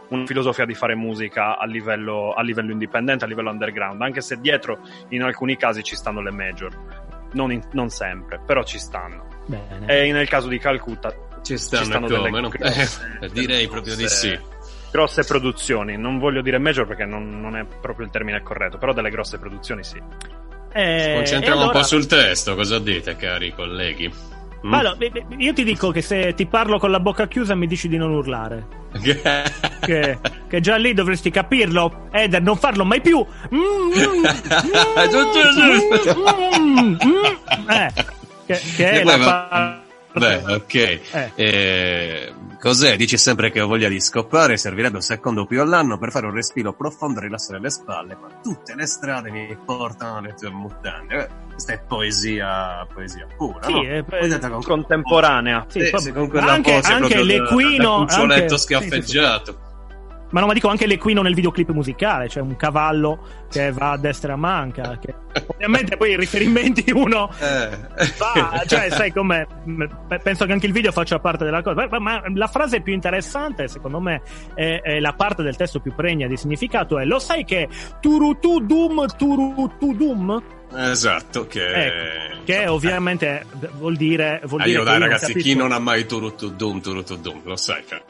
una 0.08 0.26
filosofia 0.26 0.64
di 0.64 0.74
fare 0.74 0.96
musica 0.96 1.58
a 1.58 1.66
livello, 1.66 2.32
a 2.32 2.42
livello 2.44 2.72
indipendente 2.72 3.26
a 3.26 3.28
livello 3.28 3.50
underground 3.50 4.02
anche 4.02 4.22
se 4.22 4.40
dietro 4.40 4.80
in 5.10 5.22
alcuni 5.24 5.58
casi 5.58 5.84
ci 5.84 5.96
stanno 5.98 6.22
le 6.22 6.32
major 6.32 6.72
non, 7.34 7.52
in- 7.52 7.64
non 7.74 7.90
sempre 7.90 8.40
però 8.46 8.64
ci 8.64 8.80
stanno 8.80 9.28
Bene. 9.46 9.86
e 9.88 10.12
nel 10.12 10.28
caso 10.30 10.48
di 10.48 10.58
Calcutta 10.60 11.14
Ci 11.42 11.58
stanno, 11.58 11.84
stanno 11.86 12.08
come, 12.08 12.22
delle 12.30 12.42
no? 12.42 12.50
grosse- 12.50 13.18
Eh, 13.22 13.30
direi 13.30 13.68
proprio 13.68 13.96
di 13.96 14.08
sì. 14.08 14.38
grosse 14.92 15.24
produzioni. 15.24 15.98
Non 15.98 16.20
voglio 16.20 16.42
dire 16.42 16.58
major 16.60 16.86
perché 16.86 17.06
non, 17.06 17.40
non 17.42 17.56
è 17.58 17.66
proprio 17.82 18.06
il 18.06 18.12
termine 18.12 18.42
corretto, 18.44 18.78
però 18.78 18.94
delle 18.94 19.10
grosse 19.10 19.40
produzioni 19.40 19.84
sì. 19.84 20.02
Eh, 20.74 21.14
Concentriamo 21.16 21.62
allora- 21.62 21.76
un 21.78 21.82
po' 21.82 21.88
sul 21.88 22.06
testo, 22.08 22.56
cosa 22.56 22.80
dite, 22.80 23.16
cari 23.18 23.54
colleghi? 23.54 24.14
Mm? 24.66 24.74
Allora, 24.76 24.96
io 25.38 25.54
ti 25.54 25.64
dico 25.64 25.90
che 25.90 26.04
se 26.04 26.34
ti 26.36 26.46
parlo 26.46 26.78
con 26.78 26.92
la 26.92 27.00
bocca 27.00 27.28
chiusa 27.28 27.56
mi 27.56 27.66
dici 27.66 27.88
di 27.88 27.98
non 27.98 28.12
urlare. 28.12 28.80
Che, 29.82 30.20
che 30.48 30.60
già 30.60 30.76
lì 30.76 30.94
dovresti 30.94 31.32
capirlo, 31.32 32.08
Eder, 32.12 32.42
non 32.44 32.56
farlo 32.58 32.86
mai 32.86 33.02
più. 33.02 33.26
Mm, 33.56 33.58
mm, 33.58 34.24
mm, 36.60 36.60
mm, 36.60 36.96
mm, 37.04 37.70
eh, 37.70 37.92
che, 37.94 37.96
che 37.96 38.06
è 38.08 38.21
E 38.78 39.04
la 39.04 39.12
poi 39.16 39.24
va- 39.24 39.82
Beh, 40.14 40.44
ok. 40.56 40.74
Eh. 40.76 41.32
Eh, 41.36 42.34
cos'è? 42.60 42.98
Dici 42.98 43.18
sempre 43.18 43.50
che 43.50 43.62
ho 43.62 43.68
voglia 43.68 43.88
di 43.88 44.02
scoppare, 44.02 44.58
servirebbe 44.58 44.98
un 44.98 45.02
secondo 45.02 45.46
più 45.46 45.62
all'anno 45.62 45.98
per 45.98 46.12
fare 46.12 46.26
un 46.26 46.34
respiro 46.34 46.74
profondo 46.74 47.20
e 47.20 47.24
rilassare 47.24 47.62
le 47.62 47.70
spalle, 47.70 48.18
ma 48.20 48.28
tutte 48.44 48.76
le 48.76 48.86
strade 48.88 49.32
mi 49.32 49.58
portano 49.66 50.18
alle 50.18 50.34
tue 50.34 50.50
mutande. 50.50 51.16
Eh, 51.16 51.28
questa 51.52 51.72
è 51.74 51.82
poesia, 51.88 52.86
poesia 52.94 53.26
pura, 53.38 53.64
Sì, 53.64 53.72
no? 53.72 53.84
è- 53.84 54.04
detta 54.28 54.50
con 54.50 54.62
Contemporanea. 54.62 55.66
Sì, 55.70 55.90
Sì, 55.96 56.12
con 56.12 56.30
anche, 56.40 56.80
anche 56.84 57.16
da- 57.16 57.22
l'equino 57.24 58.00
da 58.00 58.04
cuccioletto 58.04 58.20
anche- 58.32 58.48
sì, 58.50 58.56
sì, 58.58 58.62
schiaffeggiato. 58.64 59.60
Ma 60.32 60.40
no, 60.40 60.48
ma 60.48 60.54
dico 60.54 60.70
anche 60.70 60.88
l'equino 60.88 61.22
nel 61.22 61.34
videoclip 61.34 61.70
musicale, 61.72 62.28
c'è 62.28 62.40
un 62.40 62.56
cavallo 62.56 63.46
che 63.50 63.72
va 63.72 63.92
a 63.92 63.98
destra 63.98 64.34
a 64.34 64.38
manca. 64.38 64.98
Che... 65.00 65.14
Ovviamente 65.48 65.98
poi 65.98 66.12
i 66.12 66.18
riferimenti 66.18 66.90
uno 66.92 67.30
Eh. 67.40 68.06
fa, 68.06 68.64
cioè, 68.66 68.90
sai 68.90 69.12
com'è? 69.12 69.46
M- 69.66 69.86
Penso 70.24 70.46
che 70.46 70.54
anche 70.54 70.66
il 70.68 70.74
video 70.74 70.92
faccia 70.92 71.20
parte 71.20 71.44
della 71.44 71.62
cosa. 71.62 71.88
Ma, 72.00 72.22
la 72.34 72.48
frase 72.48 72.82
più 72.82 72.94
interessante, 72.94 73.68
secondo 73.68 74.00
me, 74.00 74.22
è, 74.54 74.82
è 74.82 75.00
la 75.00 75.14
parte 75.14 75.44
del 75.44 75.56
testo 75.56 75.80
più 75.80 75.94
pregna 75.94 76.28
di 76.28 76.38
significato: 76.38 76.98
è 76.98 77.06
lo 77.06 77.20
sai 77.20 77.44
che 77.44 77.68
turutu 78.00 78.60
dum 78.66 79.06
turutu 79.18 79.94
dum? 79.94 80.42
Esatto, 80.74 81.48
che... 81.48 81.86
Ecco, 81.86 82.44
che 82.46 82.68
ovviamente 82.68 83.46
vuol 83.74 83.98
dire. 83.98 84.42
Vuol 84.46 84.62
dire 84.64 84.78
io 84.78 84.84
che 84.84 84.90
dai 84.90 85.00
ragazzi, 85.00 85.26
chi 85.28 85.34
capisco- 85.34 85.60
non 85.60 85.72
ha 85.74 85.80
mai 85.80 86.06
turutudum, 86.06 86.80
turutudum, 86.80 87.42
lo 87.44 87.56
sai, 87.58 87.84
cioè. 87.86 88.02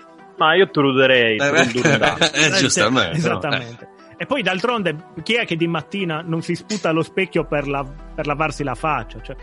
Ma 0.41 0.55
io 0.55 0.69
truderei. 0.71 1.37
Eh, 2.33 2.51
giustamente. 2.57 3.19
sì, 3.19 3.27
no? 3.27 3.37
Esattamente. 3.37 3.87
E 4.17 4.25
poi 4.25 4.41
d'altronde, 4.41 4.95
chi 5.23 5.33
è 5.35 5.45
che 5.45 5.55
di 5.55 5.67
mattina 5.67 6.23
non 6.25 6.41
si 6.41 6.55
sputa 6.55 6.89
allo 6.89 7.03
specchio 7.03 7.45
per, 7.45 7.67
la- 7.67 7.83
per 8.15 8.25
lavarsi 8.25 8.63
la 8.63 8.75
faccia? 8.75 9.19
Cioè, 9.21 9.35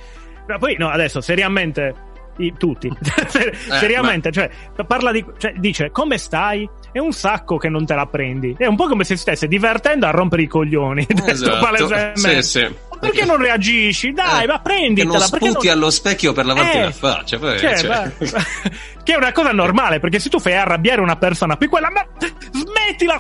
ma 0.49 0.59
poi, 0.59 0.77
no, 0.77 0.89
adesso, 0.89 1.21
seriamente, 1.21 1.95
i- 2.39 2.55
tutti, 2.57 2.89
Ser- 3.29 3.49
Eh, 3.55 3.79
seriamente, 3.79 4.31
cioè, 4.33 4.51
parla 4.87 5.13
di, 5.13 5.25
cioè, 5.39 5.53
dice, 5.57 5.91
come 5.91 6.19
stai? 6.19 6.69
È 6.91 6.99
un 6.99 7.13
sacco 7.13 7.59
che 7.59 7.69
non 7.69 7.85
te 7.87 7.95
la 7.95 8.07
prendi. 8.07 8.55
È 8.59 8.67
un 8.67 8.77
po' 8.77 8.87
come 8.89 9.05
se 9.05 9.17
stesse 9.17 9.47
divertendo 9.47 10.07
a 10.07 10.11
rompere 10.11 10.43
i 10.43 10.47
coglioni. 10.47 11.07
Esatto. 11.27 11.59
Sì, 12.15 12.43
sì. 12.43 12.75
Ma 13.01 13.09
perché 13.09 13.25
non 13.25 13.37
reagisci? 13.37 14.13
Dai, 14.13 14.45
Eh, 14.45 14.47
ma 14.47 14.59
prenditela. 14.61 15.13
Che 15.13 15.19
non 15.19 15.31
perché 15.31 15.49
sputi 15.51 15.67
non- 15.69 15.77
allo 15.77 15.91
specchio 15.91 16.33
per 16.33 16.47
lavarti 16.47 16.77
Eh, 16.77 16.83
la 16.83 16.91
faccia. 16.91 17.39
Poi, 17.39 17.59
cioè, 17.59 17.77
cioè- 17.79 18.13
che 19.05 19.13
è 19.13 19.17
una 19.17 19.33
cosa 19.33 19.53
normale, 19.53 20.01
perché 20.01 20.19
se 20.19 20.29
tu 20.29 20.39
fai 20.41 20.55
arrabbiare 20.55 21.01
una 21.01 21.17
persona, 21.17 21.57
poi 21.57 21.69
quella, 21.69 21.91
ma 21.91 22.05
smettila, 22.53 23.19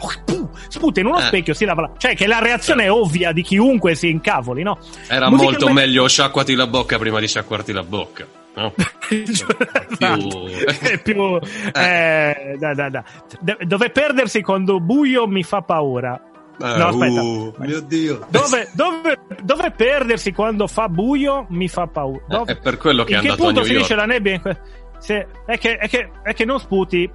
sputa 0.68 1.00
in 1.00 1.06
uno 1.06 1.18
Eh. 1.18 1.22
specchio, 1.22 1.54
si 1.54 1.64
lava 1.64 1.82
la... 1.82 1.90
Cioè, 1.96 2.14
che 2.16 2.26
la 2.26 2.38
reazione 2.40 2.84
è 2.84 2.90
ovvia 2.90 3.32
di 3.32 3.42
chiunque 3.42 3.94
si 3.94 4.08
incavoli, 4.10 4.62
no? 4.62 4.78
Era 5.08 5.28
Musicalmente- 5.30 5.64
molto 5.64 5.70
meglio 5.72 6.08
sciacquati 6.08 6.54
la 6.54 6.66
bocca 6.66 6.98
prima 6.98 7.20
di 7.20 7.28
sciacquarti 7.28 7.72
la 7.72 7.82
bocca. 7.82 8.26
No? 8.56 8.74
Esatto. 9.08 10.46
È 10.80 10.98
più... 10.98 11.38
eh, 11.72 12.56
da, 12.58 12.74
da, 12.74 12.88
da. 12.90 13.04
De- 13.40 13.56
dove 13.60 13.90
perdersi 13.90 14.42
quando 14.42 14.80
buio 14.80 15.26
mi 15.26 15.42
fa 15.42 15.62
paura. 15.62 16.20
Eh, 16.60 16.76
No, 16.76 16.86
aspetta. 16.88 17.22
uh, 17.22 17.54
mio 17.58 17.80
Dio. 17.80 18.26
Dove, 18.30 18.68
dove, 18.72 19.18
dove 19.42 19.70
perdersi 19.70 20.32
quando 20.32 20.66
fa 20.66 20.88
buio 20.88 21.46
mi 21.50 21.68
fa 21.68 21.86
paura. 21.86 22.18
Eh, 22.20 22.24
Dove- 22.28 22.52
è 22.52 22.58
per 22.58 22.76
quello 22.78 23.04
che 23.04 23.12
è 23.12 23.16
In 23.16 23.20
che 23.22 23.28
andato 23.28 23.42
a 23.42 23.46
punto 23.52 23.60
New 23.60 23.68
finisce 23.70 23.92
York. 23.94 24.06
la 24.06 24.12
nebbia? 24.12 24.32
in 24.34 24.40
que- 24.40 24.60
se- 24.98 25.26
è, 25.46 25.58
che, 25.58 25.76
è, 25.76 25.88
che, 25.88 26.10
è 26.22 26.34
che 26.34 26.44
non 26.44 26.58
sputi. 26.58 27.08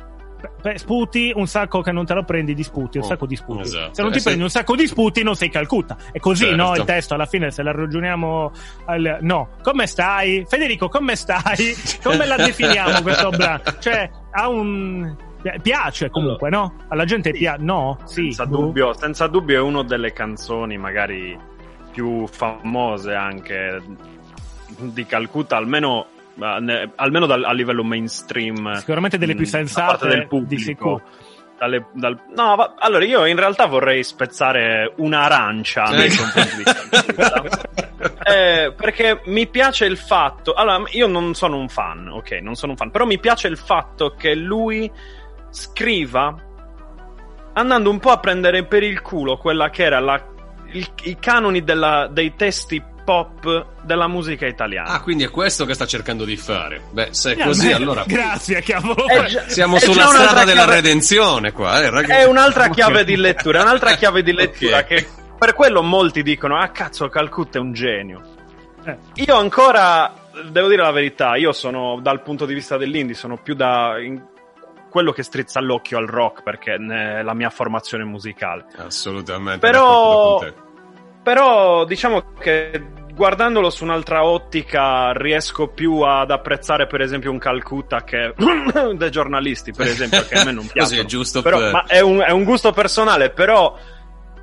Beh, 0.62 0.78
Sputi 0.78 1.32
un 1.34 1.48
sacco 1.48 1.80
che 1.82 1.94
non 1.94 2.06
te 2.06 2.14
lo 2.14 2.26
prendi 2.26 2.54
di 2.54 2.64
sputi, 2.64 2.98
un 2.98 3.06
Oh, 3.06 3.08
sacco 3.08 3.26
di 3.26 3.36
sputi. 3.38 3.62
esatto. 3.62 3.94
Se 3.94 4.02
non 4.02 4.12
ti 4.12 4.18
Eh, 4.18 4.20
se- 4.20 4.26
prendi 4.26 4.44
un 4.44 4.50
sacco 4.50 4.76
di 4.76 4.88
sputi, 4.88 5.24
non 5.24 5.36
sei 5.38 5.50
Calcutta. 5.50 5.96
È 6.12 6.20
così, 6.20 6.44
Certo. 6.48 6.56
no? 6.64 6.76
Il 6.76 6.84
testo 6.84 7.14
alla 7.14 7.26
fine, 7.26 7.50
se 7.50 7.64
la 7.64 7.72
ragioniamo. 7.72 8.52
al- 8.86 9.20
No, 9.22 9.50
come 9.62 9.88
stai? 9.88 10.44
Federico, 10.46 10.90
come 10.90 11.16
stai? 11.16 11.74
Come 12.04 12.26
la 12.26 12.36
definiamo 12.36 13.02
questo 13.02 13.30
brano? 13.30 13.62
Cioè, 13.80 14.10
ha 14.32 14.50
un. 14.50 15.16
Pi- 15.44 15.60
Piace 15.62 16.10
comunque, 16.10 16.50
no? 16.50 16.74
Alla 16.88 17.06
gente 17.06 17.32
piace. 17.32 17.62
No? 17.62 18.00
Sì. 18.06 18.32
Senza 18.32 18.46
dubbio, 18.46 18.94
senza 18.94 19.28
dubbio 19.28 19.58
è 19.58 19.62
una 19.62 19.84
delle 19.84 20.12
canzoni 20.14 20.78
magari 20.78 21.38
più 21.92 22.26
famose 22.28 23.14
anche 23.14 23.80
di 24.80 25.06
Calcutta, 25.06 25.58
almeno, 25.58 26.08
eh, 26.42 26.90
almeno 26.96 27.26
dal- 27.28 27.44
a 27.44 27.54
livello 27.54 27.84
mainstream. 27.84 28.74
Sicuramente 28.78 29.18
delle 29.20 29.36
più 29.36 29.46
mh, 29.46 29.52
da 29.52 29.58
sensate 29.58 29.86
parte 29.92 30.08
del 30.08 30.20
di 30.22 30.26
pubblico. 30.26 30.62
sicuro. 30.64 31.02
Dalle- 31.60 31.86
dal- 31.94 32.20
no, 32.36 32.56
va- 32.56 32.74
allora 32.80 33.06
io 33.06 33.26
in 33.26 33.38
realtà 33.38 33.68
vorrei 33.68 34.04
spezzare 34.04 34.92
un'arancia 34.98 35.84
nei 35.92 36.10
Sì. 36.10 36.18
confronti 36.18 36.56
di 36.58 36.64
Calcutta. 36.64 37.72
Eh, 38.26 38.74
perché 38.76 39.22
mi 39.26 39.48
piace 39.48 39.86
il 39.86 39.96
fatto. 39.98 40.54
Allora, 40.54 40.84
io 40.92 41.08
non 41.08 41.34
sono 41.36 41.58
un 41.58 41.70
fan, 41.70 42.10
ok, 42.10 42.32
non 42.42 42.56
sono 42.56 42.72
un 42.74 42.78
fan, 42.78 42.90
però 42.92 43.06
mi 43.06 43.18
piace 43.20 43.48
il 43.48 43.58
fatto 43.58 44.16
che 44.18 44.34
lui 44.36 44.92
scriva 45.54 46.36
andando 47.54 47.90
un 47.90 48.00
po' 48.00 48.10
a 48.12 48.18
prendere 48.20 48.66
per 48.66 48.82
il 48.84 49.02
culo 49.02 49.38
quella 49.38 49.70
che 49.70 49.84
era 49.84 50.00
la- 50.00 50.24
il- 50.72 50.90
i 51.04 51.18
canoni 51.20 51.64
della- 51.64 52.08
dei 52.12 52.34
testi 52.36 52.84
pop 53.06 53.66
della 53.84 54.08
musica 54.08 54.48
italiana. 54.48 54.88
Ah, 54.90 55.02
quindi 55.02 55.24
è 55.26 55.30
questo 55.30 55.66
che 55.66 55.74
sta 55.74 55.86
cercando 55.86 56.24
di 56.26 56.38
fare. 56.38 56.82
Beh, 56.92 57.10
se 57.12 57.36
è 57.36 57.42
Eh, 57.42 57.44
così, 57.46 57.68
beh, 57.68 57.74
allora. 57.74 58.04
Grazie, 58.08 58.62
cavolo. 58.64 59.06
Già- 59.28 59.48
Siamo 59.50 59.78
sulla 59.78 60.06
strada 60.08 60.44
della 60.46 60.62
chiave- 60.64 60.76
redenzione 60.76 61.52
qua, 61.52 61.82
eh, 61.82 61.90
ragazzi. 61.90 62.22
È 62.22 62.24
un'altra 62.26 62.70
chiave 62.70 63.04
di 63.04 63.16
lettura, 63.18 63.60
è 63.60 63.62
un'altra 63.64 63.96
chiave 63.96 64.24
di 64.24 64.34
lettura 64.34 64.78
Ok. 64.80 64.86
che 64.86 65.08
per 65.38 65.54
quello 65.54 65.84
molti 65.84 66.24
dicono 66.24 66.58
"Ah 66.58 66.70
cazzo, 66.70 67.08
Calcutta 67.10 67.58
è 67.60 67.62
un 67.62 67.74
genio". 67.74 68.22
Eh. 68.86 68.98
Io 69.16 69.36
ancora 69.36 70.12
devo 70.50 70.68
dire 70.70 70.82
la 70.82 70.92
verità, 70.92 71.36
io 71.36 71.52
sono 71.52 72.00
dal 72.02 72.22
punto 72.24 72.46
di 72.46 72.54
vista 72.54 72.78
dell'indie 72.78 73.16
sono 73.16 73.38
più 73.38 73.54
da 73.54 74.00
in- 74.00 74.32
quello 74.94 75.12
che 75.12 75.24
strizza 75.24 75.60
l'occhio 75.60 75.98
al 75.98 76.06
rock 76.06 76.44
perché 76.44 76.76
è 76.76 77.24
la 77.24 77.34
mia 77.34 77.50
formazione 77.50 78.04
musicale. 78.04 78.68
Assolutamente. 78.78 79.58
Però-. 79.58 80.46
Però 81.24 81.84
diciamo 81.86 82.34
che 82.38 82.92
guardandolo 83.12 83.72
su 83.72 83.84
un'altra 83.86 84.24
ottica 84.24 85.12
riesco 85.14 85.70
più 85.70 86.02
ad 86.02 86.30
apprezzare 86.30 86.86
per 86.86 87.02
esempio 87.02 87.32
un 87.32 87.40
Calcutta 87.40 88.04
che 88.04 88.36
dei 88.96 89.12
giornalisti 89.12 89.72
per 89.72 89.88
esempio 89.88 90.26
che 90.28 90.36
a 90.36 90.44
me 90.44 90.52
non 90.52 90.66
Così 90.70 90.74
piacciono. 90.74 91.02
è 91.02 91.06
giusto 91.06 91.42
Però, 91.42 91.58
per... 91.58 91.72
ma 91.72 91.86
è 91.86 92.00
un, 92.02 92.20
è 92.20 92.32
un 92.32 92.44
gusto 92.44 92.72
personale, 92.72 93.32
però 93.32 93.76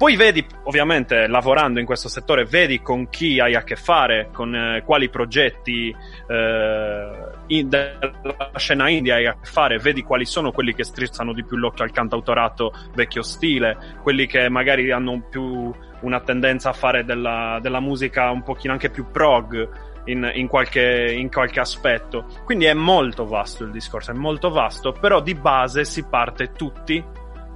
poi 0.00 0.16
vedi, 0.16 0.42
ovviamente, 0.62 1.26
lavorando 1.26 1.78
in 1.78 1.84
questo 1.84 2.08
settore, 2.08 2.46
vedi 2.46 2.80
con 2.80 3.10
chi 3.10 3.38
hai 3.38 3.54
a 3.54 3.62
che 3.62 3.76
fare, 3.76 4.30
con 4.32 4.54
eh, 4.54 4.82
quali 4.82 5.10
progetti 5.10 5.94
eh, 6.26 7.08
in- 7.48 7.68
della 7.68 8.50
scena 8.56 8.88
indie 8.88 9.12
hai 9.12 9.26
a 9.26 9.34
che 9.34 9.44
fare, 9.50 9.76
vedi 9.76 10.02
quali 10.02 10.24
sono 10.24 10.52
quelli 10.52 10.72
che 10.72 10.84
strizzano 10.84 11.34
di 11.34 11.44
più 11.44 11.58
l'occhio 11.58 11.84
al 11.84 11.90
cantautorato 11.90 12.72
vecchio 12.94 13.20
stile, 13.20 13.98
quelli 14.02 14.24
che 14.24 14.48
magari 14.48 14.90
hanno 14.90 15.22
più 15.28 15.70
una 16.00 16.20
tendenza 16.20 16.70
a 16.70 16.72
fare 16.72 17.04
della, 17.04 17.58
della 17.60 17.80
musica 17.80 18.30
un 18.30 18.42
pochino 18.42 18.72
anche 18.72 18.88
più 18.88 19.10
prog. 19.10 19.88
In, 20.06 20.30
in 20.32 20.46
qualche, 20.46 21.12
in 21.14 21.30
qualche 21.30 21.60
aspetto 21.60 22.24
quindi 22.46 22.64
è 22.64 22.72
molto 22.72 23.26
vasto 23.26 23.64
il 23.64 23.70
discorso 23.70 24.12
è 24.12 24.14
molto 24.14 24.48
vasto 24.48 24.92
però 24.92 25.20
di 25.20 25.34
base 25.34 25.84
si 25.84 26.04
parte 26.04 26.52
tutti 26.52 27.04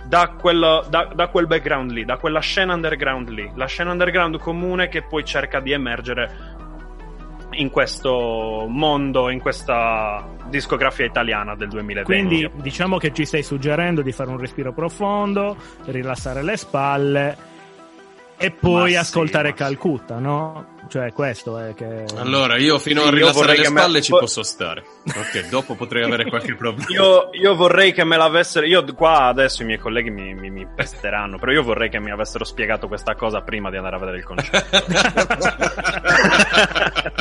da, 0.07 0.35
quello- 0.39 0.85
da- 0.89 1.11
da 1.15 1.29
quel 1.29 1.47
background 1.47 1.91
lì, 1.91 2.05
da 2.05 2.17
quella 2.17 2.41
scena 2.41 2.75
underground 2.75 3.29
lì, 3.29 3.51
la 3.55 3.67
scena 3.67 3.91
underground 3.93 4.39
comune 4.39 4.89
che 4.89 5.03
poi 5.03 5.25
cerca 5.25 5.61
di 5.61 5.73
emergere 5.73 6.53
in 7.53 7.71
questo 7.71 8.67
mondo, 8.69 9.31
in 9.31 9.41
questa 9.41 10.27
discografia 10.49 11.05
italiana 11.05 11.55
del 11.55 11.69
2020. 11.69 12.05
Quindi 12.05 12.51
diciamo 12.63 12.99
che 12.99 13.13
ci 13.13 13.25
stai 13.25 13.43
suggerendo 13.43 14.03
di 14.03 14.13
fare 14.13 14.31
un 14.31 14.39
respiro 14.39 14.73
profondo, 14.73 15.57
rilassare 15.87 16.43
le 16.43 16.57
spalle 16.57 17.37
e 18.45 18.51
poi 18.51 18.93
Ma 18.95 19.01
ascoltare 19.01 19.49
sì, 19.49 19.53
sì. 19.57 19.63
Calcutta, 19.63 20.19
no? 20.19 20.73
Cioè 20.89 21.13
questo 21.13 21.59
è 21.59 21.73
che... 21.75 22.05
Allora, 22.17 22.59
io 22.59 22.79
fino 22.79 23.01
Sì, 23.03 23.09
a 23.09 23.11
rilassare 23.11 23.57
le 23.57 23.63
che 23.63 23.71
me- 23.71 23.81
spalle 23.81 24.03
ci 24.03 24.11
posso 24.11 24.43
stare. 24.43 24.85
Ok, 25.07 25.49
dopo 25.49 25.75
potrei 25.77 26.03
avere 26.05 26.27
qualche 26.29 26.55
problema. 26.55 26.91
Io, 26.91 27.31
io 27.33 27.55
vorrei 27.55 27.93
che 27.93 28.05
me 28.05 28.17
l'avessero. 28.19 28.67
Io 28.67 28.85
qua 28.95 29.25
adesso 29.27 29.63
i 29.63 29.65
miei 29.65 29.79
colleghi 29.79 30.11
mi, 30.11 30.35
mi- 30.35 30.51
mi 30.51 30.67
pesteranno, 30.67 31.39
però 31.39 31.53
io 31.53 31.63
vorrei 31.63 31.89
che 31.89 31.99
mi 32.01 32.11
avessero 32.11 32.45
spiegato 32.45 32.87
questa 32.87 33.15
cosa 33.15 33.41
prima 33.41 33.71
di 33.71 33.77
andare 33.77 33.97
a 33.97 33.99
vedere 33.99 34.19
il 34.19 34.25
concerto. 34.25 34.85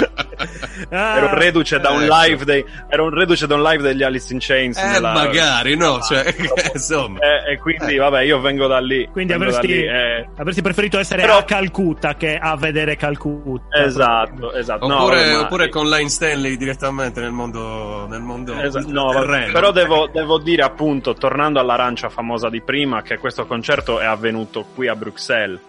Ah, 0.90 1.18
ero 1.18 1.34
reduce 1.34 1.80
da 1.80 1.92
un 1.92 2.04
ecco. 2.04 2.16
live 2.22 2.46
dei, 2.46 2.66
ero 2.90 3.06
un 3.06 3.14
reduce 3.14 3.48
da 3.48 3.56
un 3.56 3.64
live 3.64 3.82
degli 3.84 4.04
Alice 4.04 4.32
in 4.34 4.40
Chains. 4.42 4.78
Eh, 4.78 4.86
nella- 4.88 5.14
magari, 5.14 5.76
no? 5.76 6.00
Cioè, 6.02 6.34
insomma. 6.74 7.20
Eh, 7.20 7.54
e 7.54 7.58
quindi, 7.58 7.98
vabbè, 7.98 8.22
io 8.22 8.40
vengo 8.40 8.68
da 8.68 8.80
lì. 8.80 9.08
Quindi 9.12 9.34
vengo 9.34 9.50
da 9.52 9.58
avresti, 9.58 9.76
lì, 9.76 9.86
eh. 9.86 10.28
avresti 10.38 10.62
preferito 10.62 11.00
essere 11.00 11.22
Però- 11.22 11.38
a 11.38 11.44
Calcutta 11.44 12.16
che 12.16 12.38
a 12.38 12.56
vedere 12.56 12.96
Calcutta. 12.96 13.84
Esatto, 13.84 14.54
esatto. 14.54 14.88
No, 14.88 15.04
Oppure, 15.04 15.32
ma- 15.32 15.40
oppure 15.42 15.70
con 15.70 15.90
Line 15.90 16.10
Stanley 16.10 16.58
direttamente 16.58 17.20
nel 17.22 17.32
mondo, 17.32 18.06
nel 18.10 18.22
mondo 18.22 18.60
Esatto, 18.60 18.92
no, 18.92 19.12
terreno. 19.12 19.52
però 19.54 19.72
devo, 19.72 20.08
devo 20.12 20.38
dire 20.40 20.64
appunto, 20.64 21.14
tornando 21.14 21.60
all'arancia 21.60 22.10
famosa 22.10 22.50
di 22.50 22.62
prima, 22.62 23.02
che 23.02 23.18
questo 23.18 23.46
concerto 23.46 24.00
è 24.00 24.06
avvenuto 24.06 24.66
qui 24.76 24.88
a 24.88 24.96
Bruxelles. 24.96 25.60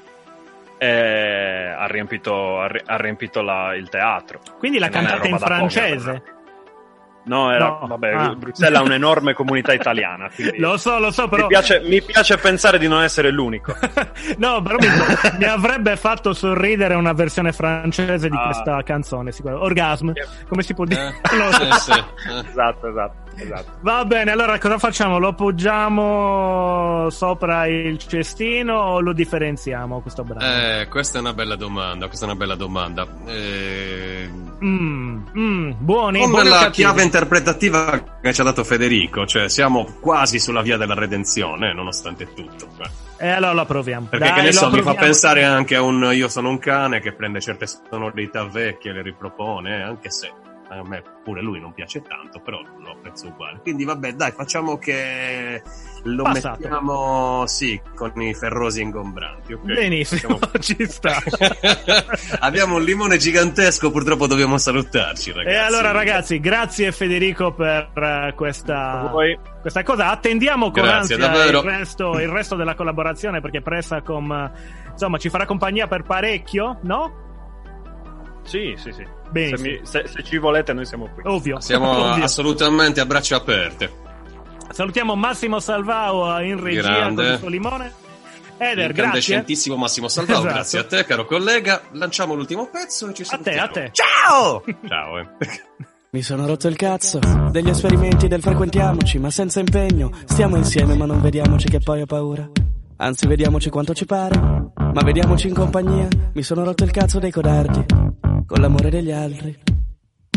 E 0.85 1.74
ha 1.78 1.87
riempito, 1.87 2.61
ha 2.61 2.66
ri- 2.66 2.82
ha 2.85 2.97
riempito 2.97 3.41
la- 3.41 3.74
il 3.74 3.89
teatro. 3.89 4.41
Quindi 4.59 4.78
la 4.78 4.87
E 4.87 4.91
non 4.91 4.99
è 4.99 5.07
cantate 5.07 5.28
in 5.28 5.32
da 5.37 5.39
poco, 5.39 5.55
francese. 5.55 6.22
No, 7.26 7.51
era, 7.51 7.68
No. 7.80 7.87
vabbè, 7.87 8.12
Ah. 8.12 8.35
Bruxelles 8.35 8.78
ha 8.78 8.82
un'enorme 8.82 9.32
comunità 9.32 9.72
italiana. 9.72 10.28
Lo 10.59 10.76
so, 10.76 10.99
lo 10.99 11.11
so, 11.11 11.26
però. 11.26 11.43
mi, 11.45 11.49
piace, 11.49 11.80
mi 11.80 12.03
piace 12.03 12.37
pensare 12.37 12.78
di 12.78 12.87
non 12.87 13.03
essere 13.03 13.30
l'unico. 13.30 13.74
no, 14.37 14.61
però 14.61 14.76
mi, 14.78 14.87
mi 15.39 15.45
avrebbe 15.45 15.97
fatto 15.97 16.35
sorridere 16.35 16.95
una 16.95 17.14
versione 17.14 17.53
francese 17.53 18.28
di 18.28 18.37
Ah. 18.37 18.43
questa 18.45 18.82
canzone. 18.82 19.32
sicuramente. 19.32 19.66
Orgasm, 19.66 20.12
come 20.49 20.62
si 20.62 20.74
può 20.74 20.85
dire? 20.85 21.14
Eh, 21.22 21.28
so. 21.51 21.53
sì, 21.53 21.93
sì, 21.93 21.99
eh. 21.99 22.49
esatto, 22.51 22.89
esatto, 22.89 23.14
esatto. 23.37 23.72
Va 23.80 24.05
bene, 24.05 24.30
allora 24.30 24.59
cosa 24.59 24.78
facciamo? 24.78 25.18
Lo 25.18 25.28
appoggiamo 25.28 27.09
sopra 27.11 27.66
il 27.66 27.99
cestino 27.99 28.74
o 28.74 29.01
lo 29.01 29.12
differenziamo 29.12 30.01
questo 30.01 30.24
brano? 30.24 30.45
Eh, 30.45 30.89
questa 30.89 31.18
è 31.18 31.20
una 31.20 31.35
bella 31.35 31.57
domanda, 31.57 32.07
questa 32.07 32.26
è 32.26 32.28
una 32.28 32.39
bella 32.39 32.55
domanda. 32.55 33.07
Eh, 33.26 34.30
Mm, 34.64 35.26
mm, 35.37 35.72
buoni, 35.78 36.20
con 36.20 36.30
buoni 36.30 36.49
la 36.49 36.70
chiave 36.70 37.03
interpretativa 37.03 38.03
che 38.22 38.32
ci 38.32 38.41
ha 38.41 38.45
dato 38.45 38.64
Federico, 38.64 39.26
cioè 39.26 39.49
siamo 39.51 39.97
quasi 40.01 40.39
sulla 40.39 40.62
via 40.62 40.78
della 40.78 40.95
redenzione, 40.95 41.70
eh, 41.70 41.72
nonostante 41.74 42.32
tutto. 42.32 42.68
cioè. 42.76 42.89
E 43.18 43.28
allora 43.28 43.53
lo 43.53 43.64
proviamo. 43.66 44.07
Perché 44.09 44.26
Dai, 44.26 44.35
che 44.37 44.43
ne 44.43 44.53
so, 44.53 44.70
mi 44.70 44.80
fa 44.80 44.95
pensare 44.95 45.45
anche 45.45 45.76
a 45.76 45.82
un 45.82 46.11
Io 46.14 46.28
sono 46.28 46.49
un 46.49 46.59
cane 46.59 47.01
che 47.01 47.12
prende 47.12 47.41
certe 47.41 47.66
sonorità 47.66 48.45
vecchie 48.45 48.91
e 48.91 48.95
le 48.95 49.03
ripropone, 49.03 49.78
eh, 49.78 49.82
anche 49.82 50.11
se 50.11 50.32
a 50.79 50.83
me 50.87 51.03
pure 51.25 51.41
lui 51.41 51.61
non 51.61 51.72
piace 51.72 52.03
tanto, 52.03 52.41
però 52.41 52.61
lo 52.61 52.91
apprezzo 52.93 53.29
uguale. 53.29 53.61
Quindi 53.61 53.85
vabbè, 53.85 54.12
dai, 54.12 54.33
facciamo 54.33 54.77
che 54.79 55.62
lo 56.03 56.22
Passato. 56.22 56.59
mettiamo, 56.61 57.45
sì, 57.47 57.81
con 57.95 58.20
i 58.20 58.35
ferrosi 58.35 58.83
ingombranti. 58.83 59.53
ok? 59.55 59.62
Benissimo, 59.62 60.37
Facciamo- 60.39 60.62
ci 60.62 60.87
sta. 60.87 61.16
Abbiamo 62.41 62.77
un 62.77 62.83
limone 62.85 63.16
gigantesco, 63.16 63.91
purtroppo 63.91 64.27
dobbiamo 64.27 64.59
salutarci, 64.59 65.33
ragazzi. 65.33 65.55
E 65.55 65.59
allora 65.59 65.91
ragazzi, 65.93 66.41
grazie 66.41 66.93
Federico 66.93 67.53
per 67.53 67.91
eh, 67.95 68.33
questa, 68.37 69.09
voi. 69.11 69.39
questa 69.61 69.83
cosa. 69.83 70.11
Attendiamo 70.11 70.70
con 70.70 70.83
Grazie, 70.83 71.14
ansia 71.16 71.45
il 71.47 71.62
resto, 71.62 72.18
il 72.20 72.29
resto 72.29 72.55
della 72.57 72.75
collaborazione 72.75 73.41
perché 73.41 73.62
Pressacom 73.62 74.51
insomma 74.91 75.18
ci 75.18 75.29
farà 75.29 75.47
compagnia 75.47 75.87
per 75.87 76.03
parecchio, 76.03 76.79
no? 76.83 77.22
Sì, 78.45 78.75
sì, 78.77 78.93
sì. 78.93 79.05
Se, 79.57 79.62
mi- 79.62 79.80
se- 79.82 80.07
se 80.07 80.22
ci 80.22 80.39
volete, 80.39 80.72
noi 80.72 80.87
siamo 80.87 81.09
qui. 81.12 81.22
Ovvio. 81.26 81.61
Siamo 81.61 81.91
Ovvio. 82.12 82.24
assolutamente 82.24 83.01
a 83.01 83.07
braccia 83.07 83.37
aperte. 83.37 84.03
Salutiamo 84.70 85.14
Massimo 85.14 85.61
Salvao 85.61 86.41
in 86.41 86.61
regia 86.61 86.82
Grande. 86.82 87.22
con 87.24 87.32
il 87.32 87.39
suo 87.39 87.49
limone. 87.49 87.93
Eder, 88.57 88.93
grazie. 88.93 89.45
Massimo 89.76 90.09
Salvao, 90.09 90.39
Esatto. 90.39 90.53
grazie 90.55 90.78
a 90.78 90.85
te, 90.85 91.05
caro 91.05 91.24
collega. 91.26 91.82
Lanciamo 91.93 92.35
l'ultimo 92.35 92.68
pezzo 92.70 93.09
e 93.09 93.14
ci 93.14 93.22
A 93.22 93.39
te, 93.39 93.53
salutiamo. 93.53 93.62
a 93.62 93.68
te. 93.68 93.91
Ciao! 93.93 94.64
Ciao, 94.89 95.18
eh. 95.18 95.26
Mi 96.11 96.22
sono 96.22 96.47
rotto 96.47 96.68
il 96.68 96.76
cazzo 96.76 97.18
degli 97.51 97.68
esperimenti 97.68 98.28
del 98.28 98.41
frequentiamoci, 98.41 99.18
ma 99.18 99.30
senza 99.30 99.59
impegno. 99.59 100.11
Stiamo 100.26 100.57
insieme, 100.57 100.95
ma 100.97 101.07
non 101.07 101.20
vediamoci 101.20 101.68
che 101.68 101.80
poi 101.80 102.03
ho 102.03 102.07
paura. 102.07 102.49
Anzi, 102.99 103.26
vediamoci 103.26 103.70
quanto 103.70 103.93
ci 103.93 104.07
pare, 104.07 104.39
ma 104.39 105.03
vediamoci 105.03 105.49
in 105.49 105.55
compagnia. 105.55 106.07
Mi 106.32 106.43
sono 106.45 106.62
rotto 106.62 106.85
il 106.85 106.93
cazzo 106.93 107.18
dei 107.18 107.32
codardi, 107.32 107.85
con 108.47 108.61
l'amore 108.61 108.90
degli 108.90 109.11
altri. 109.11 109.57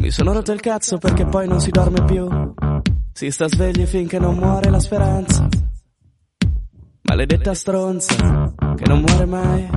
Mi 0.02 0.12
sono 0.12 0.34
rotto 0.34 0.52
il 0.52 0.60
cazzo 0.60 0.98
perché 0.98 1.26
poi 1.26 1.48
non 1.48 1.60
si 1.60 1.72
dorme 1.72 2.04
più. 2.06 2.28
Si 3.12 3.32
sta 3.32 3.48
svegli 3.48 3.86
finché 3.86 4.20
non 4.20 4.36
muore 4.36 4.70
la 4.70 4.80
speranza. 4.80 5.48
Maledetta 7.02 7.54
stronza, 7.54 8.54
che 8.76 8.86
non 8.86 9.00
muore 9.00 9.26
mai, 9.26 9.68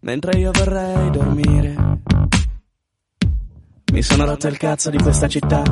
mentre 0.00 0.38
io 0.38 0.52
vorrei 0.52 1.10
dormire. 1.10 2.00
Mi 3.92 4.02
sono 4.02 4.24
rotto 4.24 4.46
il 4.46 4.56
cazzo 4.56 4.90
di 4.90 4.98
questa 4.98 5.26
città. 5.26 5.62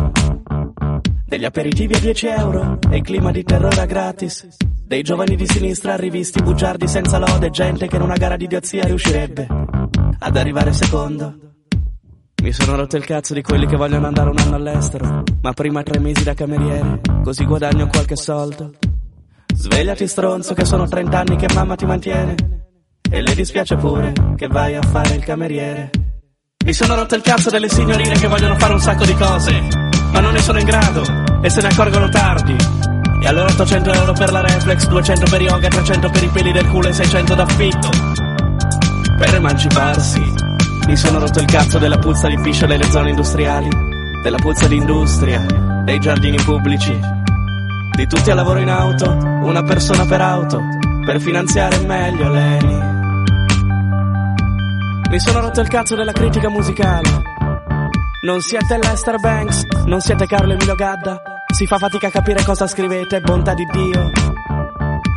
Degli 1.26 1.44
aperitivi 1.44 1.94
a 1.94 2.00
10 2.00 2.26
euro 2.26 2.78
e 2.90 3.00
clima 3.00 3.30
di 3.30 3.44
terrore 3.44 3.86
gratis. 3.86 4.46
Dei 4.86 5.02
giovani 5.02 5.36
di 5.36 5.46
sinistra 5.46 5.96
rivisti 5.96 6.42
bugiardi 6.42 6.88
senza 6.88 7.18
lode, 7.18 7.50
gente 7.50 7.86
che 7.86 7.96
in 7.96 8.02
una 8.02 8.16
gara 8.16 8.36
di 8.36 8.44
idiozia 8.44 8.84
riuscirebbe 8.84 9.46
ad 10.18 10.36
arrivare 10.36 10.72
secondo. 10.72 11.53
Mi 12.44 12.52
sono 12.52 12.76
rotto 12.76 12.98
il 12.98 13.06
cazzo 13.06 13.32
di 13.32 13.40
quelli 13.40 13.64
che 13.64 13.74
vogliono 13.74 14.06
andare 14.06 14.28
un 14.28 14.36
anno 14.36 14.56
all'estero, 14.56 15.22
ma 15.40 15.54
prima 15.54 15.82
tre 15.82 15.98
mesi 15.98 16.24
da 16.24 16.34
cameriere, 16.34 17.00
così 17.22 17.42
guadagno 17.46 17.86
qualche 17.86 18.16
soldo. 18.16 18.72
Svegliati 19.54 20.06
stronzo 20.06 20.52
che 20.52 20.66
sono 20.66 20.86
30 20.86 21.18
anni 21.18 21.36
che 21.36 21.46
mamma 21.54 21.74
ti 21.74 21.86
mantiene 21.86 22.34
e 23.10 23.22
le 23.22 23.34
dispiace 23.34 23.76
pure 23.76 24.12
che 24.36 24.46
vai 24.48 24.74
a 24.74 24.82
fare 24.82 25.14
il 25.14 25.24
cameriere. 25.24 25.90
Mi 26.66 26.74
sono 26.74 26.94
rotto 26.94 27.14
il 27.14 27.22
cazzo 27.22 27.48
delle 27.48 27.70
signorine 27.70 28.12
che 28.18 28.28
vogliono 28.28 28.58
fare 28.58 28.74
un 28.74 28.80
sacco 28.80 29.06
di 29.06 29.14
cose, 29.14 29.66
ma 30.12 30.20
non 30.20 30.34
ne 30.34 30.40
sono 30.40 30.58
in 30.58 30.66
grado 30.66 31.02
e 31.40 31.48
se 31.48 31.62
ne 31.62 31.68
accorgono 31.68 32.10
tardi. 32.10 32.54
E 33.22 33.26
allora 33.26 33.50
800 33.52 33.90
euro 33.90 34.12
per 34.12 34.30
la 34.30 34.42
reflex, 34.42 34.86
200 34.86 35.30
per 35.30 35.40
yoga, 35.40 35.68
300 35.68 36.10
per 36.10 36.22
i 36.22 36.28
peli 36.28 36.52
del 36.52 36.68
culo 36.68 36.88
e 36.88 36.92
600 36.92 37.34
d'affitto. 37.34 37.88
Per 39.16 39.34
emanciparsi. 39.34 40.43
Mi 40.86 40.96
sono 40.96 41.18
rotto 41.18 41.40
il 41.40 41.46
cazzo 41.46 41.78
della 41.78 41.98
puzza 41.98 42.28
di 42.28 42.38
piscia 42.38 42.66
delle 42.66 42.84
zone 42.90 43.10
industriali, 43.10 43.68
della 44.22 44.36
puzza 44.36 44.68
di 44.68 44.76
industria, 44.76 45.40
dei 45.82 45.98
giardini 45.98 46.36
pubblici. 46.36 46.98
Di 47.96 48.06
tutti 48.06 48.30
a 48.30 48.34
lavoro 48.34 48.60
in 48.60 48.68
auto, 48.68 49.10
una 49.10 49.62
persona 49.62 50.04
per 50.04 50.20
auto, 50.20 50.60
per 51.04 51.20
finanziare 51.20 51.78
meglio 51.78 52.28
l'ENI. 52.28 52.92
Mi 55.10 55.20
sono 55.20 55.40
rotto 55.40 55.60
il 55.60 55.68
cazzo 55.68 55.94
della 55.94 56.12
critica 56.12 56.50
musicale. 56.50 57.22
Non 58.22 58.40
siete 58.40 58.78
Lester 58.78 59.18
Banks, 59.20 59.64
non 59.86 60.00
siete 60.00 60.26
Carlo 60.26 60.52
Emilio 60.52 60.74
Gadda. 60.74 61.22
Si 61.52 61.66
fa 61.66 61.78
fatica 61.78 62.08
a 62.08 62.10
capire 62.10 62.42
cosa 62.44 62.66
scrivete, 62.66 63.20
bontà 63.20 63.54
di 63.54 63.64
Dio. 63.70 64.10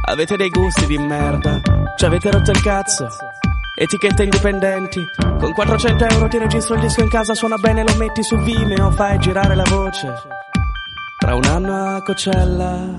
Avete 0.05 0.37
dei 0.37 0.49
gusti 0.49 0.85
di 0.85 0.97
merda. 0.97 1.59
Ci 1.97 2.05
avete 2.05 2.31
rotto 2.31 2.51
il 2.51 2.61
cazzo. 2.61 3.07
Etichette 3.79 4.23
indipendenti. 4.23 5.05
Con 5.39 5.53
400 5.53 6.05
euro 6.07 6.27
ti 6.27 6.39
registro 6.39 6.73
il 6.73 6.81
disco 6.81 7.03
in 7.03 7.09
casa, 7.09 7.35
suona 7.35 7.57
bene, 7.57 7.83
lo 7.83 7.93
metti 7.95 8.23
su 8.23 8.35
Vimeo, 8.37 8.89
fai 8.89 9.19
girare 9.19 9.53
la 9.53 9.65
voce. 9.69 10.11
Tra 11.19 11.35
un 11.35 11.43
anno 11.43 11.95
a 11.95 12.01
Cocella. 12.01 12.95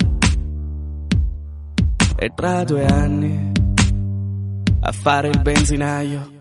E 2.16 2.33
tra 2.33 2.62
due 2.62 2.87
anni 2.87 3.51
a 4.81 4.93
fare 4.93 5.29
il 5.29 5.41
benzinaio. 5.41 6.38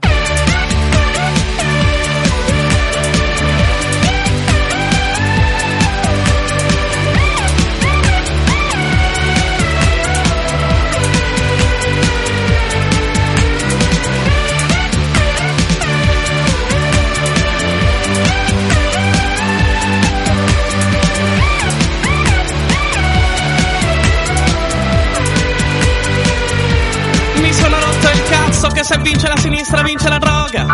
Che 28.78 28.84
se 28.84 28.98
vince 29.00 29.28
la 29.28 29.38
sinistra 29.38 29.82
vince 29.82 30.08
la 30.08 30.20
droga. 30.20 30.68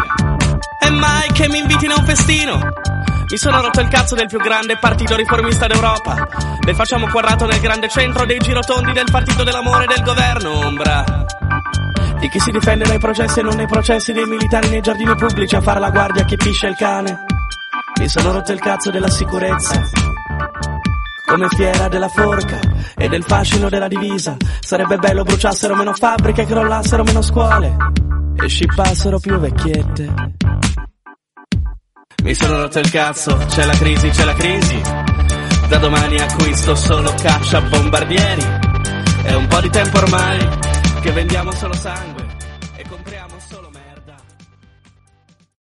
E 0.77 0.89
mai 0.89 1.31
che 1.31 1.47
mi 1.47 1.59
invitino 1.59 1.93
a 1.93 1.99
un 1.99 2.05
festino. 2.05 2.59
Mi 3.29 3.37
sono 3.37 3.61
rotto 3.61 3.79
il 3.79 3.87
cazzo 3.87 4.13
del 4.13 4.27
più 4.27 4.39
grande 4.39 4.77
partito 4.77 5.15
riformista 5.15 5.67
d'Europa. 5.67 6.27
Le 6.65 6.73
facciamo 6.73 7.07
quadrato 7.07 7.45
nel 7.45 7.61
grande 7.61 7.87
centro 7.87 8.25
dei 8.25 8.39
girotondi 8.39 8.91
del 8.91 9.07
partito 9.09 9.45
dell'amore 9.45 9.85
del 9.85 10.03
governo, 10.03 10.65
ombra. 10.65 11.25
Di 12.19 12.27
chi 12.27 12.39
si 12.39 12.51
difende 12.51 12.83
dai 12.83 12.99
processi 12.99 13.39
e 13.39 13.43
non 13.43 13.55
nei 13.55 13.67
processi 13.67 14.11
dei 14.11 14.25
militari 14.25 14.67
nei 14.67 14.81
giardini 14.81 15.15
pubblici 15.15 15.55
a 15.55 15.61
fare 15.61 15.79
la 15.79 15.89
guardia 15.89 16.23
a 16.23 16.25
chi 16.25 16.35
piscia 16.35 16.67
il 16.67 16.75
cane. 16.75 17.23
Mi 18.01 18.09
sono 18.09 18.33
rotto 18.33 18.51
il 18.51 18.59
cazzo 18.59 18.91
della 18.91 19.09
sicurezza. 19.09 19.81
Come 21.25 21.47
fiera 21.55 21.87
della 21.87 22.09
forca 22.09 22.72
e 23.03 23.09
del 23.09 23.23
fascino 23.23 23.67
della 23.67 23.89
divisa. 23.89 24.37
Sarebbe 24.61 24.95
bello 24.95 25.23
bruciassero 25.23 25.75
meno 25.75 25.93
fabbriche, 25.93 26.45
crollassero 26.45 27.03
meno 27.03 27.21
scuole 27.21 27.75
e 28.41 28.47
scippassero 28.47 29.19
più 29.19 29.37
vecchiette. 29.37 30.13
Mi 32.23 32.33
sono 32.33 32.61
rotto 32.61 32.79
il 32.79 32.89
cazzo, 32.89 33.35
c'è 33.49 33.65
la 33.65 33.73
crisi, 33.73 34.07
c'è 34.07 34.23
la 34.23 34.33
crisi. 34.33 34.81
Da 35.67 35.77
domani 35.79 36.17
acquisto 36.17 36.75
solo 36.75 37.13
caccia 37.21 37.59
bombardieri. 37.59 38.43
È 39.23 39.33
un 39.33 39.47
po' 39.47 39.59
di 39.59 39.69
tempo 39.69 39.97
ormai 39.97 40.47
che 41.01 41.11
vendiamo 41.11 41.51
solo 41.51 41.73
sangue. 41.73 42.12